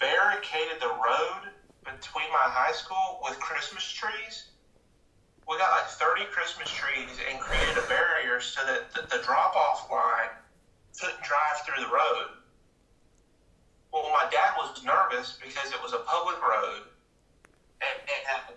barricaded 0.00 0.80
the 0.80 0.88
road 0.88 1.50
between 1.84 2.28
my 2.32 2.46
high 2.50 2.72
school 2.72 3.20
with 3.22 3.38
Christmas 3.38 3.84
trees. 3.84 4.50
We 5.48 5.58
got 5.58 5.70
like 5.70 5.88
30 5.88 6.24
Christmas 6.32 6.70
trees 6.70 7.20
and 7.28 7.38
created 7.40 7.76
a 7.76 7.86
barrier 7.86 8.40
so 8.40 8.64
that 8.64 8.92
the, 8.94 9.02
the 9.12 9.22
drop 9.22 9.54
off 9.54 9.90
line 9.90 10.32
couldn't 10.98 11.22
drive 11.22 11.60
through 11.66 11.84
the 11.84 11.90
road. 11.92 12.40
Well, 13.92 14.08
my 14.10 14.26
dad 14.32 14.56
was 14.56 14.82
nervous 14.82 15.38
because 15.38 15.70
it 15.70 15.80
was 15.82 15.92
a 15.92 16.02
public 16.08 16.40
road 16.42 16.88
and, 17.84 17.96
and 18.08 18.56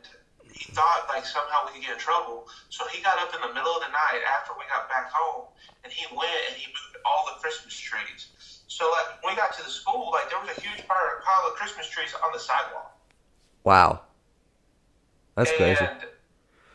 he 0.52 0.72
thought 0.74 1.06
like 1.10 1.26
somehow 1.26 1.68
we 1.68 1.78
could 1.78 1.86
get 1.86 1.94
in 1.94 2.00
trouble. 2.00 2.48
So 2.70 2.88
he 2.88 3.04
got 3.04 3.20
up 3.20 3.36
in 3.36 3.42
the 3.42 3.54
middle 3.54 3.72
of 3.76 3.82
the 3.84 3.92
night 3.92 4.24
after 4.26 4.54
we 4.58 4.66
got 4.72 4.90
back 4.90 5.12
home 5.12 5.52
and 5.84 5.92
he 5.92 6.06
went 6.16 6.42
and 6.50 6.56
he 6.58 6.68
moved 6.68 6.98
all 7.06 7.30
the 7.30 7.40
Christmas 7.40 7.78
trees. 7.78 8.32
So 8.68 8.90
like 8.92 9.22
when 9.24 9.34
we 9.34 9.38
got 9.38 9.54
to 9.58 9.64
the 9.64 9.70
school, 9.70 10.10
like 10.12 10.30
there 10.30 10.40
was 10.40 10.50
a 10.56 10.60
huge 10.62 10.88
pile 10.88 10.98
pile 11.24 11.44
of 11.52 11.56
Christmas 11.56 11.88
trees 11.90 12.14
on 12.26 12.32
the 12.34 12.40
sidewalk. 12.40 12.96
Wow. 13.64 14.02
That's 15.36 15.52
crazy. 15.54 15.86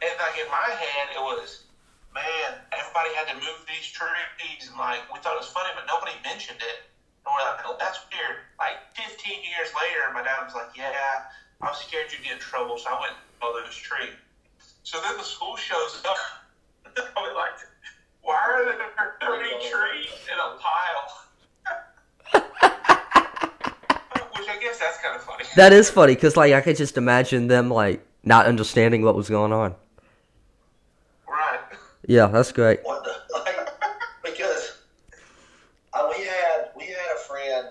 Like 0.03 0.35
in 0.35 0.51
my 0.51 0.67
head, 0.67 1.15
it 1.15 1.23
was, 1.23 1.71
man, 2.11 2.59
everybody 2.75 3.15
had 3.15 3.31
to 3.31 3.39
move 3.39 3.63
these 3.71 3.87
trees, 3.87 4.67
and 4.67 4.75
like 4.75 5.07
we 5.15 5.23
thought 5.23 5.39
it 5.39 5.47
was 5.47 5.55
funny, 5.55 5.71
but 5.79 5.87
nobody 5.87 6.13
mentioned 6.27 6.59
it. 6.59 6.91
And 7.23 7.31
we're 7.31 7.47
like, 7.47 7.63
oh, 7.63 7.79
that's 7.79 8.03
weird. 8.11 8.43
Like 8.59 8.83
15 8.99 9.15
years 9.47 9.71
later, 9.79 10.11
my 10.11 10.27
dad 10.27 10.43
was 10.43 10.59
like, 10.59 10.75
yeah, 10.75 11.31
I 11.63 11.71
was 11.71 11.79
scared 11.79 12.11
you'd 12.11 12.27
get 12.27 12.35
in 12.35 12.43
trouble, 12.43 12.79
so 12.79 12.91
I 12.91 12.99
went 12.99 13.15
and 13.15 13.23
mow 13.39 13.55
this 13.63 13.79
tree. 13.79 14.11
So 14.83 14.99
then 15.07 15.17
the 15.17 15.23
school 15.23 15.55
shows 15.55 16.03
up. 16.03 16.19
I'm 16.99 17.35
like, 17.39 17.63
why 18.23 18.43
are 18.43 18.65
there 18.67 18.83
30 19.23 19.71
trees 19.71 20.11
in 20.27 20.35
a 20.35 20.59
pile? 20.59 21.07
Which 24.35 24.49
I 24.51 24.59
guess 24.59 24.79
that's 24.83 24.99
kind 24.99 25.15
of 25.15 25.23
funny. 25.23 25.45
That 25.55 25.73
is 25.73 25.91
funny 25.91 26.17
because 26.17 26.37
like 26.37 26.53
I 26.53 26.61
could 26.61 26.77
just 26.77 26.99
imagine 26.99 27.47
them 27.47 27.71
like 27.71 28.05
not 28.25 28.47
understanding 28.47 29.03
what 29.03 29.15
was 29.15 29.29
going 29.29 29.53
on. 29.53 29.77
Yeah, 32.13 32.27
that's 32.27 32.53
great. 32.53 32.85
Like? 32.85 33.07
Because 34.23 34.83
uh, 35.95 36.13
we 36.15 36.23
had 36.27 36.69
we 36.77 36.85
had 36.85 37.17
a 37.17 37.19
friend, 37.21 37.69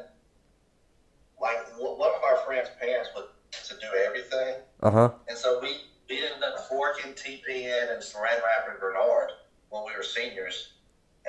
like 1.40 1.60
w- 1.78 1.96
one 1.96 2.10
of 2.10 2.24
our 2.24 2.38
friends' 2.44 2.70
parents 2.82 3.10
would 3.16 3.26
to 3.52 3.76
do 3.76 3.88
everything, 4.04 4.56
Uh 4.82 4.90
huh. 4.90 5.10
and 5.30 5.38
so 5.38 5.60
we 5.62 5.82
we 6.10 6.18
ended 6.26 6.42
up 6.42 6.60
forking 6.68 7.12
TPN 7.14 7.94
and 7.94 8.02
Saran 8.02 8.42
wrapping 8.42 8.80
Bernard 8.80 9.30
when 9.70 9.84
we 9.86 9.96
were 9.96 10.02
seniors, 10.04 10.74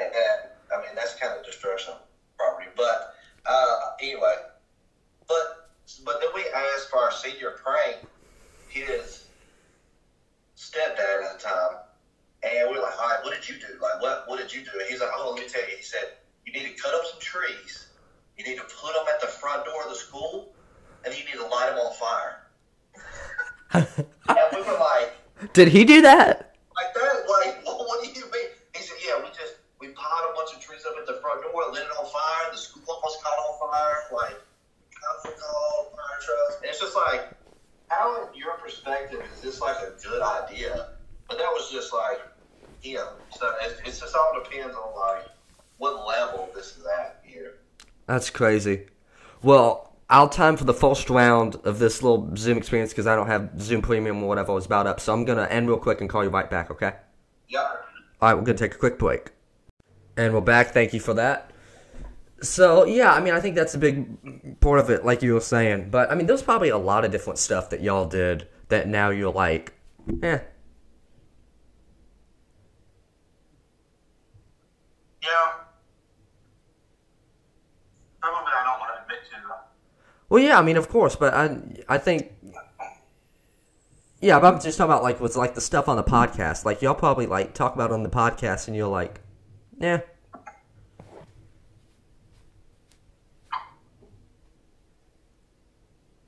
and, 0.01 0.07
and 0.07 0.51
I 0.75 0.81
mean 0.81 0.95
that's 0.97 1.15
kind 1.17 1.39
of 1.39 1.45
destruction 1.45 1.93
of 1.93 2.01
property. 2.39 2.71
But 2.75 3.13
uh, 3.45 3.77
anyway, 4.01 4.37
but 5.29 5.69
but 6.03 6.19
then 6.23 6.31
we 6.35 6.45
asked 6.51 6.89
for 6.89 6.99
our 7.01 7.13
senior 7.13 7.59
prank 7.63 8.07
his 8.69 9.27
stepdad 10.57 11.25
at 11.31 11.39
the 11.39 11.45
time. 11.45 11.77
And 12.43 12.71
we 12.71 12.77
were 12.77 12.83
like, 12.83 12.99
all 12.99 13.09
right, 13.09 13.21
what 13.23 13.35
did 13.35 13.49
you 13.49 13.57
do? 13.57 13.79
Like, 13.81 14.03
what, 14.03 14.25
what 14.27 14.39
did 14.39 14.53
you 14.53 14.65
do? 14.65 14.71
And 14.75 14.89
he's 14.89 15.01
like, 15.01 15.11
oh, 15.15 15.33
let 15.35 15.43
me 15.43 15.49
tell 15.49 15.63
you. 15.63 15.77
He 15.77 15.83
said, 15.83 16.19
you 16.45 16.53
need 16.53 16.67
to 16.67 16.83
cut 16.83 16.95
up 16.95 17.03
some 17.07 17.21
trees. 17.21 17.89
You 18.37 18.45
need 18.45 18.57
to 18.57 18.65
put 18.65 18.95
them 18.95 19.07
at 19.13 19.21
the 19.21 19.29
front 19.29 19.65
door 19.65 19.85
of 19.85 19.91
the 19.91 19.97
school, 19.97 20.53
and 21.05 21.15
you 21.15 21.25
need 21.25 21.39
to 21.39 21.47
light 21.47 21.71
them 21.71 21.79
on 21.79 21.95
fire. 21.95 22.43
and 23.75 24.47
we 24.53 24.63
were 24.63 24.79
like, 24.79 25.13
Did 25.53 25.69
he 25.69 25.85
do 25.85 26.03
that? 26.03 26.57
like 26.75 26.95
that? 26.95 27.29
Like, 27.29 27.65
what, 27.65 27.79
what 27.87 28.03
do 28.03 28.11
you 28.11 28.27
mean? 28.33 28.51
He 28.75 28.83
said, 28.83 28.97
yeah, 29.07 29.23
we 29.23 29.29
just, 29.29 29.55
we 29.79 29.89
piled 29.89 30.33
a 30.33 30.35
bunch 30.35 30.55
of 30.55 30.61
trees 30.61 30.83
up 30.87 30.95
at 30.99 31.07
the 31.07 31.21
front 31.21 31.43
door, 31.43 31.71
lit 31.71 31.83
it 31.83 31.95
on 31.99 32.07
fire. 32.07 32.51
The 32.51 32.59
school 32.59 32.83
almost 32.89 33.23
caught 33.23 33.39
on 33.39 33.71
fire. 33.71 33.99
Like, 34.13 34.39
were 35.25 35.31
called, 35.33 35.93
fire 35.95 36.19
trucks. 36.21 36.57
And 36.63 36.71
it's 36.71 36.81
just 36.81 36.97
like, 36.97 37.31
how, 37.89 38.29
in 38.29 38.39
your 38.39 38.57
perspective, 38.59 39.23
is 39.35 39.43
this 39.43 39.61
like 39.61 39.77
a 39.77 39.93
good 40.03 40.23
idea? 40.23 40.91
But 41.29 41.39
that 41.39 41.51
was 41.53 41.71
just 41.71 41.93
like, 41.93 42.21
know, 42.85 43.09
so 43.37 43.53
it, 43.63 43.81
it's 43.87 44.01
just 44.01 44.15
all 44.15 44.41
depends 44.43 44.77
on 44.77 44.95
like 44.99 45.27
what 45.79 46.07
level 46.07 46.49
this 46.55 46.77
is 46.77 46.85
at 46.99 47.23
here. 47.25 47.55
That's 48.07 48.31
crazy. 48.31 48.87
Well, 49.43 49.95
I'll 50.11 50.29
time 50.29 50.57
for 50.57 50.65
the 50.65 50.75
first 50.75 51.09
round 51.09 51.57
of 51.65 51.79
this 51.79 52.03
little 52.03 52.37
Zoom 52.37 52.59
experience 52.59 52.91
because 52.93 53.07
I 53.07 53.17
don't 53.17 53.29
have 53.29 53.61
Zoom 53.61 53.83
Premium 53.83 54.23
or 54.23 54.29
whatever 54.29 54.53
was 54.53 54.67
about 54.67 54.87
up. 54.87 55.01
So 55.01 55.13
I'm 55.13 55.25
gonna 55.25 55.45
end 55.45 55.69
real 55.69 55.79
quick 55.79 56.01
and 56.01 56.11
call 56.11 56.23
you 56.23 56.31
right 56.31 56.51
back. 56.51 56.71
Okay. 56.71 56.93
Yeah. 57.49 57.61
All 57.61 58.29
right, 58.29 58.35
we're 58.35 58.43
gonna 58.43 58.59
take 58.59 58.75
a 58.75 58.79
quick 58.79 58.99
break, 58.99 59.31
and 60.17 60.35
we're 60.35 60.41
back. 60.41 60.69
Thank 60.69 60.93
you 60.93 61.01
for 61.01 61.15
that. 61.15 61.51
So 62.43 62.85
yeah, 62.85 63.13
I 63.13 63.21
mean, 63.21 63.35
I 63.35 63.41
think 63.41 63.55
that's 63.55 63.75
a 63.75 63.79
big 63.79 64.61
part 64.61 64.81
of 64.81 64.91
it, 64.91 65.05
like 65.05 65.23
you 65.23 65.35
were 65.35 65.41
saying. 65.41 65.91
But 65.91 66.11
I 66.11 66.15
mean, 66.15 66.27
there's 66.27 66.43
probably 66.43 66.69
a 66.69 66.79
lot 66.79 67.05
of 67.05 67.11
different 67.11 67.39
stuff 67.39 67.71
that 67.71 67.81
y'all 67.81 68.07
did 68.07 68.49
that 68.69 68.89
now 68.89 69.11
you're 69.11 69.33
like, 69.33 69.73
eh. 70.23 70.41
Yeah. 75.23 75.29
Some 78.23 78.35
of 78.35 78.43
it 78.43 78.53
I 78.55 78.65
don't 78.65 78.81
want 78.81 78.93
to 78.97 79.03
admit 79.03 79.19
to. 79.31 79.37
though. 79.49 79.55
Well, 80.29 80.43
yeah, 80.43 80.59
I 80.59 80.63
mean, 80.63 80.77
of 80.77 80.89
course, 80.89 81.17
but 81.17 81.35
I, 81.35 81.59
I 81.89 81.99
think, 81.99 82.33
yeah, 84.21 84.39
but 84.39 84.55
I'm 84.55 84.61
just 84.61 84.79
talking 84.79 84.91
about 84.91 85.03
like 85.03 85.21
what's 85.21 85.37
like 85.37 85.55
the 85.55 85.61
stuff 85.61 85.89
on 85.89 85.97
the 85.97 86.05
podcast. 86.05 86.65
Like 86.65 86.83
y'all 86.83 86.95
probably 86.95 87.27
like 87.27 87.55
talk 87.55 87.75
about 87.75 87.91
it 87.91 87.95
on 87.95 88.03
the 88.03 88.09
podcast, 88.09 88.69
and 88.69 88.77
you're 88.77 88.89
like, 88.89 89.21
yeah, 89.79 90.01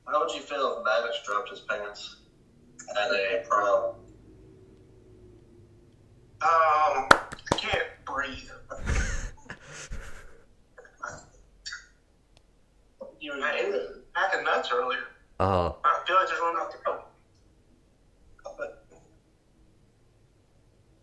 How 0.06 0.20
would 0.20 0.32
you 0.32 0.42
feel 0.42 0.78
if 0.78 0.84
Maddox 0.84 1.22
dropped 1.26 1.50
his 1.50 1.60
pants 1.60 2.16
at 2.90 3.10
a 3.10 3.44
prom? 3.48 3.96
Um, 6.40 6.46
I 6.46 7.08
can't 7.10 7.23
breathe. 8.04 8.48
you 13.20 13.32
were 13.32 13.40
packing 14.14 14.44
nuts 14.44 14.70
earlier. 14.72 14.98
uh, 15.40 15.72
I 15.84 16.02
feel 16.06 16.16
like 16.16 16.28
there's 16.28 16.40
one 16.40 16.56
out 16.56 16.70
there. 16.72 16.98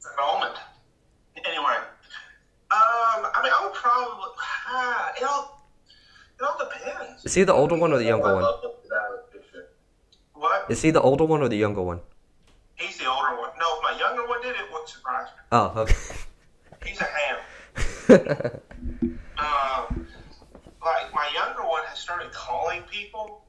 An 0.03 0.17
almond. 0.21 0.55
Anyway, 1.37 1.63
um, 2.71 3.25
I 3.33 3.39
mean, 3.43 3.51
I 3.55 3.63
would 3.65 3.73
probably. 3.73 4.29
Ah, 4.67 5.11
it 5.17 5.23
all. 5.23 5.67
It 6.39 6.43
all 6.43 6.57
depends. 6.57 7.25
is 7.25 7.33
he 7.33 7.43
the 7.43 7.53
older 7.53 7.75
one 7.75 7.91
or 7.93 7.97
the 7.97 8.05
younger 8.05 8.27
I 8.27 8.33
one? 8.33 8.41
love 8.43 8.61
that 8.61 9.31
picture. 9.31 9.69
What? 10.33 10.65
Is 10.69 10.81
he 10.81 10.91
the 10.91 11.01
older 11.01 11.23
one 11.25 11.41
or 11.41 11.49
the 11.49 11.55
younger 11.57 11.81
one? 11.81 11.99
He's 12.75 12.97
the 12.97 13.05
older 13.09 13.35
one. 13.39 13.51
No, 13.59 13.77
if 13.77 13.83
my 13.83 13.99
younger 13.99 14.27
one 14.27 14.41
did 14.41 14.51
it, 14.55 14.61
wouldn't 14.71 14.89
surprise 14.89 15.27
me. 15.27 15.41
Oh, 15.51 15.73
okay. 15.77 15.95
He's 16.85 16.99
a 16.99 17.05
ham. 17.05 17.37
um, 19.37 20.07
like 20.83 21.13
my 21.13 21.29
younger 21.33 21.67
one 21.67 21.83
has 21.85 21.99
started 21.99 22.31
calling 22.31 22.81
people. 22.83 23.43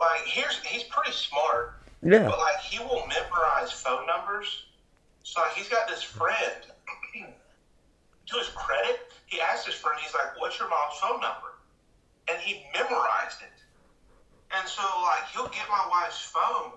Like 0.00 0.22
here's 0.24 0.58
he's 0.64 0.84
pretty 0.84 1.12
smart, 1.12 1.74
yeah. 2.02 2.26
but 2.26 2.38
like 2.38 2.60
he 2.60 2.78
will 2.78 3.06
memorize 3.06 3.72
phone 3.72 4.06
numbers. 4.06 4.66
So 5.22 5.40
like, 5.40 5.52
he's 5.52 5.68
got 5.68 5.88
this 5.88 6.02
friend. 6.02 6.66
to 8.26 8.38
his 8.38 8.48
credit, 8.48 9.12
he 9.26 9.40
asked 9.40 9.66
his 9.66 9.74
friend, 9.74 9.98
he's 10.02 10.14
like, 10.14 10.40
"What's 10.40 10.58
your 10.58 10.68
mom's 10.68 10.98
phone 11.00 11.20
number?" 11.20 11.58
And 12.28 12.40
he 12.40 12.64
memorized 12.72 13.42
it. 13.42 13.62
And 14.56 14.68
so 14.68 14.82
like 15.02 15.28
he'll 15.32 15.48
get 15.48 15.68
my 15.68 15.86
wife's 15.90 16.20
phone, 16.20 16.72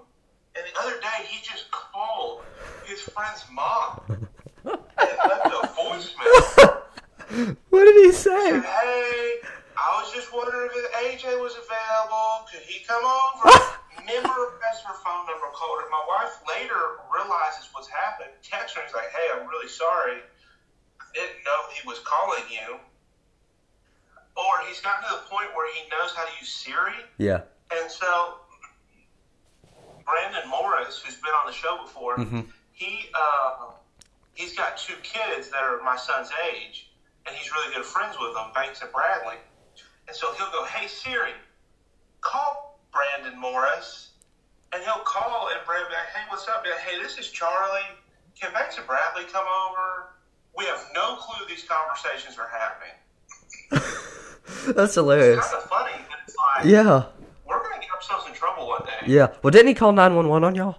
and 0.56 0.66
the 0.66 0.80
other 0.82 1.00
day 1.00 1.26
he 1.28 1.42
just 1.44 1.72
called 1.72 2.44
his 2.86 3.02
friend's 3.02 3.44
mom 3.52 4.02
and 4.10 4.28
left 4.66 4.66
a 4.66 4.78
voicemail. 4.78 4.85
what 7.70 7.86
did 7.86 7.96
he 8.06 8.12
said, 8.12 8.40
say? 8.40 8.60
hey, 8.62 9.34
I 9.76 10.00
was 10.02 10.12
just 10.14 10.32
wondering 10.34 10.70
if 10.74 10.92
AJ 11.04 11.40
was 11.42 11.54
available. 11.58 12.46
Could 12.52 12.62
he 12.62 12.84
come 12.86 13.04
over? 13.04 13.50
Never 14.06 14.28
Memorized 14.28 14.84
her 14.86 14.94
phone 15.04 15.26
number, 15.26 15.48
called 15.54 15.80
her. 15.82 15.90
My 15.90 16.04
wife 16.08 16.38
later 16.48 16.80
realizes 17.12 17.70
what's 17.74 17.88
happened. 17.90 18.30
Texts 18.44 18.78
her. 18.78 18.84
He's 18.86 18.94
like, 18.94 19.10
hey, 19.10 19.28
I'm 19.34 19.48
really 19.48 19.68
sorry. 19.70 20.22
I 21.02 21.06
didn't 21.14 21.44
know 21.44 21.58
he 21.74 21.82
was 21.88 22.00
calling 22.06 22.44
you. 22.52 22.78
or 24.38 24.54
he's 24.68 24.80
gotten 24.82 25.04
to 25.10 25.16
the 25.16 25.22
point 25.30 25.50
where 25.56 25.68
he 25.74 25.90
knows 25.90 26.12
how 26.16 26.24
to 26.26 26.32
use 26.40 26.50
Siri. 26.50 26.94
Yeah. 27.18 27.42
And 27.74 27.90
so 27.90 28.36
Brandon 30.06 30.48
Morris, 30.50 31.02
who's 31.04 31.16
been 31.16 31.34
on 31.42 31.48
the 31.48 31.54
show 31.54 31.78
before, 31.82 32.18
he 32.74 33.10
uh, 33.16 33.72
he's 34.36 34.54
got 34.56 34.78
two 34.78 34.94
kids 35.04 35.50
that 35.50 35.64
are 35.64 35.82
my 35.84 35.96
son's 35.98 36.30
age, 36.54 36.92
and 37.26 37.36
he's 37.36 37.52
really 37.52 37.74
good 37.74 37.86
friends 37.86 38.16
with 38.20 38.34
them, 38.36 38.52
Banks 38.54 38.82
and 38.82 38.92
Bradley. 38.92 39.36
And 40.08 40.16
so 40.16 40.32
he'll 40.34 40.52
go, 40.52 40.64
"Hey 40.66 40.88
Siri, 40.88 41.34
call 42.22 42.80
Brandon 42.94 43.40
Morris," 43.40 44.12
and 44.72 44.84
he'll 44.84 45.04
call 45.04 45.50
and 45.50 45.60
Brandon 45.66 45.90
be 45.90 45.96
like, 45.96 46.08
"Hey, 46.14 46.24
what's 46.30 46.48
up, 46.48 46.64
man? 46.64 46.74
Hey, 46.86 47.02
this 47.02 47.18
is 47.18 47.30
Charlie. 47.32 47.82
Can 48.40 48.54
Banks 48.54 48.78
and 48.78 48.86
Bradley 48.86 49.24
come 49.32 49.46
over?" 49.48 50.12
We 50.58 50.64
have 50.66 50.86
no 50.94 51.16
clue 51.18 51.46
these 51.50 51.66
conversations 51.66 52.38
are 52.38 52.48
happening. 52.48 52.96
That's 54.68 54.78
It's 54.90 54.96
hilarious. 54.96 55.44
kind 55.46 55.58
of 55.64 55.70
funny, 55.70 55.92
it's 56.26 56.36
like 56.38 56.66
Yeah. 56.66 57.06
we're 57.46 57.62
gonna 57.62 57.82
get 57.82 57.92
ourselves 57.92 58.26
in 58.28 58.34
trouble 58.34 58.68
one 58.68 58.84
day. 58.86 59.04
Yeah. 59.06 59.34
Well, 59.44 59.52
didn't 59.52 59.68
he 59.68 59.74
call 59.74 59.92
911 59.92 60.44
on 60.46 60.56
y'all? 60.56 60.78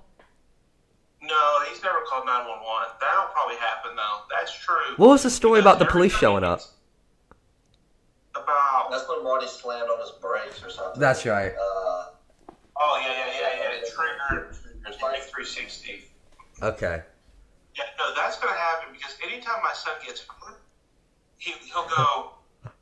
No, 1.21 1.61
he's 1.69 1.83
never 1.83 1.99
called 2.09 2.25
911. 2.27 2.31
That'll 2.31 2.47
probably 2.47 2.55
happen, 2.55 2.56
though. 2.56 2.56
That's 4.47 4.65
true. 4.65 4.95
What 4.97 5.09
was 5.09 5.23
the 5.25 5.31
story 5.31 5.61
Because 5.61 5.77
about 5.77 5.79
the 5.85 5.91
police 5.91 6.17
showing 6.17 6.45
up? 6.45 6.61
About. 8.35 8.91
That's 8.91 9.09
when 9.09 9.25
Marty 9.25 9.49
slammed 9.49 9.91
on 9.91 10.01
his 10.01 10.11
brakes 10.21 10.63
or 10.63 10.71
something. 10.71 11.01
That's 11.01 11.27
right. 11.27 11.53
Uh, 11.53 11.87
Oh, 12.79 13.01
yeah, 13.01 13.09
yeah, 13.09 13.33
yeah, 13.33 13.53
yeah. 13.57 13.81
It 13.81 13.89
triggered 13.89 14.57
it's 14.87 15.03
like 15.03 15.25
360. 15.33 16.05
Okay. 16.63 17.03
Yeah, 17.75 17.85
no, 17.99 18.15
that's 18.15 18.39
going 18.39 18.53
to 18.53 18.61
happen 18.61 18.93
because 18.93 19.17
anytime 19.25 19.61
my 19.65 19.73
son 19.73 19.95
gets 20.05 20.25
hurt, 20.29 20.61
he, 21.39 21.53
he'll 21.73 21.89
go, 21.89 22.37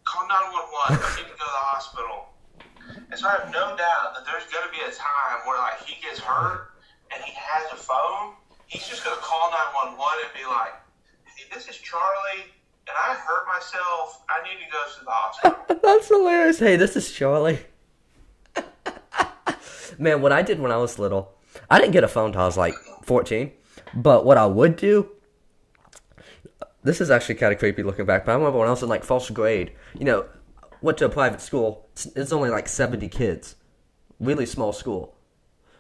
call 0.05 0.27
911. 0.29 0.99
I 0.99 1.17
need 1.17 1.31
to 1.31 1.35
go 1.35 1.47
to 1.47 1.55
the 1.57 1.65
hospital. 1.71 2.35
And 3.11 3.17
so 3.19 3.27
I 3.31 3.41
have 3.41 3.49
no 3.55 3.75
doubt 3.79 4.19
that 4.19 4.27
there's 4.27 4.45
going 4.51 4.67
to 4.67 4.73
be 4.75 4.83
a 4.83 4.93
time 4.93 5.47
where, 5.47 5.59
like, 5.59 5.81
he 5.87 5.97
gets 6.03 6.21
hurt 6.21 6.75
and 7.15 7.23
he 7.25 7.33
has 7.35 7.71
a 7.73 7.79
phone. 7.79 8.35
He's 8.67 8.87
just 8.87 9.05
going 9.07 9.17
to 9.17 9.23
call 9.23 9.51
911 9.51 9.97
and 9.97 10.35
be 10.35 10.45
like, 10.47 10.75
hey, 10.75 10.84
this 11.53 11.69
is 11.69 11.77
Charlie, 11.77 12.45
and 12.87 12.97
I 12.97 13.15
hurt 13.15 13.47
myself. 13.47 14.23
I 14.29 14.43
need 14.43 14.59
to 14.65 14.71
go 14.71 14.83
to 14.99 15.05
the 15.05 15.11
hospital. 15.11 15.79
That's 15.83 16.09
hilarious. 16.09 16.59
Hey, 16.59 16.77
this 16.77 16.97
is 16.97 17.11
Charlie. 17.13 17.61
Man, 19.99 20.21
what 20.23 20.33
I 20.33 20.43
did 20.43 20.61
when 20.61 20.73
I 20.73 20.77
was 20.77 20.99
little, 20.99 21.33
I 21.71 21.79
didn't 21.79 21.93
get 21.93 22.05
a 22.05 22.09
phone 22.09 22.33
till 22.33 22.41
I 22.41 22.47
was 22.47 22.57
like 22.57 22.75
14. 23.03 23.53
But 23.95 24.25
what 24.25 24.37
I 24.37 24.47
would 24.47 24.77
do, 24.77 25.11
this 26.83 27.01
is 27.01 27.11
actually 27.11 27.37
kind 27.37 27.53
of 27.53 27.59
creepy 27.59 27.83
looking 27.83 28.07
back, 28.07 28.25
but 28.25 28.33
I 28.33 28.35
remember 28.35 28.59
when 28.59 28.69
I 28.69 28.73
was 28.73 28.83
in 28.83 28.89
like 28.89 29.05
first 29.05 29.33
grade, 29.33 29.73
you 29.95 30.05
know, 30.05 30.27
went 30.83 30.99
to 30.99 31.07
a 31.07 31.09
private 31.09 31.41
school. 31.41 31.87
It's, 31.93 32.07
it's 32.07 32.33
only 32.33 32.51
like 32.51 32.69
70 32.69 33.09
kids. 33.09 33.57
Really 34.19 34.47
small 34.47 34.73
school. 34.73 35.15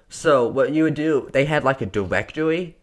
So 0.09 0.47
what 0.47 0.73
you 0.73 0.85
would 0.85 0.95
do, 0.95 1.29
they 1.33 1.45
had 1.45 1.65
like 1.65 1.81
a 1.81 1.87
directory 1.87 2.77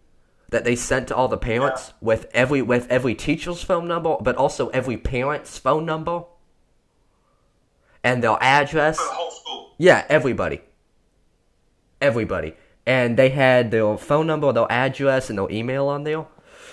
that 0.52 0.64
they 0.64 0.76
sent 0.76 1.08
to 1.08 1.16
all 1.16 1.28
the 1.28 1.38
parents 1.38 1.94
with 2.00 2.28
every 2.34 2.62
with 2.62 2.88
every 2.90 3.16
teacher's 3.16 3.64
phone 3.64 3.88
number, 3.88 4.18
but 4.22 4.36
also 4.36 4.70
every 4.70 4.98
parent's 4.98 5.58
phone 5.58 5.86
number 5.86 6.24
and 8.04 8.24
their 8.24 8.38
address. 8.42 8.98
For 8.98 9.06
the 9.06 9.12
whole 9.12 9.32
school. 9.32 9.76
Yeah, 9.78 10.06
everybody. 10.10 10.62
Everybody. 12.00 12.56
And 12.86 13.18
they 13.18 13.30
had 13.30 13.72
their 13.72 13.98
phone 13.98 14.28
number, 14.28 14.52
their 14.52 14.72
address, 14.72 15.30
and 15.30 15.38
their 15.38 15.50
email 15.52 15.88
on 15.88 16.04
there. 16.04 16.26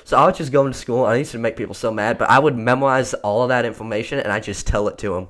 So 0.04 0.16
I 0.16 0.24
would 0.24 0.34
just 0.34 0.52
go 0.52 0.66
into 0.66 0.78
school. 0.78 1.04
I 1.04 1.16
used 1.16 1.32
to 1.32 1.38
make 1.38 1.56
people 1.56 1.74
so 1.74 1.92
mad, 1.92 2.16
but 2.16 2.30
I 2.30 2.38
would 2.38 2.56
memorize 2.56 3.12
all 3.14 3.42
of 3.42 3.50
that 3.50 3.66
information 3.66 4.18
and 4.18 4.32
I 4.32 4.40
just 4.40 4.66
tell 4.66 4.88
it 4.88 4.96
to 4.98 5.10
them. 5.10 5.28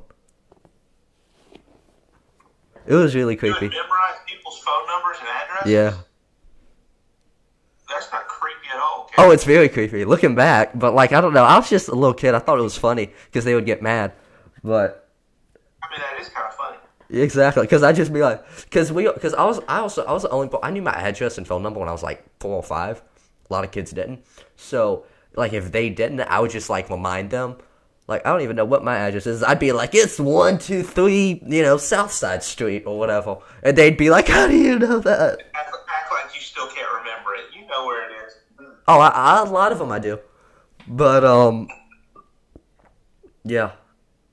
It 2.86 2.94
was 2.94 3.14
really 3.14 3.36
creepy. 3.36 3.68
memorize 3.68 4.18
people's 4.26 4.58
phone 4.60 4.86
numbers 4.86 5.16
and 5.20 5.28
addresses? 5.28 5.70
Yeah. 5.72 5.94
That's 7.88 8.10
not 8.12 8.28
creepy 8.28 8.68
at 8.72 8.78
all. 8.78 9.04
Okay? 9.06 9.07
Oh, 9.20 9.32
it's 9.32 9.44
very 9.44 9.68
creepy 9.68 10.04
looking 10.04 10.34
back, 10.36 10.78
but 10.78 10.94
like 10.94 11.12
I 11.12 11.20
don't 11.20 11.34
know. 11.34 11.44
I 11.44 11.56
was 11.56 11.68
just 11.68 11.88
a 11.88 11.94
little 11.94 12.14
kid. 12.14 12.34
I 12.34 12.38
thought 12.38 12.58
it 12.58 12.62
was 12.62 12.78
funny 12.78 13.12
because 13.26 13.44
they 13.44 13.54
would 13.54 13.66
get 13.66 13.82
mad, 13.82 14.12
but 14.62 15.10
I 15.82 15.88
mean, 15.90 16.00
that 16.00 16.20
is 16.20 16.28
kind 16.28 16.46
of 16.46 16.54
funny. 16.54 16.78
Exactly, 17.10 17.62
because 17.62 17.82
I 17.82 17.92
just 17.92 18.12
be 18.12 18.20
like, 18.20 18.44
because 18.64 18.92
we, 18.92 19.10
because 19.10 19.34
I 19.34 19.44
was, 19.44 19.60
I 19.66 19.78
also, 19.78 20.04
I 20.04 20.12
was 20.12 20.22
the 20.22 20.30
only, 20.30 20.50
I 20.62 20.70
knew 20.70 20.82
my 20.82 20.92
address 20.92 21.38
and 21.38 21.46
phone 21.46 21.62
number 21.62 21.80
when 21.80 21.88
I 21.88 21.92
was 21.92 22.02
like 22.02 22.24
four 22.38 22.54
or 22.54 22.62
five. 22.62 23.02
A 23.48 23.52
lot 23.52 23.64
of 23.64 23.70
kids 23.70 23.92
didn't. 23.92 24.24
So, 24.56 25.06
like, 25.34 25.54
if 25.54 25.72
they 25.72 25.88
didn't, 25.88 26.20
I 26.20 26.38
would 26.38 26.50
just 26.50 26.68
like 26.68 26.90
remind 26.90 27.30
them. 27.30 27.56
Like, 28.06 28.26
I 28.26 28.30
don't 28.30 28.42
even 28.42 28.56
know 28.56 28.66
what 28.66 28.84
my 28.84 28.96
address 28.96 29.26
is. 29.26 29.42
I'd 29.42 29.58
be 29.58 29.72
like, 29.72 29.94
it's 29.94 30.20
one, 30.20 30.58
two, 30.58 30.82
three, 30.82 31.42
you 31.46 31.62
know, 31.62 31.76
Southside 31.76 32.42
Street 32.42 32.84
or 32.86 32.98
whatever, 32.98 33.38
and 33.62 33.76
they'd 33.76 33.96
be 33.96 34.10
like, 34.10 34.28
how 34.28 34.46
do 34.46 34.56
you 34.56 34.78
know 34.78 34.98
that? 35.00 35.40
Act, 35.54 35.72
act 35.88 36.12
like 36.12 36.34
you 36.34 36.40
still 36.40 36.68
can't 36.68 36.90
remember 36.92 37.34
it. 37.34 37.44
You 37.58 37.66
know 37.66 37.86
where 37.86 38.08
it 38.08 38.12
is. 38.26 38.34
Oh, 38.90 39.00
I, 39.00 39.08
I, 39.08 39.42
a 39.42 39.44
lot 39.44 39.70
of 39.70 39.78
them 39.78 39.92
I 39.92 39.98
do, 39.98 40.18
but 40.88 41.22
um, 41.22 41.68
yeah, 43.44 43.72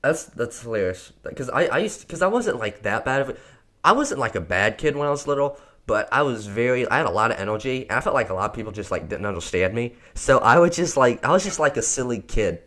that's 0.02 0.24
that's 0.24 0.62
hilarious. 0.62 1.12
Because 1.22 1.50
I 1.50 1.66
I 1.66 1.78
used 1.78 2.00
because 2.00 2.22
I 2.22 2.26
wasn't 2.26 2.58
like 2.58 2.82
that 2.82 3.04
bad 3.04 3.20
of 3.20 3.28
it. 3.28 3.40
I 3.84 3.92
wasn't 3.92 4.18
like 4.18 4.34
a 4.34 4.40
bad 4.40 4.78
kid 4.78 4.96
when 4.96 5.06
I 5.06 5.10
was 5.10 5.26
little, 5.26 5.58
but 5.86 6.08
I 6.10 6.22
was 6.22 6.46
very. 6.46 6.88
I 6.88 6.96
had 6.96 7.06
a 7.06 7.10
lot 7.10 7.30
of 7.30 7.38
energy, 7.38 7.82
and 7.82 7.98
I 7.98 8.00
felt 8.00 8.14
like 8.14 8.30
a 8.30 8.34
lot 8.34 8.48
of 8.48 8.56
people 8.56 8.72
just 8.72 8.90
like 8.90 9.10
didn't 9.10 9.26
understand 9.26 9.74
me. 9.74 9.94
So 10.14 10.38
I 10.38 10.58
was 10.58 10.74
just 10.74 10.96
like 10.96 11.22
I 11.22 11.30
was 11.32 11.44
just 11.44 11.58
like 11.60 11.76
a 11.76 11.82
silly 11.82 12.20
kid. 12.20 12.62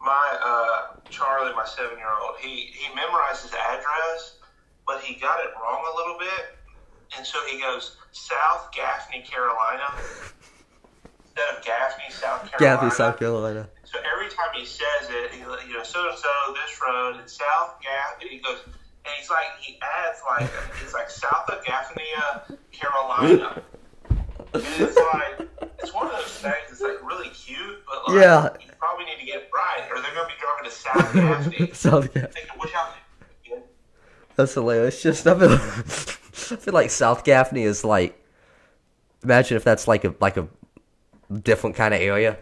My 0.00 0.38
uh, 0.44 0.96
Charlie, 1.10 1.54
my 1.54 1.64
seven-year-old, 1.64 2.36
he 2.40 2.70
he 2.72 2.94
memorized 2.94 3.42
his 3.42 3.52
address, 3.52 4.38
but 4.86 5.00
he 5.00 5.14
got 5.14 5.40
it 5.40 5.50
wrong 5.60 5.82
a 5.92 5.96
little 5.96 6.18
bit, 6.18 6.56
and 7.16 7.26
so 7.26 7.38
he 7.48 7.60
goes 7.60 7.96
South 8.12 8.70
Gaffney, 8.72 9.22
Carolina, 9.22 9.84
instead 11.24 11.56
of 11.56 11.64
Gaffney, 11.64 12.04
South 12.10 12.50
Carolina. 12.50 12.58
Gaffney, 12.58 12.90
South 12.90 13.18
Carolina. 13.18 13.68
So 13.84 13.98
every 14.14 14.28
time 14.30 14.48
he 14.54 14.64
says 14.64 15.08
it, 15.10 15.30
he 15.32 15.40
you 15.40 15.76
know 15.76 15.82
so 15.82 16.08
and 16.08 16.18
so 16.18 16.28
this 16.54 16.80
road 16.86 17.16
and 17.20 17.28
South 17.28 17.74
Gaffney, 17.82 18.28
he 18.28 18.38
goes 18.38 18.58
and 19.04 19.14
he's 19.18 19.28
like 19.30 19.46
he 19.60 19.78
adds 19.82 20.20
like 20.28 20.50
it's 20.82 20.94
like 20.94 21.10
South 21.10 21.48
of 21.48 21.64
Gaffney, 21.64 22.04
uh, 22.18 22.40
Carolina. 22.70 23.62
And 24.54 24.62
it's 24.78 24.96
like 24.96 25.48
it's 25.78 25.92
one 25.94 26.06
of 26.06 26.12
those 26.12 26.38
things. 26.38 26.54
It's 26.70 26.80
like 26.80 27.02
really 27.02 27.28
cute, 27.30 27.82
but 27.86 28.08
like 28.14 28.22
Yeah. 28.22 28.48
you 28.60 28.68
probably 28.78 29.06
need 29.06 29.18
to 29.20 29.26
get 29.26 29.36
it 29.36 29.50
right, 29.54 29.88
or 29.90 30.00
they're 30.00 30.14
gonna 30.14 30.28
be 30.28 30.34
driving 30.40 30.64
to 30.64 30.70
South 30.70 31.14
Gaffney, 31.54 31.70
South 31.74 32.12
Gaffney. 32.14 32.40
thinking. 33.44 33.62
That's 34.36 34.54
hilarious. 34.54 35.02
Just 35.02 35.26
I 35.26 35.38
feel, 35.38 35.58
I 36.32 36.56
feel 36.56 36.74
like 36.74 36.90
South 36.90 37.24
Gaffney 37.24 37.62
is 37.62 37.84
like. 37.84 38.18
Imagine 39.22 39.56
if 39.56 39.62
that's 39.62 39.86
like 39.86 40.04
a 40.04 40.14
like 40.20 40.36
a 40.36 40.48
different 41.32 41.76
kind 41.76 41.94
of 41.94 42.00
area. 42.00 42.38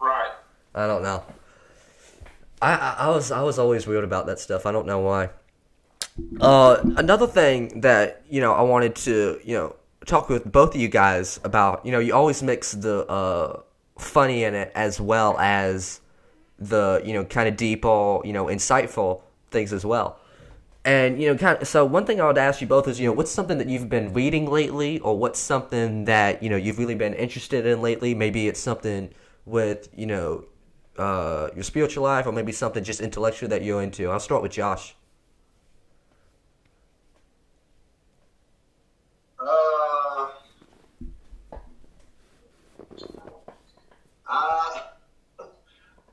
Right. 0.00 0.32
I 0.74 0.86
don't 0.86 1.02
know. 1.02 1.22
I, 2.62 2.74
I 2.74 2.96
I 3.00 3.08
was 3.08 3.30
I 3.30 3.42
was 3.42 3.58
always 3.58 3.86
weird 3.86 4.04
about 4.04 4.26
that 4.26 4.38
stuff. 4.38 4.66
I 4.66 4.72
don't 4.72 4.86
know 4.86 5.00
why. 5.00 5.30
Uh, 6.40 6.78
another 6.96 7.26
thing 7.26 7.80
that 7.82 8.22
you 8.28 8.40
know 8.40 8.52
I 8.52 8.62
wanted 8.62 8.96
to 8.96 9.40
you 9.44 9.54
know 9.54 9.76
talk 10.06 10.28
with 10.28 10.50
both 10.50 10.74
of 10.74 10.80
you 10.80 10.88
guys 10.88 11.38
about. 11.44 11.84
You 11.84 11.92
know, 11.92 11.98
you 11.98 12.14
always 12.14 12.42
mix 12.42 12.72
the 12.72 13.06
uh 13.06 13.60
funny 13.98 14.44
in 14.44 14.54
it 14.54 14.72
as 14.74 15.00
well 15.00 15.38
as 15.38 16.00
the 16.58 17.02
you 17.04 17.12
know 17.12 17.24
kind 17.24 17.48
of 17.48 17.56
deep 17.56 17.84
or 17.84 18.22
you 18.24 18.32
know 18.32 18.46
insightful 18.46 19.22
things 19.50 19.72
as 19.72 19.84
well. 19.84 20.18
And 20.86 21.20
you 21.20 21.28
know, 21.28 21.36
kind 21.36 21.60
of. 21.60 21.66
So 21.66 21.84
one 21.84 22.06
thing 22.06 22.20
I 22.20 22.26
would 22.28 22.38
ask 22.38 22.60
you 22.60 22.68
both 22.68 22.86
is, 22.86 23.00
you 23.00 23.06
know, 23.08 23.12
what's 23.12 23.32
something 23.32 23.58
that 23.58 23.68
you've 23.68 23.88
been 23.88 24.12
reading 24.12 24.48
lately, 24.48 25.00
or 25.00 25.18
what's 25.18 25.40
something 25.40 26.04
that 26.04 26.44
you 26.44 26.48
know 26.48 26.56
you've 26.56 26.78
really 26.78 26.94
been 26.94 27.12
interested 27.12 27.66
in 27.66 27.82
lately? 27.82 28.14
Maybe 28.14 28.46
it's 28.46 28.60
something 28.60 29.10
with 29.44 29.88
you 29.96 30.06
know 30.06 30.44
uh, 30.96 31.48
your 31.56 31.64
spiritual 31.64 32.04
life, 32.04 32.24
or 32.24 32.30
maybe 32.30 32.52
something 32.52 32.84
just 32.84 33.00
intellectual 33.00 33.48
that 33.48 33.64
you're 33.64 33.82
into. 33.82 34.08
I'll 34.08 34.20
start 34.20 34.42
with 34.42 34.52
Josh. 34.52 34.94
Uh, 39.40 40.28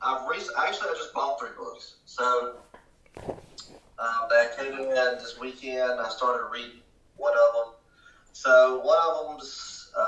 I've 0.02 0.28
recently, 0.28 0.56
actually, 0.58 0.90
I 0.90 0.94
just 0.98 1.14
bought 1.14 1.40
three 1.40 1.50
books. 1.56 1.98
So, 2.06 2.56
um, 4.00 4.28
that 4.30 4.58
came 4.58 4.74
in 4.74 4.90
this 4.90 5.38
weekend. 5.40 6.00
I 6.00 6.10
started 6.10 6.48
reading 6.52 6.82
one 7.16 7.34
of 7.34 7.54
them. 7.54 7.74
So, 8.34 8.80
one 8.80 8.98
of 8.98 9.28
them's, 9.40 9.92
uh, 9.98 10.02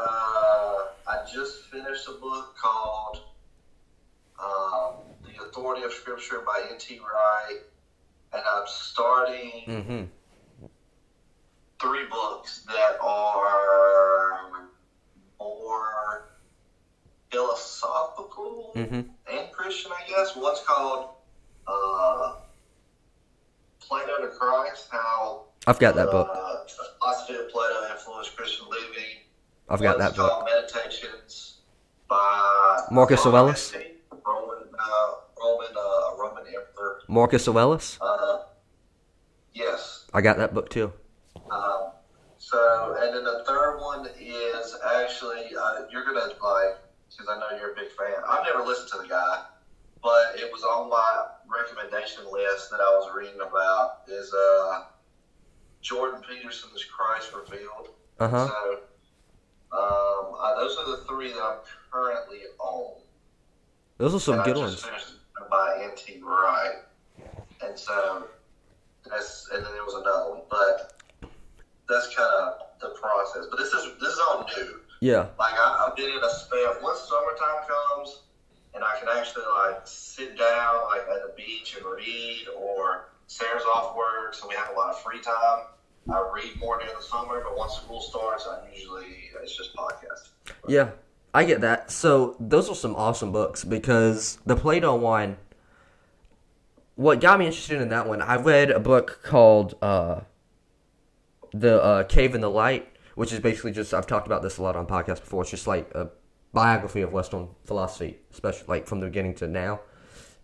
I 1.08 1.26
just 1.32 1.66
finished 1.66 2.08
a 2.08 2.14
book 2.14 2.56
called 2.60 3.20
um, 4.40 4.96
The 5.24 5.44
Authority 5.44 5.84
of 5.84 5.94
Scripture 5.94 6.42
by 6.46 6.64
N.T. 6.72 7.00
Wright. 7.00 7.62
And 8.34 8.42
I'm 8.46 8.64
starting 8.68 9.64
Mm-hmm. 9.68 10.04
three 11.80 12.06
books 12.10 12.62
that 12.68 12.98
are 13.02 14.50
more 15.40 16.28
philosophical 17.32 18.72
Mm-hmm. 18.76 19.02
and 19.32 19.52
Christian, 19.54 19.92
I 19.92 20.08
guess. 20.10 20.36
One's 20.36 20.60
called 20.66 21.16
uh, 21.68 22.36
Plato 23.88 24.22
to 24.22 24.28
Christ. 24.28 24.88
How 24.92 25.46
I've 25.68 25.80
got 25.80 25.96
that 25.96 26.10
uh, 26.10 26.12
book. 26.12 26.70
philosophy 27.00 27.36
of 27.36 27.50
Plato 27.50 27.92
influenced 27.92 28.36
Christian 28.36 28.68
living. 28.70 29.06
I've 29.70 29.82
got 29.82 29.98
that 29.98 30.16
book. 30.16 30.46
Meditations 30.46 31.60
by 32.08 32.82
Marcus 32.92 33.26
Aurelius? 33.26 33.74
Roman, 34.26 34.66
uh, 34.78 35.12
Roman, 35.42 35.76
uh, 35.76 36.18
Roman 36.18 36.44
emperor. 36.48 37.02
Marcus 37.08 37.48
Aurelius. 37.48 37.98
Uh, 38.00 38.44
yes. 39.54 40.06
I 40.14 40.22
got 40.22 40.38
that 40.38 40.54
book 40.54 40.70
too. 40.70 40.94
Um, 41.50 41.92
so, 42.38 42.96
and 43.00 43.16
then 43.16 43.24
the 43.24 43.44
third 43.48 43.80
one 43.80 44.08
is 44.20 44.76
actually 45.02 45.56
uh, 45.60 45.86
you're 45.92 46.06
gonna 46.06 46.20
like 46.20 46.78
because 47.10 47.28
I 47.30 47.40
know 47.40 47.58
you're 47.58 47.72
a 47.72 47.76
big 47.76 47.90
fan. 47.98 48.16
I've 48.28 48.44
never 48.46 48.64
listened 48.64 48.90
to 48.92 48.98
the 49.00 49.08
guy, 49.08 49.44
but 50.04 50.36
it 50.36 50.52
was 50.52 50.64
on 50.64 50.90
my 50.90 51.26
recommendation 51.50 52.24
list 52.32 52.72
that 52.72 52.80
I 52.80 52.90
was 52.98 53.12
reading 53.16 53.42
about. 53.42 54.02
Is 54.08 54.34
uh, 54.34 54.84
Jordan 55.82 56.22
Peterson's 56.28 56.84
Christ 56.86 57.32
Revealed. 57.34 57.90
Uh 58.20 58.28
huh. 58.28 58.48
So, 58.48 58.80
um, 59.72 60.36
uh, 60.40 60.56
those 60.56 60.78
are 60.78 60.98
the 60.98 61.04
three 61.08 61.32
that 61.32 61.42
I'm 61.42 61.58
currently 61.92 62.40
on. 62.60 63.02
Those 63.98 64.16
are 64.16 64.20
some 64.20 64.36
and 64.36 64.44
good 64.44 64.58
ones. 64.58 64.84
finished 64.84 65.14
by 65.50 65.88
NT 65.88 66.24
Wright, 66.24 66.76
and 67.64 67.78
so 67.78 68.28
that's 69.10 69.50
and 69.54 69.66
then 69.66 69.72
there 69.74 69.84
was 69.84 69.96
another 69.96 70.32
one, 70.32 70.42
but 70.50 71.02
that's 71.88 72.16
kind 72.16 72.30
of 72.42 72.54
the 72.82 72.90
process. 73.00 73.46
But 73.50 73.58
this 73.58 73.70
is 73.70 74.00
this 74.00 74.14
is 74.14 74.20
all 74.20 74.48
new. 74.58 74.80
Yeah. 75.02 75.28
Like 75.38 75.54
I, 75.54 75.88
I've 75.88 75.96
been 75.96 76.10
in 76.10 76.24
a 76.24 76.30
spell. 76.30 76.78
Once 76.82 77.00
summertime 77.02 77.68
comes, 77.68 78.22
and 78.76 78.84
I 78.84 79.00
can 79.00 79.08
actually 79.18 79.44
like 79.44 79.82
sit 79.86 80.38
down 80.38 80.84
like 80.92 81.02
at 81.02 81.22
the 81.28 81.34
beach 81.36 81.78
and 81.78 81.86
read, 81.86 82.48
or 82.56 83.10
Sarah's 83.28 83.64
off 83.64 83.96
work, 83.96 84.34
so 84.34 84.48
we 84.48 84.56
have 84.56 84.70
a 84.70 84.78
lot 84.78 84.90
of 84.90 85.02
free 85.02 85.22
time. 85.22 85.66
I 86.08 86.30
read 86.34 86.60
more 86.60 86.78
during 86.78 86.94
the 86.96 87.02
summer, 87.02 87.42
but 87.44 87.58
once 87.58 87.74
school 87.74 88.02
starts, 88.02 88.48
I 88.48 88.60
usually 88.72 89.32
it's 89.42 89.58
just 89.58 89.76
podcasting. 89.76 90.54
Yeah, 90.68 90.92
I 91.34 91.46
get 91.46 91.62
that. 91.62 91.90
So 91.90 92.36
those 92.40 92.70
are 92.70 92.76
some 92.76 92.96
awesome 92.96 93.32
books 93.32 93.64
because 93.64 94.38
the 94.46 94.56
Plato 94.56 94.96
one. 94.96 95.38
What 96.98 97.20
got 97.20 97.40
me 97.40 97.46
interested 97.46 97.82
in 97.82 97.90
that 97.90 98.08
one? 98.08 98.22
I 98.22 98.38
read 98.38 98.72
a 98.72 98.80
book 98.80 99.20
called 99.24 99.76
uh, 99.82 100.22
"The 101.54 101.82
uh, 101.82 102.04
Cave 102.04 102.36
in 102.36 102.42
the 102.42 102.50
Light," 102.50 102.88
which 103.16 103.34
is 103.34 103.40
basically 103.40 103.72
just 103.72 103.94
I've 103.94 104.08
talked 104.08 104.28
about 104.28 104.44
this 104.44 104.58
a 104.58 104.64
lot 104.64 104.78
on 104.78 104.86
podcasts 104.88 105.20
before. 105.20 105.42
It's 105.42 105.52
just 105.52 105.68
like 105.68 105.92
a 105.94 106.10
biography 106.56 107.02
of 107.02 107.14
Western 107.14 107.50
philosophy, 107.66 108.18
especially 108.32 108.66
like 108.68 108.88
from 108.88 109.02
the 109.02 109.06
beginning 109.06 109.36
to 109.36 109.48
now. 109.48 109.82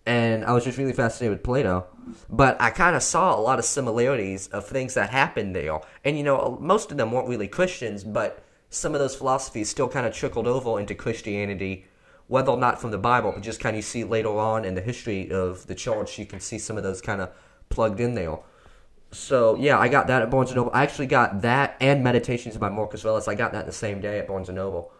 And 0.05 0.43
I 0.43 0.51
was 0.51 0.63
just 0.63 0.77
really 0.77 0.93
fascinated 0.93 1.37
with 1.37 1.43
Plato, 1.43 1.87
but 2.29 2.59
I 2.61 2.69
kind 2.69 2.95
of 2.95 3.01
saw 3.03 3.35
a 3.35 3.39
lot 3.39 3.59
of 3.59 3.65
similarities 3.65 4.47
of 4.49 4.67
things 4.67 4.93
that 4.95 5.09
happened 5.09 5.55
there. 5.55 5.79
And 6.03 6.17
you 6.17 6.23
know, 6.23 6.57
most 6.59 6.91
of 6.91 6.97
them 6.97 7.11
weren't 7.11 7.29
really 7.29 7.47
Christians, 7.47 8.03
but 8.03 8.43
some 8.69 8.93
of 8.93 8.99
those 8.99 9.15
philosophies 9.15 9.69
still 9.69 9.87
kind 9.87 10.05
of 10.05 10.13
trickled 10.13 10.47
over 10.47 10.79
into 10.79 10.95
Christianity, 10.95 11.85
whether 12.27 12.51
or 12.51 12.57
not 12.57 12.81
from 12.81 12.91
the 12.91 12.97
Bible, 12.97 13.31
but 13.31 13.43
just 13.43 13.59
kind 13.59 13.75
of 13.75 13.77
you 13.77 13.83
see 13.83 14.03
later 14.03 14.37
on 14.37 14.65
in 14.65 14.75
the 14.75 14.81
history 14.81 15.31
of 15.31 15.65
the 15.67 15.75
church, 15.75 16.19
you 16.19 16.25
can 16.25 16.39
see 16.39 16.57
some 16.57 16.77
of 16.77 16.83
those 16.83 16.99
kind 16.99 17.21
of 17.21 17.29
plugged 17.69 17.99
in 17.99 18.15
there. 18.15 18.39
So 19.11 19.55
yeah, 19.55 19.77
I 19.77 19.87
got 19.87 20.07
that 20.07 20.21
at 20.21 20.29
Barnes 20.31 20.49
and 20.49 20.57
Noble. 20.57 20.71
I 20.73 20.83
actually 20.83 21.07
got 21.07 21.41
that 21.41 21.77
and 21.79 22.03
Meditations 22.03 22.57
by 22.57 22.69
Marcus 22.69 23.05
Aurelius. 23.05 23.27
I 23.27 23.35
got 23.35 23.51
that 23.51 23.65
the 23.65 23.71
same 23.71 24.01
day 24.01 24.19
at 24.19 24.27
Barnes 24.27 24.49
and 24.49 24.55
Noble. 24.55 24.91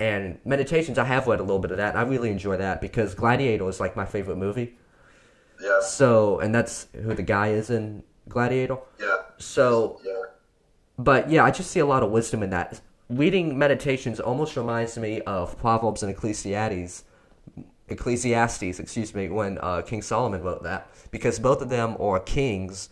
And 0.00 0.38
Meditations, 0.46 0.98
I 0.98 1.04
have 1.04 1.26
read 1.26 1.40
a 1.40 1.42
little 1.42 1.58
bit 1.58 1.70
of 1.70 1.76
that. 1.76 1.94
I 1.94 2.02
really 2.02 2.30
enjoy 2.30 2.56
that 2.56 2.80
because 2.80 3.14
Gladiator 3.14 3.68
is 3.68 3.78
like 3.80 3.94
my 3.94 4.06
favorite 4.06 4.38
movie. 4.38 4.78
Yeah, 5.62 5.80
So, 5.82 6.40
and 6.40 6.54
that's 6.54 6.86
who 6.94 7.12
the 7.14 7.22
guy 7.22 7.48
is 7.48 7.68
in 7.68 8.02
Gladiator. 8.28 8.78
yeah, 8.98 9.16
So, 9.36 10.00
yeah. 10.02 10.22
but 10.98 11.28
yeah, 11.30 11.44
I 11.44 11.50
just 11.50 11.70
see 11.70 11.80
a 11.80 11.86
lot 11.86 12.02
of 12.02 12.10
wisdom 12.10 12.42
in 12.42 12.48
that. 12.50 12.80
Reading 13.10 13.58
Meditations 13.58 14.20
almost 14.20 14.56
reminds 14.56 14.96
me 14.96 15.20
of 15.22 15.58
Proverbs 15.58 16.02
and 16.02 16.10
Ecclesiastes. 16.10 17.04
Ecclesiastes, 17.88 18.78
excuse 18.78 19.14
me, 19.14 19.28
when 19.28 19.58
uh, 19.60 19.82
King 19.82 20.00
Solomon 20.00 20.42
wrote 20.42 20.62
that, 20.62 20.88
because 21.10 21.38
both 21.38 21.60
of 21.60 21.68
them 21.68 21.96
are 22.00 22.20
kings, 22.20 22.88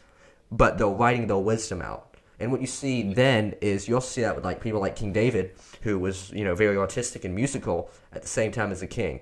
but 0.50 0.76
they're 0.76 0.88
writing 0.88 1.26
their 1.28 1.38
wisdom 1.38 1.80
out. 1.80 2.07
And 2.40 2.52
what 2.52 2.60
you 2.60 2.66
see 2.66 3.12
then 3.12 3.54
is 3.60 3.88
you'll 3.88 4.00
see 4.00 4.22
that 4.22 4.36
with 4.36 4.44
like 4.44 4.60
people 4.60 4.80
like 4.80 4.94
King 4.94 5.12
David, 5.12 5.52
who 5.82 5.98
was 5.98 6.30
you 6.30 6.44
know 6.44 6.54
very 6.54 6.76
artistic 6.76 7.24
and 7.24 7.34
musical 7.34 7.90
at 8.12 8.22
the 8.22 8.28
same 8.28 8.52
time 8.52 8.70
as 8.70 8.82
a 8.82 8.86
king. 8.86 9.20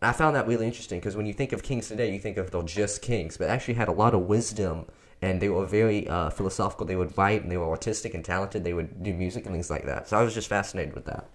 And 0.00 0.10
I 0.10 0.12
found 0.12 0.36
that 0.36 0.46
really 0.46 0.66
interesting 0.66 1.00
because 1.00 1.16
when 1.16 1.26
you 1.26 1.32
think 1.32 1.52
of 1.52 1.62
kings 1.62 1.88
today, 1.88 2.12
you 2.12 2.20
think 2.20 2.36
of 2.36 2.50
they're 2.50 2.62
just 2.62 3.02
kings, 3.02 3.36
but 3.36 3.48
actually 3.48 3.74
had 3.74 3.88
a 3.88 3.92
lot 3.92 4.14
of 4.14 4.22
wisdom 4.22 4.86
and 5.20 5.40
they 5.40 5.48
were 5.48 5.66
very 5.66 6.06
uh, 6.08 6.30
philosophical. 6.30 6.86
They 6.86 6.96
would 6.96 7.16
write 7.18 7.42
and 7.42 7.50
they 7.50 7.56
were 7.56 7.68
artistic 7.68 8.14
and 8.14 8.24
talented. 8.24 8.62
They 8.62 8.74
would 8.74 9.02
do 9.02 9.12
music 9.12 9.46
and 9.46 9.54
things 9.54 9.70
like 9.70 9.84
that. 9.86 10.08
So 10.08 10.18
I 10.18 10.22
was 10.22 10.34
just 10.34 10.48
fascinated 10.48 10.94
with 10.94 11.06
that. 11.06 11.26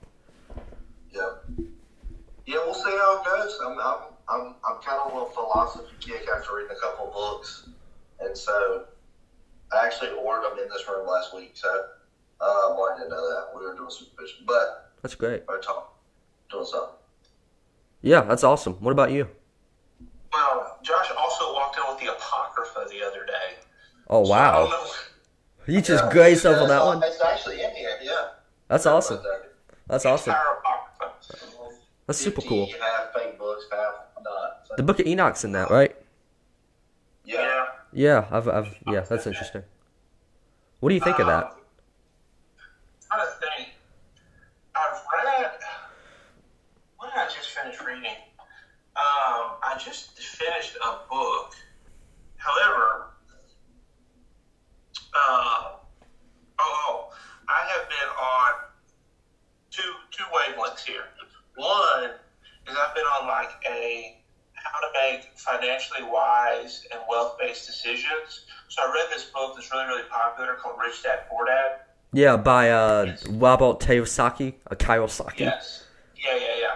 Yeah. 1.11 1.29
Yeah, 2.45 2.57
we'll 2.65 2.73
see 2.73 2.91
how 2.91 3.19
it 3.19 3.25
goes. 3.25 3.59
I'm, 3.65 3.79
I'm, 3.79 3.97
I'm, 4.29 4.55
I'm 4.67 4.81
kind 4.81 5.01
of 5.05 5.29
a 5.29 5.33
philosophy 5.33 5.93
kick 5.99 6.27
after 6.33 6.55
reading 6.55 6.75
a 6.75 6.79
couple 6.79 7.07
books. 7.07 7.69
And 8.19 8.37
so 8.37 8.85
I 9.73 9.85
actually 9.85 10.11
ordered 10.11 10.49
them 10.49 10.59
in 10.59 10.69
this 10.69 10.87
room 10.87 11.07
last 11.07 11.33
week. 11.35 11.51
So 11.55 11.69
uh, 12.41 12.73
well, 12.75 12.89
I 12.93 12.97
didn't 12.97 13.09
know 13.11 13.27
that. 13.29 13.47
We 13.57 13.65
were 13.65 13.75
doing 13.75 13.89
supervision. 13.89 14.39
But 14.45 14.91
That's 15.01 15.15
great. 15.15 15.43
we're 15.47 15.61
talking, 15.61 15.89
doing 16.51 16.65
something. 16.65 16.95
Yeah, 18.01 18.21
that's 18.21 18.43
awesome. 18.43 18.73
What 18.81 18.91
about 18.91 19.11
you? 19.11 19.29
Well, 20.33 20.77
Josh 20.83 21.07
also 21.17 21.53
walked 21.53 21.77
in 21.77 21.83
with 21.87 22.03
the 22.03 22.11
Apocrypha 22.11 22.87
the 22.89 23.01
other 23.05 23.25
day. 23.25 23.55
Oh 24.09 24.25
So 24.25 24.31
wow, 24.31 24.67
Yeah. 25.67 25.75
you 25.75 25.81
just 25.81 26.09
grazed 26.11 26.45
over 26.45 26.61
Yeah, 26.61 26.67
that 26.67 26.85
one. 26.85 27.01
It's 27.03 27.21
actually 27.21 27.63
in 27.63 27.71
here, 27.71 27.97
yeah. 28.01 28.29
That's 28.67 28.85
awesome. 28.85 29.21
That's 29.87 30.05
awesome. 30.05 30.35
That's 32.07 32.19
super 32.19 32.41
cool. 32.41 32.67
Half 32.81 33.13
fake 33.13 33.39
books, 33.39 33.65
half 33.71 33.93
not. 34.21 34.67
So, 34.67 34.73
The 34.75 34.83
Book 34.83 34.99
of 34.99 35.07
Enoch's 35.07 35.45
in 35.45 35.53
that, 35.53 35.69
right? 35.69 35.95
Yeah. 37.93 38.27
I've, 38.31 38.47
I've, 38.47 38.75
yeah, 38.87 39.01
that's 39.01 39.27
interesting. 39.27 39.63
What 40.79 40.89
do 40.89 40.95
you 40.95 41.01
think 41.01 41.19
of 41.19 41.27
that? 41.27 41.45
Um, 41.45 41.51
trying 43.07 43.25
to 43.25 43.33
think. 43.39 43.69
I've 44.75 44.99
read. 45.13 45.51
What 46.97 47.13
did 47.13 47.19
I 47.19 47.25
just 47.25 47.49
finish 47.51 47.79
reading? 47.81 48.17
Um, 48.95 49.57
I 49.63 49.79
just 49.83 50.17
finished 50.19 50.75
a 50.77 51.09
book. 51.09 51.53
However, 52.37 53.13
uh, 55.13 55.15
oh, 55.15 55.81
oh, 56.59 57.09
I 57.47 57.67
have 57.69 57.89
been 57.89 58.09
on 58.21 58.51
two 59.71 59.93
two 60.11 60.23
wavelengths 60.25 60.85
here. 60.85 61.05
One 61.55 62.05
is 62.67 62.77
I've 62.77 62.95
been 62.95 63.05
on 63.05 63.27
like 63.27 63.51
a 63.69 64.22
how 64.73 64.79
to 64.81 64.87
make 65.01 65.29
financially 65.37 66.03
wise 66.09 66.85
and 66.91 66.99
wealth 67.07 67.37
based 67.39 67.67
decisions. 67.67 68.45
So 68.69 68.81
I 68.81 68.91
read 68.93 69.05
this 69.13 69.25
book 69.25 69.53
that's 69.55 69.71
really 69.71 69.85
really 69.85 70.09
popular 70.09 70.55
called 70.55 70.77
Rich 70.83 71.03
Dad 71.03 71.19
Poor 71.29 71.45
Dad. 71.45 71.81
Yeah, 72.11 72.37
by 72.37 72.69
uh, 72.71 73.03
Yes. 73.07 73.27
Robert 73.27 73.79
Kiyosaki, 73.79 74.53
uh, 74.69 74.75
Kiyosaki. 74.75 75.39
Yes. 75.41 75.85
Yeah, 76.15 76.35
yeah, 76.35 76.55
yeah. 76.61 76.75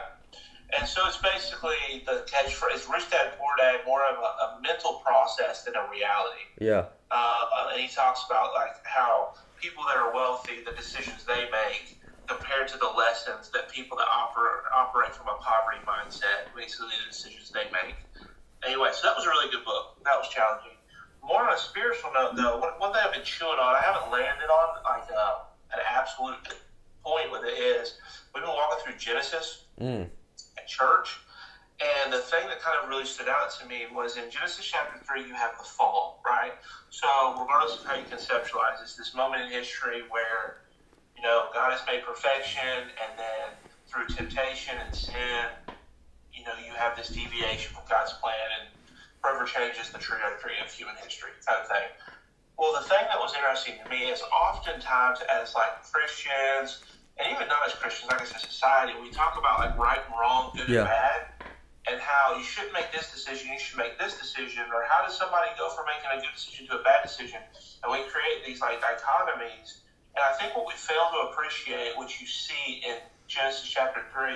And 0.77 0.87
so 0.87 1.01
it's 1.07 1.17
basically 1.17 2.03
the 2.05 2.23
catchphrase 2.27 2.87
Rich 2.91 3.09
Dad 3.09 3.33
Poor 3.39 3.53
Dad 3.57 3.81
more 3.85 4.01
of 4.11 4.17
a, 4.17 4.21
a 4.57 4.59
mental 4.61 5.01
process 5.05 5.63
than 5.63 5.75
a 5.75 5.85
reality. 5.91 6.45
Yeah, 6.59 6.85
Uh, 7.09 7.71
and 7.71 7.81
he 7.81 7.87
talks 7.87 8.21
about 8.29 8.53
like 8.53 8.75
how 8.83 9.33
people 9.61 9.83
that 9.87 9.97
are 9.97 10.13
wealthy, 10.13 10.63
the 10.65 10.73
decisions 10.73 11.23
they 11.25 11.49
make 11.51 11.99
compared 12.27 12.67
to 12.69 12.77
the 12.77 12.87
lessons 12.87 13.49
that 13.51 13.71
people 13.71 13.97
that 13.97 14.07
operate 14.11 14.63
operate 14.75 15.15
from 15.15 15.27
a 15.27 15.37
poverty 15.39 15.79
mindset, 15.87 16.51
basically 16.55 16.93
the 17.03 17.09
decisions 17.09 17.49
they 17.49 17.65
make. 17.71 17.95
Anyway, 18.65 18.89
so 18.91 19.07
that 19.07 19.15
was 19.15 19.25
a 19.25 19.29
really 19.29 19.49
good 19.51 19.63
book. 19.63 19.97
That 20.03 20.17
was 20.19 20.27
challenging. 20.29 20.75
More 21.23 21.43
on 21.43 21.53
a 21.53 21.57
spiritual 21.57 22.11
note, 22.13 22.35
though, 22.35 22.59
one, 22.79 22.93
thing 22.93 23.01
I've 23.03 23.13
been 23.13 23.23
chewing 23.23 23.59
on, 23.59 23.75
I 23.75 23.81
haven't 23.81 24.11
landed 24.11 24.47
on 24.47 24.67
like 24.83 25.07
uh, 25.11 25.47
an 25.73 25.79
absolute 25.83 26.35
point 27.03 27.31
with 27.31 27.43
it 27.43 27.55
is 27.59 27.95
we've 28.33 28.43
been 28.43 28.53
walking 28.53 28.83
through 28.83 28.97
Genesis 28.97 29.65
mm. 29.79 30.07
at 30.57 30.67
church. 30.67 31.19
And 31.77 32.11
the 32.11 32.17
thing 32.17 32.47
that 32.47 32.59
kind 32.59 32.75
of 32.81 32.89
really 32.89 33.05
stood 33.05 33.27
out 33.27 33.53
to 33.61 33.67
me 33.67 33.85
was 33.93 34.17
in 34.17 34.31
Genesis 34.31 34.65
chapter 34.65 34.97
3, 35.05 35.27
you 35.27 35.35
have 35.35 35.51
the 35.59 35.63
fall, 35.63 36.23
right? 36.25 36.53
So, 36.89 37.07
regardless 37.39 37.79
of 37.79 37.85
how 37.85 37.95
you 37.95 38.03
conceptualize 38.03 38.81
this, 38.81 38.95
this 38.95 39.13
moment 39.13 39.43
in 39.43 39.51
history 39.51 40.01
where, 40.09 40.65
you 41.17 41.23
know, 41.23 41.49
God 41.53 41.71
has 41.71 41.81
made 41.87 42.03
perfection, 42.03 42.61
and 43.01 43.17
then 43.17 43.57
through 43.89 44.05
temptation 44.07 44.77
and 44.79 44.95
sin, 44.95 45.49
you 46.33 46.43
know, 46.45 46.53
you 46.63 46.73
have 46.77 46.95
this 46.95 47.09
deviation 47.09 47.73
from 47.73 47.83
God's 47.89 48.13
plan, 48.13 48.35
and 48.61 48.69
forever 49.21 49.45
changes 49.45 49.89
the 49.91 49.99
trajectory 49.99 50.59
of 50.63 50.71
human 50.71 50.95
history, 51.03 51.31
kind 51.45 51.59
of 51.61 51.67
thing. 51.67 51.89
Well, 52.57 52.73
the 52.73 52.85
thing 52.85 53.05
that 53.09 53.19
was 53.19 53.33
interesting 53.35 53.75
to 53.83 53.89
me 53.89 54.09
is 54.09 54.21
oftentimes, 54.33 55.19
as 55.33 55.55
like 55.55 55.81
Christians, 55.81 56.79
and 57.17 57.33
even 57.33 57.47
not 57.47 57.65
as 57.65 57.73
Christians, 57.73 58.11
like 58.11 58.21
as 58.21 58.31
a 58.31 58.39
society, 58.39 58.93
we 59.01 59.11
talk 59.11 59.37
about 59.37 59.59
like 59.59 59.77
right 59.77 59.99
and 60.05 60.13
wrong, 60.19 60.51
good 60.55 60.69
Yeah. 60.69 60.81
and 60.81 60.89
bad. 60.89 61.21
and 61.89 62.01
how 62.01 62.35
you 62.35 62.43
shouldn't 62.43 62.73
make 62.73 62.91
this 62.91 63.11
decision, 63.13 63.49
you 63.51 63.57
should 63.57 63.77
make 63.77 63.97
this 63.97 64.19
decision, 64.19 64.63
or 64.75 64.83
how 64.89 65.01
does 65.07 65.17
somebody 65.17 65.49
go 65.57 65.69
from 65.69 65.85
making 65.87 66.11
a 66.11 66.19
good 66.21 66.33
decision 66.35 66.67
to 66.67 66.79
a 66.79 66.83
bad 66.83 67.01
decision? 67.01 67.39
And 67.81 67.91
we 67.91 68.03
create 68.11 68.43
these 68.45 68.59
like 68.61 68.81
dichotomies. 68.81 69.86
And 70.17 70.25
I 70.25 70.33
think 70.41 70.57
what 70.57 70.65
we 70.65 70.73
fail 70.73 71.13
to 71.13 71.29
appreciate, 71.29 71.93
which 71.97 72.19
you 72.19 72.25
see 72.25 72.81
in 72.81 72.97
Genesis 73.27 73.69
chapter 73.69 74.01
3, 74.11 74.33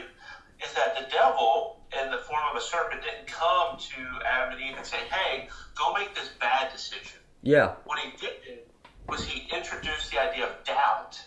is 0.64 0.74
that 0.78 0.94
the 0.94 1.10
devil, 1.10 1.82
in 2.00 2.12
the 2.12 2.20
form 2.20 2.42
of 2.52 2.56
a 2.56 2.62
serpent, 2.62 3.02
didn't 3.02 3.26
come 3.26 3.80
to 3.80 4.02
Adam 4.30 4.54
and 4.54 4.62
Eve 4.62 4.78
and 4.78 4.86
say, 4.86 5.02
hey, 5.10 5.50
go 5.76 5.94
make 5.94 6.14
this 6.14 6.30
bad 6.40 6.72
decision. 6.72 7.18
Yeah. 7.42 7.74
What 7.86 7.98
he 7.98 8.12
did 8.22 8.70
was 9.10 9.26
he 9.26 9.50
introduced 9.50 10.12
the 10.12 10.22
idea 10.22 10.46
of 10.46 10.64
doubt. 10.64 11.20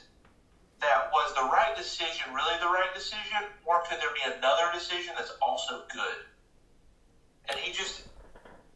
That 0.81 1.11
was 1.13 1.35
the 1.35 1.51
right 1.51 1.75
decision 1.77 2.15
really 2.35 2.59
the 2.61 2.67
right 2.67 2.93
decision, 2.95 3.47
or 3.65 3.83
could 3.89 3.99
there 4.01 4.13
be 4.13 4.37
another 4.37 4.71
decision 4.73 5.15
that's 5.17 5.33
also 5.41 5.85
good? 5.93 6.27
And 7.49 7.59
he 7.59 7.73
just 7.73 8.03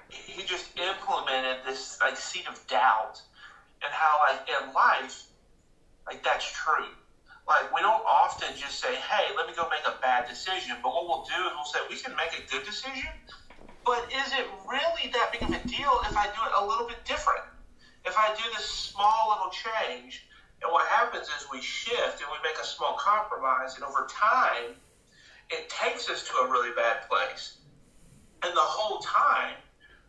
he 0.08 0.42
just 0.44 0.78
implemented 0.78 1.58
this 1.66 1.98
like 2.00 2.16
seed 2.16 2.46
of 2.48 2.64
doubt 2.66 3.20
and 3.82 3.92
how 3.92 4.20
like 4.28 4.48
in 4.48 4.72
life, 4.72 5.24
like 6.08 6.24
that's 6.24 6.50
true. 6.50 6.96
Like 7.48 7.72
we 7.74 7.82
don't 7.82 8.04
often 8.06 8.56
just 8.56 8.80
say, 8.80 8.96
"Hey, 8.96 9.32
let 9.36 9.46
me 9.46 9.54
go 9.54 9.68
make 9.70 9.86
a 9.86 9.98
bad 10.02 10.26
decision," 10.26 10.78
but 10.82 10.92
what 10.94 11.06
we'll 11.06 11.24
do 11.24 11.46
is 11.48 11.52
we'll 11.54 11.64
say, 11.64 11.80
"We 11.88 11.98
can 11.98 12.16
make 12.16 12.34
a 12.34 12.42
good 12.42 12.64
decision." 12.64 13.10
But 13.84 14.12
is 14.12 14.32
it 14.32 14.46
really 14.68 15.08
that 15.12 15.32
big 15.32 15.42
of 15.44 15.52
a 15.52 15.58
deal 15.60 16.00
if 16.06 16.16
I 16.16 16.26
do 16.28 16.44
it 16.44 16.52
a 16.56 16.64
little 16.64 16.84
bit 16.86 17.04
different? 17.04 17.44
If 18.04 18.18
I 18.18 18.30
do 18.30 18.44
this 18.50 18.66
small 18.66 19.30
little 19.30 19.50
change, 19.50 20.24
and 20.62 20.72
what 20.72 20.86
happens 20.86 21.28
is 21.28 21.46
we 21.50 21.62
shift 21.62 22.20
and 22.20 22.30
we 22.30 22.38
make 22.42 22.58
a 22.58 22.64
small 22.64 22.94
compromise, 22.94 23.76
and 23.76 23.84
over 23.84 24.06
time, 24.10 24.76
it 25.50 25.68
takes 25.68 26.08
us 26.08 26.22
to 26.24 26.36
a 26.38 26.46
really 26.48 26.72
bad 26.72 27.02
place. 27.02 27.54
And 28.44 28.56
the 28.56 28.60
whole 28.60 28.98
time, 28.98 29.56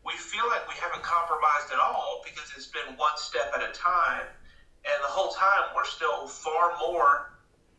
we 0.05 0.15
feel 0.17 0.47
like 0.47 0.67
we 0.67 0.75
haven't 0.75 1.03
compromised 1.03 1.71
at 1.71 1.79
all 1.79 2.21
because 2.23 2.51
it's 2.55 2.67
been 2.67 2.95
one 2.95 3.17
step 3.17 3.49
at 3.55 3.63
a 3.63 3.69
time. 3.69 4.27
And 4.85 5.03
the 5.03 5.11
whole 5.11 5.33
time, 5.33 5.75
we're 5.75 5.85
still 5.85 6.27
far 6.27 6.73
more, 6.79 7.31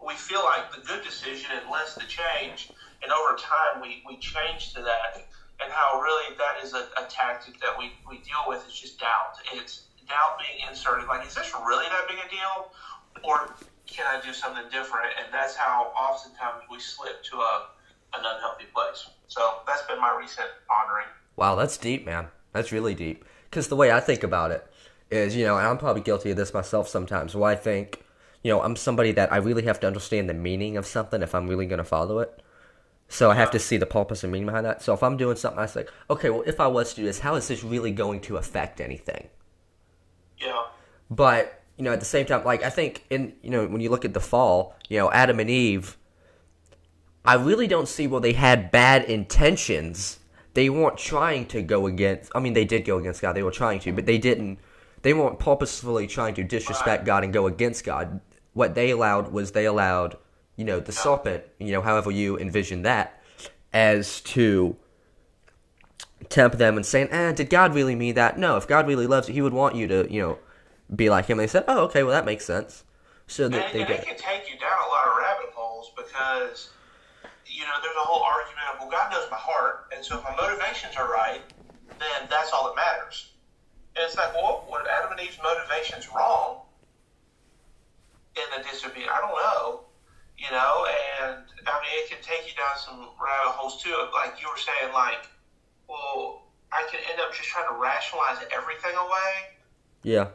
we 0.04 0.14
feel 0.14 0.44
like 0.44 0.72
the 0.72 0.80
good 0.86 1.04
decision 1.04 1.50
and 1.52 1.70
less 1.70 1.94
the 1.94 2.04
change. 2.08 2.70
And 3.02 3.12
over 3.12 3.36
time, 3.36 3.80
we, 3.80 4.02
we 4.06 4.16
change 4.18 4.74
to 4.74 4.82
that. 4.82 5.24
And 5.62 5.72
how 5.72 6.00
really 6.00 6.36
that 6.36 6.64
is 6.64 6.72
a, 6.72 6.88
a 6.96 7.08
tactic 7.08 7.60
that 7.60 7.76
we, 7.78 7.92
we 8.08 8.18
deal 8.18 8.44
with 8.46 8.66
is 8.66 8.78
just 8.78 8.98
doubt. 8.98 9.36
It's 9.52 9.88
doubt 10.08 10.40
being 10.40 10.68
inserted. 10.68 11.06
Like, 11.08 11.26
is 11.26 11.34
this 11.34 11.52
really 11.66 11.86
that 11.88 12.08
big 12.08 12.18
a 12.18 12.28
deal? 12.28 12.72
Or 13.24 13.54
can 13.86 14.06
I 14.06 14.24
do 14.24 14.32
something 14.32 14.64
different? 14.70 15.12
And 15.18 15.32
that's 15.32 15.54
how 15.56 15.92
oftentimes 15.98 16.64
we 16.70 16.80
slip 16.80 17.22
to 17.24 17.36
a, 17.36 17.66
an 18.14 18.24
unhealthy 18.24 18.66
place. 18.74 19.08
So 19.28 19.60
that's 19.66 19.82
been 19.82 20.00
my 20.00 20.16
recent 20.18 20.48
pondering. 20.68 21.06
Wow, 21.36 21.54
that's 21.56 21.76
deep, 21.76 22.04
man. 22.04 22.28
That's 22.52 22.72
really 22.72 22.94
deep. 22.94 23.24
Because 23.48 23.68
the 23.68 23.76
way 23.76 23.90
I 23.90 24.00
think 24.00 24.22
about 24.22 24.50
it 24.50 24.66
is, 25.10 25.36
you 25.36 25.44
know, 25.44 25.56
and 25.56 25.66
I'm 25.66 25.78
probably 25.78 26.02
guilty 26.02 26.30
of 26.30 26.36
this 26.36 26.54
myself 26.54 26.88
sometimes, 26.88 27.34
where 27.34 27.50
I 27.50 27.54
think, 27.56 28.02
you 28.42 28.50
know, 28.52 28.62
I'm 28.62 28.76
somebody 28.76 29.12
that 29.12 29.32
I 29.32 29.36
really 29.36 29.64
have 29.64 29.80
to 29.80 29.86
understand 29.86 30.28
the 30.28 30.34
meaning 30.34 30.76
of 30.76 30.86
something 30.86 31.22
if 31.22 31.34
I'm 31.34 31.48
really 31.48 31.66
going 31.66 31.78
to 31.78 31.84
follow 31.84 32.18
it. 32.20 32.42
So 33.08 33.30
I 33.30 33.34
have 33.34 33.50
to 33.50 33.58
see 33.58 33.76
the 33.76 33.86
purpose 33.86 34.22
and 34.22 34.32
meaning 34.32 34.46
behind 34.46 34.64
that. 34.66 34.82
So 34.82 34.94
if 34.94 35.02
I'm 35.02 35.16
doing 35.16 35.36
something, 35.36 35.58
I 35.58 35.66
say, 35.66 35.86
okay, 36.08 36.30
well, 36.30 36.44
if 36.46 36.60
I 36.60 36.68
was 36.68 36.90
to 36.90 37.00
do 37.00 37.04
this, 37.04 37.18
how 37.18 37.34
is 37.34 37.48
this 37.48 37.64
really 37.64 37.90
going 37.90 38.20
to 38.22 38.36
affect 38.36 38.80
anything? 38.80 39.28
Yeah. 40.38 40.62
But 41.10 41.60
you 41.76 41.84
know, 41.84 41.92
at 41.92 42.00
the 42.00 42.06
same 42.06 42.26
time, 42.26 42.44
like 42.44 42.62
I 42.62 42.70
think 42.70 43.04
in 43.10 43.32
you 43.42 43.50
know 43.50 43.66
when 43.66 43.80
you 43.80 43.90
look 43.90 44.04
at 44.04 44.14
the 44.14 44.20
fall, 44.20 44.76
you 44.88 44.98
know, 44.98 45.10
Adam 45.10 45.40
and 45.40 45.50
Eve, 45.50 45.96
I 47.24 47.34
really 47.34 47.66
don't 47.66 47.88
see 47.88 48.06
where 48.06 48.20
they 48.20 48.34
had 48.34 48.70
bad 48.70 49.04
intentions. 49.04 50.18
They 50.54 50.68
weren't 50.68 50.98
trying 50.98 51.46
to 51.46 51.62
go 51.62 51.86
against. 51.86 52.30
I 52.34 52.40
mean, 52.40 52.52
they 52.52 52.64
did 52.64 52.84
go 52.84 52.98
against 52.98 53.22
God. 53.22 53.32
They 53.34 53.42
were 53.42 53.50
trying 53.50 53.80
to, 53.80 53.92
but 53.92 54.06
they 54.06 54.18
didn't. 54.18 54.58
They 55.02 55.14
weren't 55.14 55.38
purposefully 55.38 56.06
trying 56.06 56.34
to 56.34 56.44
disrespect 56.44 57.04
God 57.04 57.24
and 57.24 57.32
go 57.32 57.46
against 57.46 57.84
God. 57.84 58.20
What 58.52 58.74
they 58.74 58.90
allowed 58.90 59.32
was 59.32 59.52
they 59.52 59.64
allowed, 59.64 60.16
you 60.56 60.64
know, 60.64 60.80
the 60.80 60.92
serpent, 60.92 61.44
you 61.58 61.72
know, 61.72 61.80
however 61.80 62.10
you 62.10 62.38
envision 62.38 62.82
that, 62.82 63.22
as 63.72 64.20
to 64.22 64.76
tempt 66.28 66.58
them 66.58 66.76
and 66.76 66.84
saying, 66.84 67.08
eh, 67.10 67.32
did 67.32 67.48
God 67.48 67.74
really 67.74 67.94
mean 67.94 68.14
that? 68.14 68.38
No, 68.38 68.56
if 68.56 68.66
God 68.66 68.86
really 68.86 69.06
loves 69.06 69.28
you, 69.28 69.34
He 69.34 69.42
would 69.42 69.54
want 69.54 69.74
you 69.74 69.86
to, 69.88 70.12
you 70.12 70.20
know, 70.20 70.38
be 70.94 71.08
like 71.08 71.26
Him. 71.26 71.38
They 71.38 71.46
said, 71.46 71.64
oh, 71.68 71.84
okay, 71.84 72.02
well, 72.02 72.12
that 72.12 72.24
makes 72.24 72.44
sense. 72.44 72.84
So 73.26 73.48
that 73.48 73.72
they 73.72 73.80
and 73.80 73.88
did. 73.88 74.00
it 74.00 74.06
can 74.06 74.16
take 74.16 74.50
you 74.50 74.58
down 74.58 74.76
a 74.86 74.88
lot 74.90 75.06
of 75.06 75.16
rabbit 75.16 75.50
holes 75.54 75.92
because, 75.96 76.70
you 77.46 77.62
know, 77.62 77.74
there's 77.80 77.96
a 77.96 78.00
whole 78.00 78.22
argument 78.22 78.66
of, 78.74 78.80
well, 78.80 78.90
God 78.90 79.12
knows 79.12 79.30
my 79.30 79.36
heart, 79.36 79.86
and 79.94 80.04
so 80.04 80.18
if 80.18 80.24
my 80.24 80.34
motivations 80.34 80.96
are 80.96 81.10
right, 81.10 81.40
then 82.00 82.28
that's 82.28 82.52
all 82.52 82.66
that 82.66 82.76
matters. 82.76 83.29
And 84.00 84.08
it's 84.08 84.16
like, 84.16 84.32
well, 84.32 84.64
were 84.72 84.80
Adam 84.88 85.12
and 85.12 85.20
Eve's 85.20 85.36
motivations 85.44 86.08
wrong 86.08 86.64
in 88.32 88.48
the 88.56 88.64
disobedience? 88.64 89.12
I 89.12 89.20
don't 89.20 89.36
know. 89.36 89.84
You 90.40 90.48
know, 90.56 90.88
and 91.20 91.44
I 91.68 91.74
mean, 91.84 91.92
it 92.00 92.08
can 92.08 92.16
take 92.24 92.48
you 92.48 92.56
down 92.56 92.72
some 92.80 93.12
rabbit 93.20 93.52
holes 93.60 93.76
too. 93.84 93.92
Like 94.16 94.40
you 94.40 94.48
were 94.48 94.56
saying, 94.56 94.88
like, 94.96 95.28
well, 95.84 96.48
I 96.72 96.80
can 96.88 97.04
end 97.12 97.20
up 97.20 97.28
just 97.36 97.52
trying 97.52 97.68
to 97.68 97.76
rationalize 97.76 98.40
everything 98.48 98.96
away 98.96 99.60
Yeah. 100.00 100.32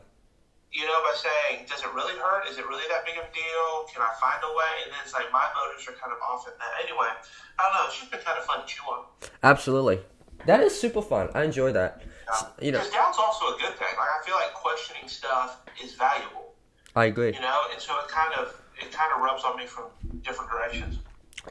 you 0.69 0.85
know, 0.85 0.99
by 1.01 1.17
saying, 1.17 1.65
does 1.65 1.81
it 1.81 1.89
really 1.97 2.13
hurt? 2.21 2.45
Is 2.45 2.61
it 2.61 2.69
really 2.69 2.85
that 2.93 3.01
big 3.01 3.17
of 3.17 3.25
a 3.25 3.33
deal? 3.33 3.89
Can 3.89 4.05
I 4.05 4.13
find 4.21 4.37
a 4.45 4.51
way? 4.53 4.73
And 4.85 4.93
then 4.93 5.01
it's 5.01 5.17
like 5.17 5.25
my 5.33 5.49
motives 5.57 5.89
are 5.89 5.97
kind 5.97 6.13
of 6.13 6.21
off 6.21 6.45
in 6.45 6.53
that. 6.61 6.85
Anyway, 6.85 7.09
I 7.09 7.59
don't 7.65 7.73
know. 7.73 7.89
It's 7.89 7.97
just 7.97 8.13
been 8.13 8.21
kind 8.21 8.37
of 8.37 8.45
fun 8.45 8.61
to 8.61 8.67
chew 8.69 8.85
on. 8.85 9.09
Absolutely. 9.41 10.05
That 10.45 10.61
is 10.61 10.77
super 10.77 11.01
fun. 11.01 11.33
I 11.33 11.49
enjoy 11.49 11.71
that. 11.73 12.05
S- 12.31 12.45
You 12.61 12.71
know, 12.71 12.79
Because 12.79 12.93
doubt's 12.93 13.17
also 13.19 13.55
a 13.55 13.57
good 13.59 13.73
thing. 13.77 13.87
Like 13.97 14.09
I 14.21 14.25
feel 14.25 14.35
like 14.35 14.53
questioning 14.53 15.07
stuff 15.07 15.61
is 15.83 15.93
valuable. 15.93 16.53
I 16.95 17.05
agree. 17.05 17.33
You 17.33 17.41
know, 17.41 17.61
and 17.71 17.81
so 17.81 17.93
it 17.99 18.07
kind 18.07 18.33
of 18.39 18.59
it 18.81 18.91
kind 18.91 19.11
of 19.15 19.21
rubs 19.21 19.43
on 19.43 19.57
me 19.57 19.65
from 19.65 19.85
different 20.23 20.49
directions. 20.51 20.97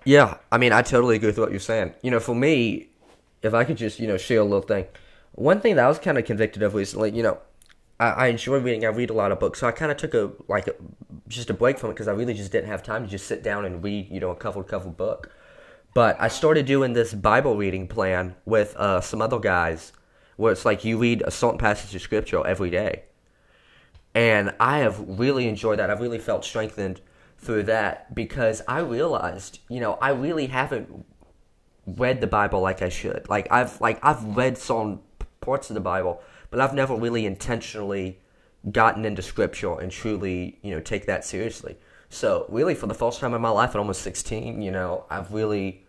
Yeah, 0.04 0.38
I 0.50 0.58
mean, 0.58 0.72
I 0.72 0.82
totally 0.82 1.16
agree 1.16 1.28
with 1.28 1.38
what 1.38 1.50
you're 1.50 1.60
saying. 1.60 1.94
You 2.02 2.10
know, 2.10 2.20
for 2.20 2.34
me, 2.34 2.88
if 3.42 3.54
I 3.54 3.64
could 3.64 3.76
just, 3.76 4.00
you 4.00 4.08
know, 4.08 4.16
share 4.16 4.40
a 4.40 4.44
little 4.44 4.60
thing. 4.60 4.86
One 5.32 5.60
thing 5.60 5.76
that 5.76 5.84
I 5.84 5.88
was 5.88 5.98
kind 5.98 6.18
of 6.18 6.24
convicted 6.24 6.62
of 6.62 6.74
recently, 6.74 7.10
you 7.12 7.22
know, 7.22 7.38
I, 8.00 8.06
I 8.10 8.26
enjoy 8.26 8.58
reading. 8.58 8.84
I 8.84 8.88
read 8.88 9.10
a 9.10 9.14
lot 9.14 9.30
of 9.32 9.38
books, 9.40 9.60
so 9.60 9.68
I 9.68 9.72
kind 9.72 9.90
of 9.92 9.96
took 9.98 10.14
a 10.14 10.32
like 10.48 10.66
a, 10.66 10.74
just 11.28 11.48
a 11.50 11.54
break 11.54 11.78
from 11.78 11.90
it 11.90 11.94
because 11.94 12.08
I 12.08 12.12
really 12.12 12.34
just 12.34 12.50
didn't 12.52 12.68
have 12.68 12.82
time 12.82 13.04
to 13.04 13.10
just 13.10 13.26
sit 13.26 13.42
down 13.42 13.64
and 13.64 13.82
read, 13.82 14.10
you 14.10 14.18
know, 14.20 14.30
a 14.30 14.36
cover 14.36 14.62
to 14.62 14.68
cover 14.68 14.88
book. 14.90 15.30
But 15.94 16.16
I 16.20 16.26
started 16.28 16.66
doing 16.66 16.92
this 16.92 17.14
Bible 17.14 17.56
reading 17.56 17.86
plan 17.86 18.34
with 18.44 18.74
uh, 18.76 19.00
some 19.00 19.22
other 19.22 19.38
guys, 19.38 19.92
where 20.36 20.52
it's 20.52 20.64
like 20.64 20.84
you 20.84 20.98
read 20.98 21.22
a 21.26 21.30
certain 21.30 21.58
passage 21.58 21.94
of 21.94 22.02
scripture 22.02 22.46
every 22.46 22.70
day, 22.70 23.04
and 24.14 24.54
I 24.60 24.78
have 24.78 24.98
really 25.06 25.48
enjoyed 25.48 25.78
that. 25.78 25.90
I've 25.90 26.00
really 26.00 26.18
felt 26.18 26.44
strengthened 26.44 27.00
through 27.38 27.64
that 27.64 28.14
because 28.14 28.62
I 28.66 28.80
realized, 28.80 29.60
you 29.68 29.80
know, 29.80 29.94
I 29.94 30.10
really 30.10 30.46
haven't 30.46 31.04
read 31.86 32.20
the 32.20 32.26
Bible 32.26 32.60
like 32.60 32.82
I 32.82 32.88
should. 32.88 33.28
Like 33.28 33.50
I've 33.50 33.80
like 33.80 33.98
I've 34.02 34.24
read 34.24 34.56
some 34.58 35.00
parts 35.40 35.70
of 35.70 35.74
the 35.74 35.80
Bible, 35.80 36.22
but 36.50 36.60
I've 36.60 36.74
never 36.74 36.94
really 36.94 37.26
intentionally 37.26 38.18
gotten 38.70 39.04
into 39.04 39.22
scripture 39.22 39.78
and 39.78 39.92
truly, 39.92 40.58
you 40.62 40.70
know, 40.70 40.80
take 40.80 41.06
that 41.06 41.24
seriously. 41.24 41.76
So, 42.08 42.46
really 42.48 42.74
for 42.74 42.86
the 42.86 42.94
first 42.94 43.20
time 43.20 43.34
in 43.34 43.40
my 43.40 43.50
life 43.50 43.70
at 43.70 43.76
almost 43.76 44.02
16, 44.02 44.62
you 44.62 44.70
know, 44.70 45.04
I've 45.10 45.32
really 45.32 45.83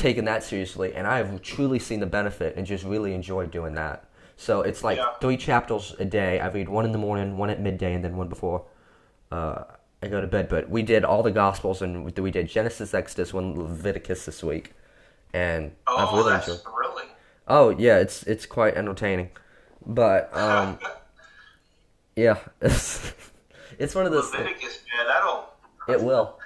taken 0.00 0.24
that 0.24 0.42
seriously 0.42 0.94
and 0.94 1.06
I 1.06 1.18
have 1.18 1.42
truly 1.42 1.78
seen 1.78 2.00
the 2.00 2.06
benefit 2.06 2.56
and 2.56 2.66
just 2.66 2.84
really 2.84 3.14
enjoyed 3.14 3.50
doing 3.50 3.74
that. 3.74 4.04
So, 4.36 4.62
it's 4.62 4.82
like 4.82 4.96
Yeah. 4.96 5.12
3 5.20 5.36
chapters 5.36 5.94
a 5.98 6.04
day. 6.06 6.40
I 6.40 6.48
read 6.48 6.68
one 6.68 6.84
in 6.86 6.92
the 6.92 6.98
morning, 6.98 7.36
one 7.36 7.50
at 7.50 7.60
midday 7.60 7.92
and 7.94 8.02
then 8.04 8.16
one 8.16 8.28
before 8.28 8.64
uh, 9.30 9.64
I 10.02 10.08
go 10.08 10.20
to 10.20 10.26
bed. 10.26 10.48
But 10.48 10.70
we 10.70 10.82
did 10.82 11.04
all 11.04 11.22
the 11.22 11.30
Gospels 11.30 11.82
and 11.82 12.04
we 12.06 12.30
did 12.30 12.48
Genesis, 12.48 12.94
Exodus, 12.94 13.34
one 13.34 13.54
Leviticus 13.54 14.24
this 14.24 14.42
week, 14.42 14.72
and 15.34 15.72
I've 15.86 16.08
Oh, 16.08 16.16
really 16.16 16.30
that's 16.32 16.48
enjoyed. 16.48 16.62
thrilling. 16.64 17.08
Oh 17.46 17.68
yeah, 17.70 17.98
it's 17.98 18.22
it's 18.24 18.46
quite 18.46 18.74
entertaining, 18.76 19.28
but 19.84 20.34
um, 20.36 20.78
yeah, 22.16 22.38
it's 22.62 23.12
it's 23.78 23.94
one 23.94 24.06
of 24.06 24.12
those. 24.12 24.30
things. 24.30 24.44
Leviticus, 24.44 24.80
man, 24.96 25.06
that'll 25.06 25.50
It 25.88 26.00
will. 26.02 26.38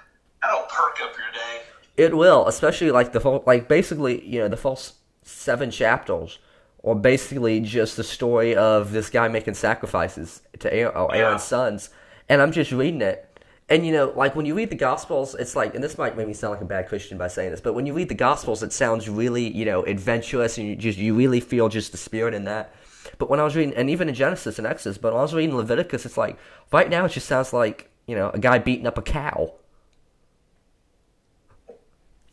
that'll 0.42 0.62
perk 0.62 0.98
up 1.02 1.16
your 1.16 1.30
day. 1.32 1.62
It 1.96 2.16
will, 2.16 2.46
especially 2.48 2.90
like 2.90 3.12
the 3.12 3.20
whole, 3.20 3.42
like 3.46 3.68
basically, 3.68 4.26
you 4.26 4.40
know, 4.40 4.48
the 4.48 4.56
first 4.56 4.94
seven 5.22 5.70
chapters, 5.70 6.38
or 6.78 6.94
basically 6.94 7.60
just 7.60 7.96
the 7.96 8.04
story 8.04 8.54
of 8.54 8.92
this 8.92 9.08
guy 9.10 9.28
making 9.28 9.54
sacrifices 9.54 10.42
to 10.58 10.72
Aaron, 10.72 10.94
or 10.96 11.02
oh, 11.12 11.16
Aaron's 11.16 11.42
Yeah. 11.42 11.46
sons, 11.46 11.90
and 12.28 12.42
I'm 12.42 12.52
just 12.52 12.72
reading 12.72 13.00
it. 13.02 13.30
And 13.68 13.86
you 13.86 13.92
know, 13.92 14.12
like 14.14 14.36
when 14.36 14.44
you 14.44 14.54
read 14.54 14.68
the 14.68 14.76
Gospels, 14.76 15.34
it's 15.34 15.56
like, 15.56 15.74
and 15.74 15.82
this 15.82 15.96
might 15.96 16.16
make 16.16 16.26
me 16.26 16.34
sound 16.34 16.52
like 16.52 16.60
a 16.60 16.66
bad 16.66 16.86
Christian 16.88 17.16
by 17.16 17.28
saying 17.28 17.50
this, 17.50 17.62
but 17.62 17.72
when 17.74 17.86
you 17.86 17.94
read 17.94 18.10
the 18.10 18.14
Gospels, 18.14 18.62
it 18.62 18.72
sounds 18.74 19.08
really, 19.08 19.48
you 19.48 19.64
know, 19.64 19.82
adventurous, 19.84 20.58
and 20.58 20.68
you 20.68 20.76
just 20.76 20.98
you 20.98 21.14
really 21.14 21.40
feel 21.40 21.68
just 21.70 21.92
the 21.92 21.98
spirit 21.98 22.34
in 22.34 22.44
that. 22.44 22.74
But 23.18 23.30
when 23.30 23.40
I 23.40 23.44
was 23.44 23.54
reading, 23.56 23.74
and 23.74 23.88
even 23.88 24.08
in 24.08 24.14
Genesis 24.14 24.58
and 24.58 24.66
Exodus, 24.66 24.98
but 24.98 25.12
when 25.12 25.20
I 25.20 25.22
was 25.22 25.32
reading 25.34 25.56
Leviticus, 25.56 26.04
it's 26.04 26.18
like 26.18 26.36
right 26.72 26.90
now 26.90 27.04
it 27.06 27.12
just 27.12 27.26
sounds 27.28 27.52
like 27.52 27.88
you 28.06 28.14
know 28.16 28.30
a 28.30 28.38
guy 28.38 28.58
beating 28.58 28.86
up 28.86 28.98
a 28.98 29.02
cow. 29.02 29.54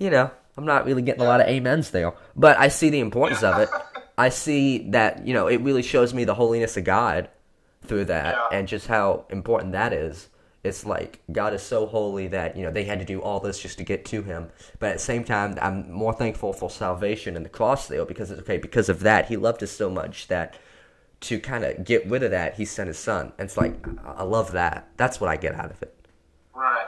You 0.01 0.09
know, 0.09 0.31
I'm 0.57 0.65
not 0.65 0.85
really 0.87 1.03
getting 1.03 1.21
a 1.21 1.25
lot 1.25 1.41
of 1.41 1.47
amens 1.47 1.91
there, 1.91 2.11
but 2.35 2.57
I 2.57 2.69
see 2.69 2.89
the 2.89 3.01
importance 3.01 3.43
of 3.43 3.59
it. 3.59 3.69
I 4.17 4.29
see 4.29 4.89
that 4.89 5.27
you 5.27 5.33
know 5.35 5.45
it 5.45 5.61
really 5.61 5.83
shows 5.83 6.11
me 6.11 6.23
the 6.23 6.33
holiness 6.33 6.75
of 6.75 6.85
God 6.85 7.29
through 7.85 8.05
that, 8.05 8.33
Yeah. 8.35 8.57
and 8.57 8.67
just 8.67 8.87
how 8.87 9.25
important 9.29 9.73
that 9.73 9.93
is. 9.93 10.27
It's 10.63 10.87
like 10.87 11.19
God 11.31 11.53
is 11.53 11.61
so 11.61 11.85
holy 11.85 12.27
that 12.29 12.57
you 12.57 12.63
know 12.63 12.71
they 12.71 12.83
had 12.83 12.97
to 12.97 13.05
do 13.05 13.21
all 13.21 13.39
this 13.39 13.59
just 13.59 13.77
to 13.77 13.83
get 13.83 14.03
to 14.05 14.23
Him. 14.23 14.49
But 14.79 14.89
at 14.89 14.93
the 14.93 15.03
same 15.03 15.23
time, 15.23 15.55
I'm 15.61 15.91
more 15.91 16.13
thankful 16.13 16.51
for 16.51 16.71
salvation 16.71 17.35
and 17.35 17.45
the 17.45 17.49
cross 17.49 17.87
there 17.87 18.03
because 18.03 18.31
it's 18.31 18.41
okay. 18.41 18.57
Because 18.57 18.89
of 18.89 19.01
that, 19.01 19.27
He 19.27 19.37
loved 19.37 19.61
us 19.61 19.71
so 19.71 19.87
much 19.87 20.27
that 20.29 20.55
to 21.21 21.39
kind 21.39 21.63
of 21.63 21.85
get 21.85 22.07
rid 22.07 22.23
of 22.23 22.31
that, 22.31 22.55
He 22.55 22.65
sent 22.65 22.87
His 22.87 22.97
Son. 22.97 23.33
And 23.37 23.45
it's 23.45 23.55
like 23.57 23.75
I 24.03 24.21
I 24.21 24.23
love 24.23 24.51
that. 24.53 24.87
That's 24.97 25.21
what 25.21 25.29
I 25.29 25.37
get 25.37 25.53
out 25.53 25.69
of 25.69 25.79
it. 25.83 25.95
Right. 26.55 26.87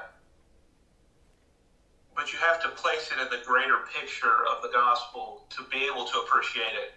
But 2.16 2.32
you 2.32 2.39
have 2.39 2.61
to 2.64 2.70
place 2.70 3.09
it 3.11 3.22
in 3.22 3.28
the 3.30 3.43
greater 3.45 3.80
picture 3.93 4.45
of 4.55 4.61
the 4.61 4.70
gospel 4.70 5.45
to 5.49 5.64
be 5.72 5.86
able 5.91 6.05
to 6.05 6.20
appreciate 6.20 6.74
it. 6.76 6.93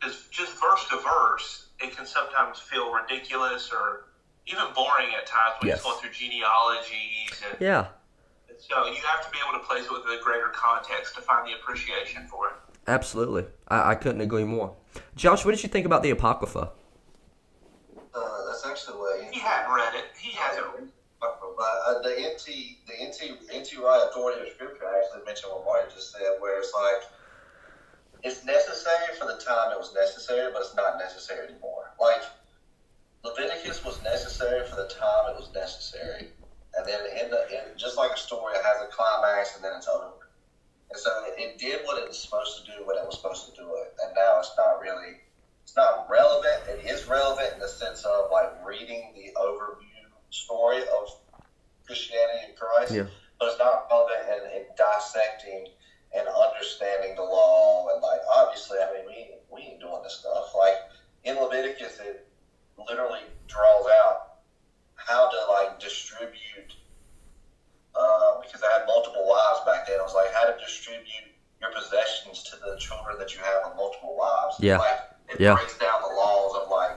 Because 0.00 0.26
just 0.30 0.52
verse 0.60 0.86
to 0.90 0.96
verse, 0.98 1.66
it 1.80 1.96
can 1.96 2.06
sometimes 2.06 2.58
feel 2.58 2.92
ridiculous 2.92 3.70
or 3.72 4.04
even 4.46 4.64
boring 4.74 5.08
at 5.18 5.26
times 5.26 5.54
when 5.60 5.68
Yes. 5.68 5.82
you're 5.84 5.92
going 5.92 6.02
through 6.02 6.12
genealogies. 6.12 7.42
And, 7.50 7.60
Yeah, 7.60 7.86
and 8.48 8.58
so 8.58 8.86
you 8.86 9.00
have 9.02 9.24
to 9.24 9.30
be 9.30 9.38
able 9.46 9.58
to 9.58 9.64
place 9.66 9.84
it 9.84 9.92
within 9.92 10.16
the 10.16 10.22
greater 10.22 10.48
context 10.54 11.14
to 11.16 11.22
find 11.22 11.46
the 11.46 11.54
appreciation 11.54 12.26
for 12.28 12.48
it. 12.48 12.54
absolutely. 12.88 13.46
I, 13.68 13.90
I 13.92 13.94
couldn't 13.94 14.20
agree 14.20 14.44
more. 14.44 14.74
Josh, 15.16 15.44
what 15.44 15.52
did 15.54 15.62
you 15.62 15.68
think 15.68 15.86
about 15.86 16.02
the 16.02 16.10
Apocrypha? 16.10 16.70
Uh, 18.14 18.46
that's 18.46 18.66
actually 18.66 18.96
what 18.98 19.22
He 19.32 19.40
hadn't 19.40 19.72
read 19.74 19.94
it. 19.94 20.04
He 20.18 20.32
hasn't. 20.32 20.91
But 21.62 21.78
uh, 21.86 22.02
the 22.02 22.10
NT, 22.10 22.82
the 22.90 22.94
NT, 23.06 23.38
NT 23.54 23.78
Wright 23.78 24.02
authority 24.10 24.42
of 24.42 24.50
scripture 24.50 24.82
actually 24.98 25.22
mentioned 25.24 25.52
what 25.54 25.62
Marty 25.64 25.94
just 25.94 26.10
said, 26.10 26.34
where 26.40 26.58
it's 26.58 26.74
like 26.74 27.06
it's 28.24 28.42
necessary 28.42 29.14
for 29.14 29.26
the 29.26 29.38
time 29.38 29.70
it 29.70 29.78
was 29.78 29.94
necessary, 29.94 30.50
but 30.52 30.62
it's 30.62 30.74
not 30.74 30.98
necessary 30.98 31.46
anymore. 31.46 31.94
Like 32.00 32.22
Leviticus 33.22 33.84
was 33.84 34.02
necessary 34.02 34.66
for 34.66 34.74
the 34.74 34.90
time 34.90 35.30
it 35.30 35.38
was 35.38 35.54
necessary, 35.54 36.34
and 36.74 36.82
then 36.84 36.98
in 37.22 37.30
the 37.30 37.46
in, 37.54 37.78
just 37.78 37.96
like 37.96 38.10
a 38.10 38.18
story, 38.18 38.54
it 38.56 38.64
has 38.66 38.82
a 38.82 38.90
climax 38.90 39.54
and 39.54 39.62
then 39.62 39.72
it's 39.76 39.86
over. 39.86 40.18
And 40.90 40.98
so 40.98 41.10
it, 41.30 41.38
it 41.38 41.58
did 41.58 41.86
what 41.86 42.02
it 42.02 42.08
was 42.08 42.18
supposed 42.18 42.58
to 42.58 42.64
do 42.66 42.82
when 42.84 42.98
it 42.98 43.06
was 43.06 43.14
supposed 43.22 43.46
to 43.46 43.54
do 43.54 43.70
it, 43.78 43.94
and 44.02 44.10
now 44.16 44.40
it's 44.40 44.50
not 44.58 44.80
really 44.80 45.22
it's 45.62 45.76
not 45.76 46.10
relevant. 46.10 46.66
It 46.66 46.90
is 46.90 47.06
relevant 47.06 47.54
in 47.54 47.60
the 47.60 47.68
sense 47.68 48.02
of 48.02 48.32
like 48.32 48.50
reading 48.66 49.14
the 49.14 49.30
overview 49.38 50.10
story 50.32 50.80
of 50.80 51.21
Christianity 51.86 52.46
and 52.48 52.56
Christ, 52.56 52.92
Yeah. 52.92 53.06
but 53.38 53.48
it's 53.50 53.58
not 53.58 53.86
relevant 53.90 54.28
in, 54.28 54.60
in 54.60 54.64
dissecting 54.76 55.68
and 56.14 56.28
understanding 56.28 57.14
the 57.16 57.22
law. 57.22 57.88
And 57.92 58.02
like, 58.02 58.20
obviously, 58.34 58.78
I 58.78 58.92
mean, 58.92 59.06
we 59.06 59.30
we 59.50 59.60
ain't 59.72 59.80
doing 59.80 60.00
this 60.02 60.14
stuff. 60.20 60.54
Like 60.56 60.76
in 61.24 61.36
Leviticus, 61.36 61.98
it 62.00 62.26
literally 62.88 63.20
draws 63.48 63.86
out 64.04 64.38
how 64.96 65.28
to 65.28 65.38
like 65.52 65.80
distribute. 65.80 66.76
Uh, 67.94 68.40
because 68.40 68.62
I 68.64 68.78
had 68.78 68.86
multiple 68.86 69.26
wives 69.28 69.60
back 69.66 69.86
then, 69.86 70.00
it 70.00 70.02
was 70.02 70.14
like 70.14 70.32
how 70.32 70.46
to 70.48 70.56
distribute 70.58 71.28
your 71.60 71.70
possessions 71.76 72.42
to 72.48 72.56
the 72.56 72.74
children 72.80 73.18
that 73.18 73.34
you 73.34 73.40
have 73.44 73.68
on 73.70 73.76
multiple 73.76 74.16
wives. 74.16 74.56
Yeah. 74.60 74.78
Like 74.78 75.00
it 75.28 75.40
Yeah. 75.40 75.54
breaks 75.54 75.76
down 75.78 76.00
the 76.00 76.08
laws 76.16 76.56
of 76.62 76.70
like 76.70 76.96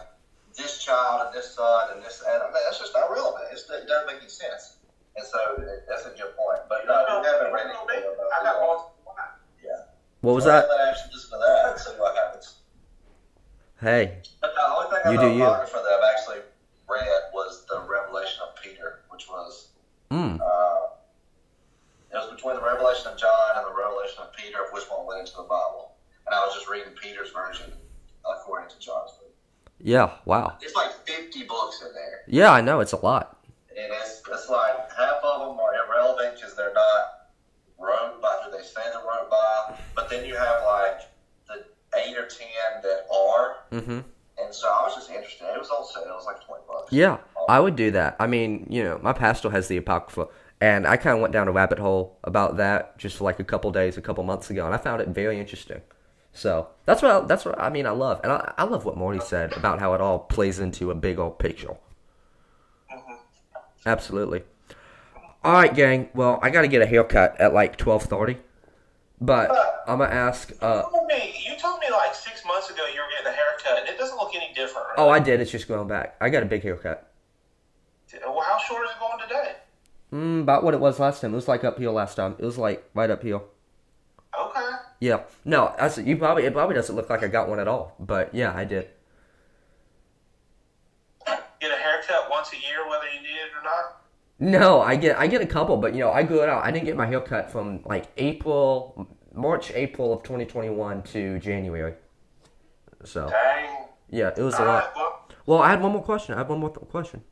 this 0.56 0.80
child 0.84 1.28
and 1.28 1.36
this 1.36 1.54
son 1.54 1.92
and 1.92 2.02
this 2.02 2.24
and 2.26 2.42
I 2.42 2.46
mean, 2.48 2.64
that's 2.64 2.80
just 2.80 2.94
not 2.96 3.12
relevant. 3.12 3.44
It's, 3.52 3.70
it 3.70 3.88
doesn't 3.88 4.08
make 4.08 4.22
any 4.24 4.30
sense. 4.32 4.78
And 5.18 5.26
so 5.28 5.38
it, 5.60 5.84
that's 5.88 6.06
a 6.06 6.16
good 6.16 6.32
point. 6.40 6.64
But 6.70 6.88
no, 6.88 6.96
we 7.22 7.28
haven't 7.28 7.52
read 7.52 7.68
anything 7.68 8.08
about 8.08 8.32
I 8.32 8.44
got 8.44 8.56
that. 8.56 8.62
multiple 8.64 9.04
wives. 9.06 9.84
What 10.26 10.34
was 10.34 10.46
that? 10.46 10.68
Let 10.68 10.90
actually 10.90 11.14
listen 11.14 11.30
to 11.32 11.38
that 11.38 11.72
and 11.72 11.80
see 11.80 11.92
what 12.02 12.16
happens. 12.16 12.56
Hey, 13.80 14.18
But 14.42 14.56
the 14.56 14.66
only 14.66 14.90
thing 14.90 15.12
You 15.14 15.20
about 15.20 15.30
do 15.30 15.38
you. 15.38 15.44
Apocrypha 15.46 15.84
that 15.86 16.00
I've 16.02 16.10
actually 16.18 16.42
read 16.90 17.22
was 17.32 17.66
the 17.70 17.82
Revelation 17.88 18.42
of 18.42 18.56
Peter, 18.60 19.02
which 19.10 19.28
was 19.30 19.70
mm, 20.10 20.40
uh, 20.42 20.82
it 22.12 22.16
was 22.16 22.32
between 22.34 22.56
the 22.56 22.64
Revelation 22.64 23.12
of 23.12 23.18
John 23.20 23.52
and 23.58 23.66
the 23.68 23.76
Revelation 23.78 24.24
of 24.24 24.34
Peter, 24.34 24.64
of 24.66 24.74
which 24.74 24.86
one 24.90 25.06
went 25.06 25.20
into 25.20 25.34
the 25.38 25.44
Bible. 25.44 25.92
And 26.26 26.34
I 26.34 26.44
was 26.44 26.56
just 26.56 26.68
reading 26.68 26.94
Peter's 27.00 27.30
version 27.30 27.72
according 28.26 28.70
to 28.70 28.80
John's. 28.80 29.12
version. 29.22 29.34
yeah, 29.78 30.10
wow. 30.26 30.58
It's 30.62 30.74
like 30.76 30.90
50 31.06 31.44
books 31.44 31.84
in 31.86 31.94
there. 31.94 32.22
Yeah, 32.28 32.52
I 32.52 32.62
know 32.62 32.80
it's 32.80 32.94
a 32.94 32.98
lot. 33.06 33.46
And 33.70 33.94
it's, 34.02 34.24
it's 34.32 34.50
like 34.50 34.90
half 34.98 35.22
of 35.24 35.50
them 35.50 35.60
are 35.60 35.76
irrelevant 35.86 36.36
because 36.36 36.56
they're 36.56 36.74
not 36.74 37.30
wrote 37.78 38.22
by 38.22 38.40
who 38.44 38.52
they 38.56 38.64
say 38.64 38.82
they're 38.86 39.04
wrote 39.04 39.30
by. 39.30 39.76
But 39.96 40.10
then 40.10 40.26
you 40.26 40.36
have 40.38 40.64
like 40.66 41.02
the 41.48 41.66
eight 42.00 42.18
or 42.18 42.26
ten 42.28 42.82
that 42.84 43.06
are. 43.14 43.58
hmm 43.72 44.00
And 44.42 44.54
so 44.54 44.70
I 44.70 44.84
was 44.84 44.96
just 44.96 45.12
interested. 45.12 45.46
It 45.54 45.60
was 45.60 45.70
on 45.70 45.86
sale. 45.86 46.04
It 46.04 46.16
was 46.16 46.26
like 46.92 46.92
20 46.92 47.16
bucks. 47.16 47.28
Yeah, 47.40 47.46
I 47.50 47.60
would 47.60 47.76
do 47.76 47.92
that. 47.92 48.16
I 48.20 48.28
mean, 48.28 48.68
you 48.70 48.84
know, 48.84 49.00
my 49.02 49.14
pastor 49.14 49.50
has 49.52 49.68
the 49.68 49.78
Apocrypha, 49.78 50.28
and 50.62 50.86
I 50.88 50.98
kind 50.98 51.16
of 51.16 51.22
went 51.22 51.34
down 51.34 51.48
a 51.48 51.52
rabbit 51.52 51.80
hole 51.80 52.18
about 52.24 52.58
that 52.58 52.98
just 52.98 53.22
like 53.22 53.40
a 53.40 53.44
couple 53.44 53.72
days, 53.72 53.98
a 53.98 54.02
couple 54.02 54.24
months 54.24 54.50
ago, 54.50 54.66
and 54.66 54.74
I 54.74 54.78
found 54.78 55.02
it 55.02 55.10
very 55.10 55.40
interesting. 55.40 55.82
So 56.34 56.68
that's 56.86 57.02
what 57.02 57.12
I, 57.12 57.20
that's 57.26 57.46
what 57.46 57.60
I 57.62 57.70
mean. 57.70 57.86
I 57.88 57.92
love, 57.92 58.20
and 58.24 58.32
I, 58.32 58.54
I 58.58 58.64
love 58.66 58.84
what 58.86 58.98
Marty 58.98 59.20
said 59.20 59.54
about 59.54 59.80
how 59.80 59.94
it 59.94 60.02
all 60.02 60.20
plays 60.20 60.60
into 60.60 60.92
a 60.92 60.96
big 60.96 61.18
old 61.20 61.40
picture. 61.40 61.76
Absolutely. 63.86 64.44
All 65.44 65.54
right, 65.54 65.74
gang. 65.74 66.10
Well, 66.14 66.40
I 66.42 66.50
got 66.50 66.64
to 66.64 66.68
get 66.68 66.82
a 66.82 66.86
haircut 66.88 67.40
at 67.40 67.54
like 67.54 67.78
twelve 67.78 68.04
thirty, 68.04 68.38
but 69.22 69.52
I'm 69.88 70.00
gonna 70.00 70.12
ask. 70.12 70.52
Uh, 70.62 70.84
You 70.86 70.92
told 70.92 71.08
me, 71.08 71.36
you 71.48 71.56
told 71.58 71.80
me 71.80 71.86
like 71.92 72.16
six 72.16 72.44
months 72.46 72.70
ago 72.70 72.84
you 72.94 73.00
were 73.00 73.08
getting 73.16 73.32
a 73.32 73.36
haircut, 73.36 73.80
and 73.80 73.88
it 73.88 73.98
doesn't 74.00 74.18
look 74.18 74.34
any 74.36 74.52
different. 74.56 74.85
Right? 74.85 74.85
Oh, 74.98 75.10
I 75.10 75.20
did. 75.20 75.42
It's 75.42 75.52
just 75.52 75.68
going 75.68 75.88
back. 75.88 76.16
I 76.22 76.30
got 76.30 76.44
a 76.44 76.46
big 76.46 76.64
haircut. 76.64 77.12
Well, 78.24 78.42
how 78.42 78.58
short 78.60 78.86
is 78.86 78.92
it 78.92 79.00
going 79.00 79.20
today? 79.28 79.56
Mm, 80.14 80.42
about 80.42 80.64
what 80.64 80.74
it 80.74 80.80
was 80.80 81.00
last 81.00 81.22
time. 81.22 81.34
It 81.34 81.36
was 81.36 81.48
like 81.48 81.64
uphill 81.64 81.94
last 81.94 82.16
time. 82.16 82.36
It 82.38 82.46
was 82.46 82.58
like 82.58 82.90
right 82.94 83.10
uphill. 83.10 83.46
Okay. 84.40 84.70
Yeah. 85.00 85.24
No, 85.44 85.74
I 85.80 85.88
said 85.90 86.08
you 86.08 86.18
probably 86.18 86.46
it 86.46 86.54
probably 86.54 86.76
doesn't 86.76 86.96
look 86.96 87.10
like 87.10 87.24
I 87.24 87.28
got 87.28 87.50
one 87.50 87.60
at 87.60 87.68
all. 87.68 87.96
But 88.00 88.34
yeah, 88.34 88.54
I 88.56 88.64
did. 88.64 88.90
Get 91.60 91.72
a 91.72 91.76
haircut 91.76 92.30
once 92.30 92.52
a 92.54 92.58
year, 92.58 92.88
whether 92.88 93.06
you 93.06 93.22
need 93.22 93.30
it 93.30 93.52
or 93.58 93.64
not. 93.64 94.02
No, 94.38 94.82
I 94.82 94.96
get 94.96 95.18
I 95.18 95.28
get 95.28 95.42
a 95.42 95.48
couple, 95.48 95.78
but 95.78 95.94
you 95.94 96.02
know 96.02 96.12
I 96.12 96.24
grew 96.24 96.44
it 96.44 96.50
out. 96.50 96.64
I 96.64 96.72
didn't 96.72 96.86
get 96.86 96.96
my 96.96 97.08
hair 97.08 97.22
cut 97.22 97.52
from 97.52 97.82
like 97.86 98.08
April, 98.18 99.08
March, 99.34 99.72
April 99.72 100.14
of 100.14 100.24
2021 100.24 101.04
to 101.04 101.40
January. 101.40 101.94
So 103.04 103.30
Dang. 103.30 103.75
Yeah, 104.10 104.32
it 104.36 104.42
was 104.42 104.56
a 104.56 104.60
All 104.60 104.66
right. 104.66 104.74
lot. 104.84 104.96
Well, 104.96 105.22
Well, 105.46 105.60
I 105.60 105.70
had 105.70 105.82
one 105.82 105.92
more 105.92 106.04
question. 106.04 106.34
I 106.36 106.40
had 106.40 106.50
one 106.50 106.60
more 106.60 106.70
th- 106.70 106.88
question. 106.90 107.24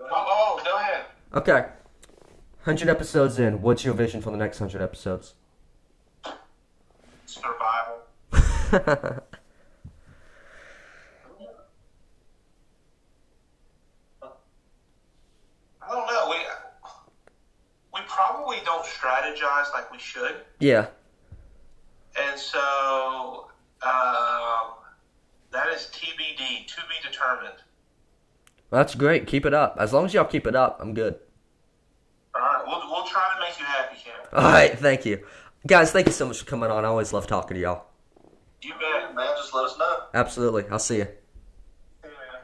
oh, 0.00 0.06
oh, 0.10 0.60
go 0.64 0.76
ahead. 0.76 1.04
Okay, 1.34 1.66
hundred 2.62 2.88
episodes 2.88 3.38
in. 3.38 3.60
What's 3.62 3.84
your 3.84 3.94
vision 3.94 4.20
for 4.20 4.30
the 4.30 4.36
next 4.36 4.58
hundred 4.58 4.82
episodes? 4.82 5.34
Survival. 7.26 8.02
I 15.82 15.88
don't 15.88 16.06
know. 16.06 16.30
We 16.30 16.36
we 17.92 18.00
probably 18.08 18.56
don't 18.64 18.84
strategize 18.84 19.72
like 19.72 19.90
we 19.92 19.98
should, 19.98 20.36
yeah. 20.60 20.86
and 22.20 22.38
so 22.38 23.48
um, 23.82 24.63
that 25.54 25.68
is 25.68 25.88
TBD, 25.92 26.66
to 26.66 26.76
be 26.88 27.08
determined. 27.08 27.54
That's 28.70 28.94
great. 28.94 29.26
Keep 29.26 29.46
it 29.46 29.54
up. 29.54 29.76
As 29.78 29.92
long 29.92 30.04
as 30.04 30.12
y'all 30.12 30.24
keep 30.24 30.46
it 30.46 30.56
up, 30.56 30.78
I'm 30.80 30.94
good. 30.94 31.16
All 32.34 32.40
right, 32.40 32.64
we'll 32.66 32.90
we'll 32.90 33.06
try 33.06 33.22
to 33.34 33.40
make 33.40 33.58
you 33.58 33.64
happy, 33.64 33.96
Cam. 34.04 34.14
All 34.32 34.50
right, 34.50 34.76
thank 34.76 35.06
you, 35.06 35.24
guys. 35.64 35.92
Thank 35.92 36.06
you 36.06 36.12
so 36.12 36.26
much 36.26 36.40
for 36.40 36.44
coming 36.44 36.70
on. 36.70 36.84
I 36.84 36.88
always 36.88 37.12
love 37.12 37.28
talking 37.28 37.54
to 37.54 37.60
y'all. 37.60 37.86
You 38.62 38.72
bet. 38.72 39.14
Man, 39.14 39.28
just 39.36 39.54
let 39.54 39.66
us 39.66 39.78
know. 39.78 39.96
Absolutely. 40.12 40.64
I'll 40.70 40.80
see 40.80 40.96
you. 40.96 41.04
See 41.04 41.10
you, 42.02 42.10
man. 42.10 42.40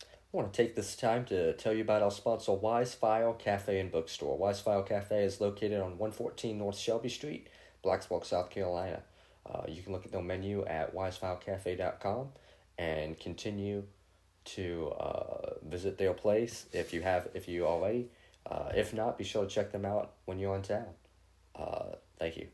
I 0.00 0.36
want 0.36 0.52
to 0.52 0.56
take 0.56 0.74
this 0.74 0.96
time 0.96 1.24
to 1.26 1.52
tell 1.52 1.72
you 1.72 1.82
about 1.82 2.02
our 2.02 2.10
sponsor, 2.10 2.52
Wisefire 2.52 3.38
Cafe 3.38 3.78
and 3.78 3.92
Bookstore. 3.92 4.36
Wisefire 4.36 4.84
Cafe 4.84 5.22
is 5.22 5.40
located 5.40 5.80
on 5.80 5.98
114 5.98 6.58
North 6.58 6.76
Shelby 6.76 7.08
Street, 7.08 7.48
Blacksburg, 7.84 8.24
South 8.24 8.50
Carolina. 8.50 9.02
Uh, 9.46 9.62
you 9.68 9.82
can 9.82 9.92
look 9.92 10.04
at 10.04 10.12
their 10.12 10.22
menu 10.22 10.64
at 10.66 10.94
wisefirecafe.com 10.94 12.28
and 12.78 13.18
continue 13.18 13.84
to 14.44 14.92
uh, 14.98 15.54
visit 15.62 15.98
their 15.98 16.12
place 16.12 16.66
if 16.72 16.92
you 16.92 17.02
have 17.02 17.28
if 17.34 17.48
you 17.48 17.66
already. 17.66 18.08
Uh, 18.46 18.70
if 18.74 18.92
not, 18.92 19.18
be 19.18 19.24
sure 19.24 19.44
to 19.44 19.50
check 19.50 19.70
them 19.72 19.84
out 19.84 20.12
when 20.24 20.38
you're 20.38 20.56
in 20.56 20.62
town. 20.62 20.86
Uh, 21.54 21.94
thank 22.18 22.36
you. 22.36 22.48